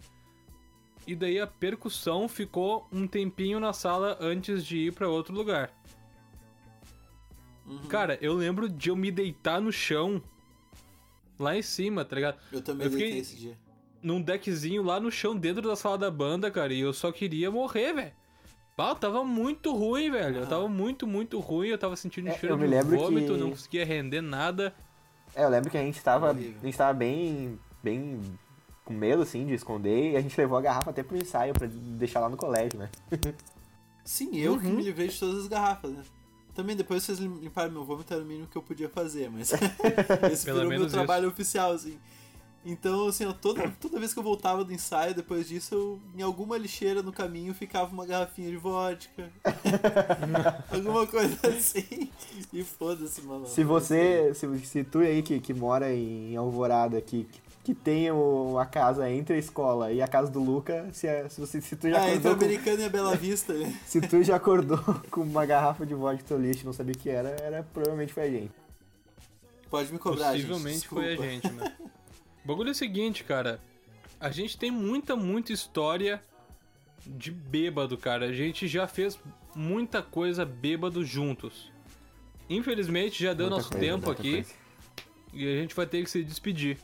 E 1.07 1.15
daí 1.15 1.39
a 1.39 1.47
percussão 1.47 2.29
ficou 2.29 2.87
um 2.91 3.07
tempinho 3.07 3.61
na 3.61 3.73
sala 3.73 4.17
antes 4.21 4.65
de 4.65 4.79
ir 4.79 4.93
pra 4.93 5.09
outro 5.09 5.35
lugar. 5.35 5.71
Uhum. 7.67 7.79
Cara, 7.89 8.19
eu 8.21 8.35
lembro 8.35 8.69
de 8.69 8.91
eu 8.91 8.97
me 8.97 9.11
deitar 9.11 9.61
no 9.61 9.73
chão 9.73 10.23
lá 11.39 11.57
em 11.57 11.63
cima, 11.63 12.05
tá 12.05 12.17
ligado? 12.17 12.39
Eu 12.53 12.63
também 12.63 12.87
eu 12.87 12.91
fiquei- 12.91 13.07
deitei 13.13 13.21
esse 13.23 13.37
dia. 13.37 13.59
num 14.03 14.21
deckzinho 14.21 14.83
lá 14.83 15.01
no 15.01 15.11
chão 15.11 15.35
dentro 15.37 15.63
da 15.63 15.75
sala 15.77 15.97
da 15.97 16.11
banda, 16.11 16.51
cara, 16.51 16.73
e 16.73 16.81
eu 16.81 16.93
só 16.93 17.11
queria 17.11 17.51
morrer, 17.51 17.93
velho. 17.95 18.13
Ah, 18.77 18.95
tava 18.95 19.23
muito 19.25 19.73
ruim, 19.73 20.11
velho. 20.11 20.39
Eu 20.39 20.47
tava 20.49 20.69
muito, 20.69 21.07
muito 21.07 21.39
ruim. 21.39 21.69
Eu 21.69 21.79
tava 21.79 21.95
sentindo 21.97 22.29
É, 22.29 22.37
cheiro 22.37 22.55
eu 22.55 22.59
me 22.59 22.67
de 22.69 22.83
vômito, 22.83 23.33
que- 23.35 23.39
não 23.39 23.51
conseguia 23.51 23.85
render 23.85 24.21
nada. 24.21 24.75
É, 25.35 25.45
eu 25.45 25.49
lembro 25.49 25.71
que 25.71 25.79
a 25.79 25.81
gente 25.83 26.03
tava, 26.03 26.31
a 26.31 26.35
gente 26.35 26.77
tava 26.77 26.93
bem, 26.93 27.59
bem 27.83 28.21
com 28.85 28.93
medo, 28.93 29.23
assim, 29.23 29.47
de 29.47 29.55
esconder, 29.55 30.13
e 30.13 30.17
a 30.17 30.21
gente 30.21 30.37
levou 30.39 30.59
a 30.59 30.61
garrafa 30.61 30.91
até 30.91 31.03
pro 31.03 31.17
ensaio 31.17 31.55
pra 31.55 31.67
deixar 31.71 32.21
lá 32.21 32.29
no 32.29 32.37
colégio, 32.37 32.79
né? 32.79 32.91
Sim, 34.05 34.37
eu 34.37 34.59
que 34.59 34.67
Uhum. 34.67 34.75
me 34.75 34.83
livrei 34.83 35.09
de 35.09 35.19
todas 35.19 35.39
as 35.43 35.47
garrafas, 35.49 35.91
né? 35.93 36.03
Também 36.55 36.77
depois 36.77 37.03
vocês 37.03 37.19
lim- 37.19 37.41
limparam 37.41 37.73
meu 37.73 37.85
vômito, 37.85 38.13
era 38.13 38.23
o 38.23 38.27
mínimo 38.27 38.47
que 38.47 38.57
eu 38.57 38.63
podia 38.63 38.89
fazer, 38.89 39.31
mas 39.31 39.51
esse 40.31 40.45
Pelo 40.45 40.61
virou 40.61 40.69
meu 40.81 40.89
trabalho 40.89 41.29
oficial, 41.29 41.73
assim. 41.73 41.99
Então, 42.67 43.09
assim, 43.09 43.25
eu, 43.25 43.35
toda, 43.35 43.69
toda 43.81 43.99
vez 43.99 44.15
que 44.15 44.19
eu 44.19 44.23
voltava 44.23 44.65
do 44.65 44.73
ensaio, 44.73 45.15
depois 45.15 45.47
disso, 45.49 45.75
eu, 45.75 46.01
em 46.17 46.23
alguma 46.23 46.57
lixeira 46.57 47.03
no 47.03 47.13
caminho 47.13 47.53
ficava 47.53 47.93
uma 47.93 48.07
garrafinha 48.07 48.49
de 48.51 48.57
vodka. 48.57 49.31
alguma 50.73 51.07
coisa 51.07 51.37
assim. 51.49 52.11
E 52.53 52.63
foda-se, 52.63 53.21
mano. 53.23 53.47
Se 53.47 53.63
você, 53.65 54.33
se, 54.35 54.59
se 54.61 54.83
tu 54.85 55.01
aí 55.01 55.23
que, 55.23 55.41
que 55.41 55.53
mora 55.53 55.93
em 55.93 56.35
Alvorada, 56.37 57.01
que, 57.03 57.25
que, 57.25 57.41
que 57.65 57.75
tem 57.75 58.11
o- 58.13 58.59
a 58.59 58.67
casa 58.67 59.11
entre 59.11 59.35
a 59.35 59.39
escola 59.39 59.91
e 59.91 60.01
a 60.03 60.07
casa 60.07 60.31
do 60.31 60.39
Luca, 60.39 60.87
se, 60.93 61.07
é- 61.09 61.29
se, 61.29 61.41
você, 61.41 61.61
se 61.61 61.75
tu 61.75 61.89
já 61.91 61.97
Ah, 61.97 62.01
entre 62.15 62.29
acordou 62.29 62.33
a 62.33 62.37
com, 62.37 62.45
Americana 62.45 62.83
e 62.83 62.85
a 62.85 62.89
Bela 62.91 63.17
Vista, 63.17 63.55
né? 63.55 63.81
se 63.87 64.01
tu 64.03 64.23
já 64.23 64.37
acordou 64.37 64.79
com 65.11 65.23
uma 65.23 65.47
garrafa 65.47 65.85
de 65.87 65.95
vodka 65.95 66.37
no 66.37 66.45
lixo 66.47 66.63
e 66.63 66.67
não 66.67 66.73
sabia 66.75 66.95
o 66.95 66.99
que 66.99 67.09
era, 67.09 67.31
era 67.41 67.63
provavelmente 67.73 68.13
foi 68.13 68.23
a 68.25 68.31
gente. 68.31 68.53
Pode 69.71 69.91
me 69.93 69.99
cobrar, 69.99 70.33
Possivelmente 70.33 70.75
gente. 70.81 70.89
foi 70.89 71.15
a 71.15 71.17
gente, 71.17 71.51
né? 71.51 71.73
O 72.45 72.47
bagulho 72.49 72.69
é 72.69 72.73
o 72.73 72.75
seguinte, 72.75 73.25
cara. 73.25 73.59
A 74.21 74.31
gente 74.31 74.57
tem 74.57 74.71
muita, 74.71 75.17
muita 75.17 75.53
história 75.53 76.23
de 77.07 77.31
bêbado, 77.33 77.97
cara. 77.99 78.27
A 78.27 78.33
gente 78.33 78.69
já 78.69 78.87
fez 78.87 79.19
muita 79.55 80.03
coisa 80.03 80.45
bêbado 80.45 81.05
juntos. 81.05 81.73
Infelizmente 82.49 83.23
já 83.23 83.33
deu 83.33 83.47
Muita 83.47 83.57
nosso 83.57 83.71
coisa, 83.71 83.85
tempo 83.87 84.11
aqui 84.11 84.33
coisa. 84.35 84.51
e 85.33 85.45
a 85.59 85.61
gente 85.63 85.75
vai 85.75 85.87
ter 85.87 86.03
que 86.05 86.11
se 86.11 86.23
despedir. 86.23 86.79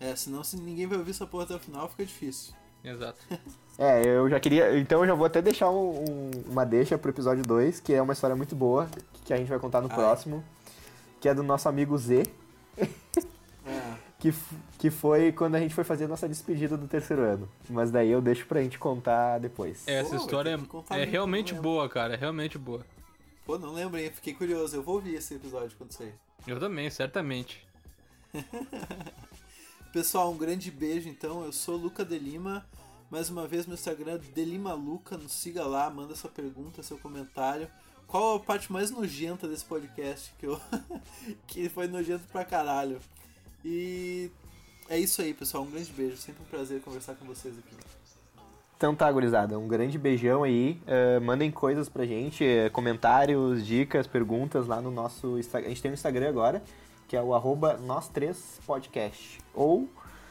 É, 0.00 0.16
senão 0.16 0.42
se 0.42 0.56
ninguém 0.56 0.86
vai 0.86 0.96
ouvir 0.98 1.10
essa 1.10 1.26
porra 1.26 1.44
até 1.44 1.54
o 1.54 1.58
final, 1.58 1.88
fica 1.88 2.04
difícil. 2.06 2.54
Exato. 2.82 3.20
É, 3.82 4.06
eu 4.06 4.28
já 4.28 4.38
queria. 4.38 4.78
Então 4.78 5.00
eu 5.00 5.06
já 5.06 5.14
vou 5.14 5.24
até 5.24 5.40
deixar 5.40 5.70
um- 5.70 6.04
um- 6.04 6.30
uma 6.50 6.66
deixa 6.66 6.98
pro 6.98 7.08
episódio 7.10 7.42
2, 7.42 7.80
que 7.80 7.94
é 7.94 8.02
uma 8.02 8.12
história 8.12 8.36
muito 8.36 8.54
boa, 8.54 8.86
que 9.24 9.32
a 9.32 9.38
gente 9.38 9.48
vai 9.48 9.58
contar 9.58 9.80
no 9.80 9.88
Ai. 9.88 9.96
próximo. 9.96 10.44
Que 11.18 11.30
é 11.30 11.34
do 11.34 11.42
nosso 11.42 11.66
amigo 11.66 11.96
Z, 11.96 12.24
É. 12.76 12.86
que, 14.20 14.34
que 14.78 14.90
foi 14.90 15.32
quando 15.32 15.54
a 15.54 15.58
gente 15.60 15.74
foi 15.74 15.82
fazer 15.82 16.04
a 16.04 16.08
nossa 16.08 16.28
despedida 16.28 16.76
do 16.76 16.86
terceiro 16.86 17.22
ano. 17.22 17.48
Mas 17.70 17.90
daí 17.90 18.10
eu 18.10 18.20
deixo 18.20 18.44
pra 18.46 18.60
gente 18.62 18.78
contar 18.78 19.38
depois. 19.38 19.82
Essa 19.88 20.10
Pô, 20.10 20.16
história 20.16 20.60
é, 20.90 21.00
é 21.00 21.04
realmente 21.06 21.54
boa, 21.54 21.88
cara. 21.88 22.12
É 22.12 22.16
realmente 22.18 22.58
boa. 22.58 22.84
Pô, 23.46 23.56
não 23.58 23.72
lembro, 23.72 23.98
hein? 23.98 24.10
Fiquei 24.14 24.34
curioso. 24.34 24.76
Eu 24.76 24.82
vou 24.82 24.96
ouvir 24.96 25.14
esse 25.14 25.32
episódio 25.36 25.74
quando 25.78 25.92
sair. 25.92 26.12
Eu 26.46 26.60
também, 26.60 26.90
certamente. 26.90 27.66
Pessoal, 29.92 30.30
um 30.30 30.36
grande 30.36 30.70
beijo 30.70 31.08
então. 31.08 31.44
Eu 31.44 31.52
sou 31.52 31.76
Luca 31.76 32.04
de 32.04 32.16
Lima. 32.16 32.64
Mais 33.10 33.28
uma 33.28 33.48
vez, 33.48 33.66
meu 33.66 33.74
Instagram 33.74 34.12
é 34.14 34.18
Delimaluca. 34.18 35.16
Nos 35.16 35.32
siga 35.32 35.64
lá, 35.64 35.90
manda 35.90 36.14
sua 36.14 36.30
pergunta, 36.30 36.80
seu 36.80 36.96
comentário. 36.96 37.68
Qual 38.06 38.36
a 38.36 38.40
parte 38.40 38.72
mais 38.72 38.92
nojenta 38.92 39.48
desse 39.48 39.64
podcast 39.64 40.32
que 40.38 40.46
eu 40.46 40.60
que 41.46 41.68
foi 41.68 41.88
nojento 41.88 42.22
pra 42.30 42.44
caralho? 42.44 42.98
E 43.64 44.30
é 44.88 44.96
isso 44.96 45.20
aí, 45.22 45.34
pessoal. 45.34 45.64
Um 45.64 45.70
grande 45.70 45.90
beijo. 45.90 46.16
Sempre 46.16 46.42
um 46.44 46.46
prazer 46.46 46.80
conversar 46.82 47.14
com 47.16 47.24
vocês 47.24 47.58
aqui. 47.58 47.74
Então 48.76 48.94
tá, 48.94 49.10
gurizada. 49.10 49.58
Um 49.58 49.66
grande 49.66 49.98
beijão 49.98 50.44
aí. 50.44 50.80
eh, 50.86 51.18
mandem 51.18 51.50
coisas 51.50 51.88
pra 51.88 52.06
gente, 52.06 52.44
eh, 52.44 52.70
comentários, 52.70 53.66
dicas, 53.66 54.06
perguntas 54.06 54.68
lá 54.68 54.80
no 54.80 54.90
nosso 54.90 55.36
Instagram. 55.36 55.66
A 55.66 55.70
gente 55.70 55.82
tem 55.82 55.90
um 55.90 55.94
Instagram 55.94 56.28
agora, 56.28 56.62
que 57.10 57.16
é 57.16 57.20
o 57.22 57.34
arroba 57.34 57.76
nós3podcast. 57.84 59.40
Ou 59.52 59.88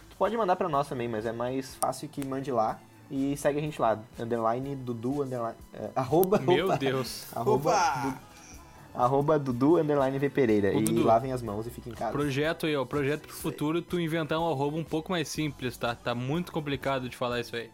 tu 0.10 0.16
pode 0.16 0.38
mandar 0.38 0.56
pra 0.56 0.70
nós 0.70 0.88
também, 0.88 1.10
mas 1.10 1.26
é 1.26 1.32
mais 1.34 1.76
fácil 1.76 2.08
que 2.08 2.26
mande 2.26 2.54
lá. 2.54 2.80
E 3.12 3.36
segue 3.36 3.60
a 3.60 3.62
gente 3.62 3.82
lá. 3.82 4.00
Underline 4.18 4.78
Dudu, 4.78 5.24
underline. 5.24 5.58
eh, 5.74 5.90
arroba. 5.94 6.40
Meu 6.40 6.68
opa, 6.68 6.78
Deus. 6.78 7.26
Arroba! 7.36 7.74
Du- 8.04 8.30
arroba 8.96 9.38
Dudu, 9.40 9.78
underline 9.78 10.18
V 10.18 10.30
Pereira. 10.30 10.70
Ô, 10.70 10.80
e 10.80 10.84
Dudu. 10.86 11.04
lavem 11.04 11.34
as 11.34 11.42
mãos 11.42 11.68
e 11.68 11.70
fiquem 11.70 11.92
em 11.92 11.96
casa. 11.96 12.14
Projeto 12.14 12.66
aí, 12.66 12.76
ó. 12.78 12.86
Projeto 12.86 13.24
pro 13.28 13.36
futuro, 13.36 13.82
tu 13.82 14.00
inventar 14.00 14.40
um 14.40 14.48
arroba 14.50 14.78
um 14.78 14.84
pouco 14.86 15.12
mais 15.12 15.28
simples, 15.28 15.76
tá? 15.76 15.94
Tá 15.96 16.16
muito 16.16 16.52
complicado 16.54 17.10
de 17.10 17.18
falar 17.18 17.42
isso 17.42 17.56
aí. 17.58 17.70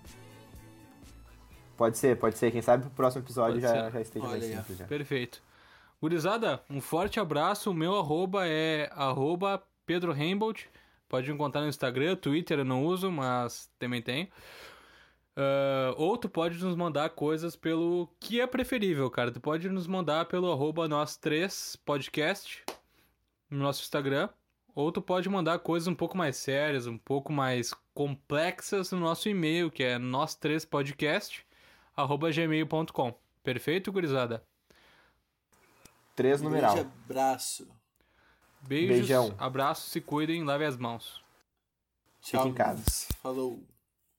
Pode 1.78 1.98
ser, 1.98 2.18
pode 2.18 2.38
ser. 2.40 2.50
Quem 2.52 2.62
sabe 2.62 2.84
pro 2.84 2.92
próximo 2.92 3.24
episódio 3.24 3.60
Pode 3.62 3.74
já, 3.74 3.86
ser. 3.86 3.92
já 3.92 4.02
esteja 4.02 4.26
Olha 4.26 4.38
mais 4.40 4.46
simples 4.56 4.78
já. 4.80 4.86
Perfeito. 4.86 5.44
Gurizada, 6.02 6.64
um 6.70 6.82
forte 6.82 7.20
abraço. 7.20 7.72
O 7.72 7.74
meu 7.74 7.96
arroba 7.98 8.48
é 8.48 8.90
arroba 8.94 9.64
Pedro 9.86 10.14
Heimbold. 10.14 10.70
Pode 11.08 11.32
encontrar 11.32 11.62
no 11.62 11.70
Instagram, 11.70 12.16
Twitter 12.16 12.60
eu 12.60 12.66
não 12.66 12.86
uso, 12.86 13.12
mas 13.12 13.70
também 13.80 14.02
tenho. 14.02 14.28
Ah, 15.36 15.94
ou 15.98 16.18
tu 16.18 16.30
pode 16.30 16.64
nos 16.64 16.76
mandar 16.76 17.10
coisas 17.10 17.56
pelo 17.56 18.10
que 18.20 18.40
é 18.40 18.48
preferível, 18.48 19.10
cara. 19.10 19.32
Tu 19.32 19.40
pode 19.42 19.70
nos 19.70 19.88
mandar 19.88 20.26
pelo 20.26 20.52
arroba 20.52 20.88
nós 20.88 21.18
três 21.18 21.76
podcast 21.86 22.64
no 23.50 23.60
nosso 23.60 23.82
Instagram. 23.84 24.30
Ou 24.74 24.92
tu 24.92 25.02
pode 25.02 25.30
mandar 25.30 25.60
coisas 25.60 25.88
um 25.88 25.96
pouco 25.96 26.18
mais 26.18 26.36
sérias, 26.38 26.86
um 26.88 26.98
pouco 26.98 27.32
mais 27.32 27.74
complexas 27.94 28.92
no 28.92 29.00
nosso 29.00 29.30
e-mail, 29.30 29.72
que 29.72 29.84
é 29.84 29.98
nós 29.98 30.36
três 30.36 30.66
podcast 30.66 31.46
arroba 31.96 32.30
gmail.com. 32.32 33.14
Perfeito, 33.44 33.92
gurizada? 33.92 34.44
Três 36.16 36.42
Um 36.42 36.46
numeral. 36.46 36.74
grande 36.76 36.90
abraço. 37.06 37.68
Beijos, 38.62 38.98
Beijão. 38.98 39.36
abraços, 39.38 39.92
se 39.92 40.02
cuidem, 40.02 40.44
lavem 40.44 40.66
as 40.68 40.78
mãos. 40.78 41.24
Tchau. 42.22 42.44
Fique 42.44 42.52
em 42.52 42.56
casa. 42.56 42.84
Falou. 43.22 43.62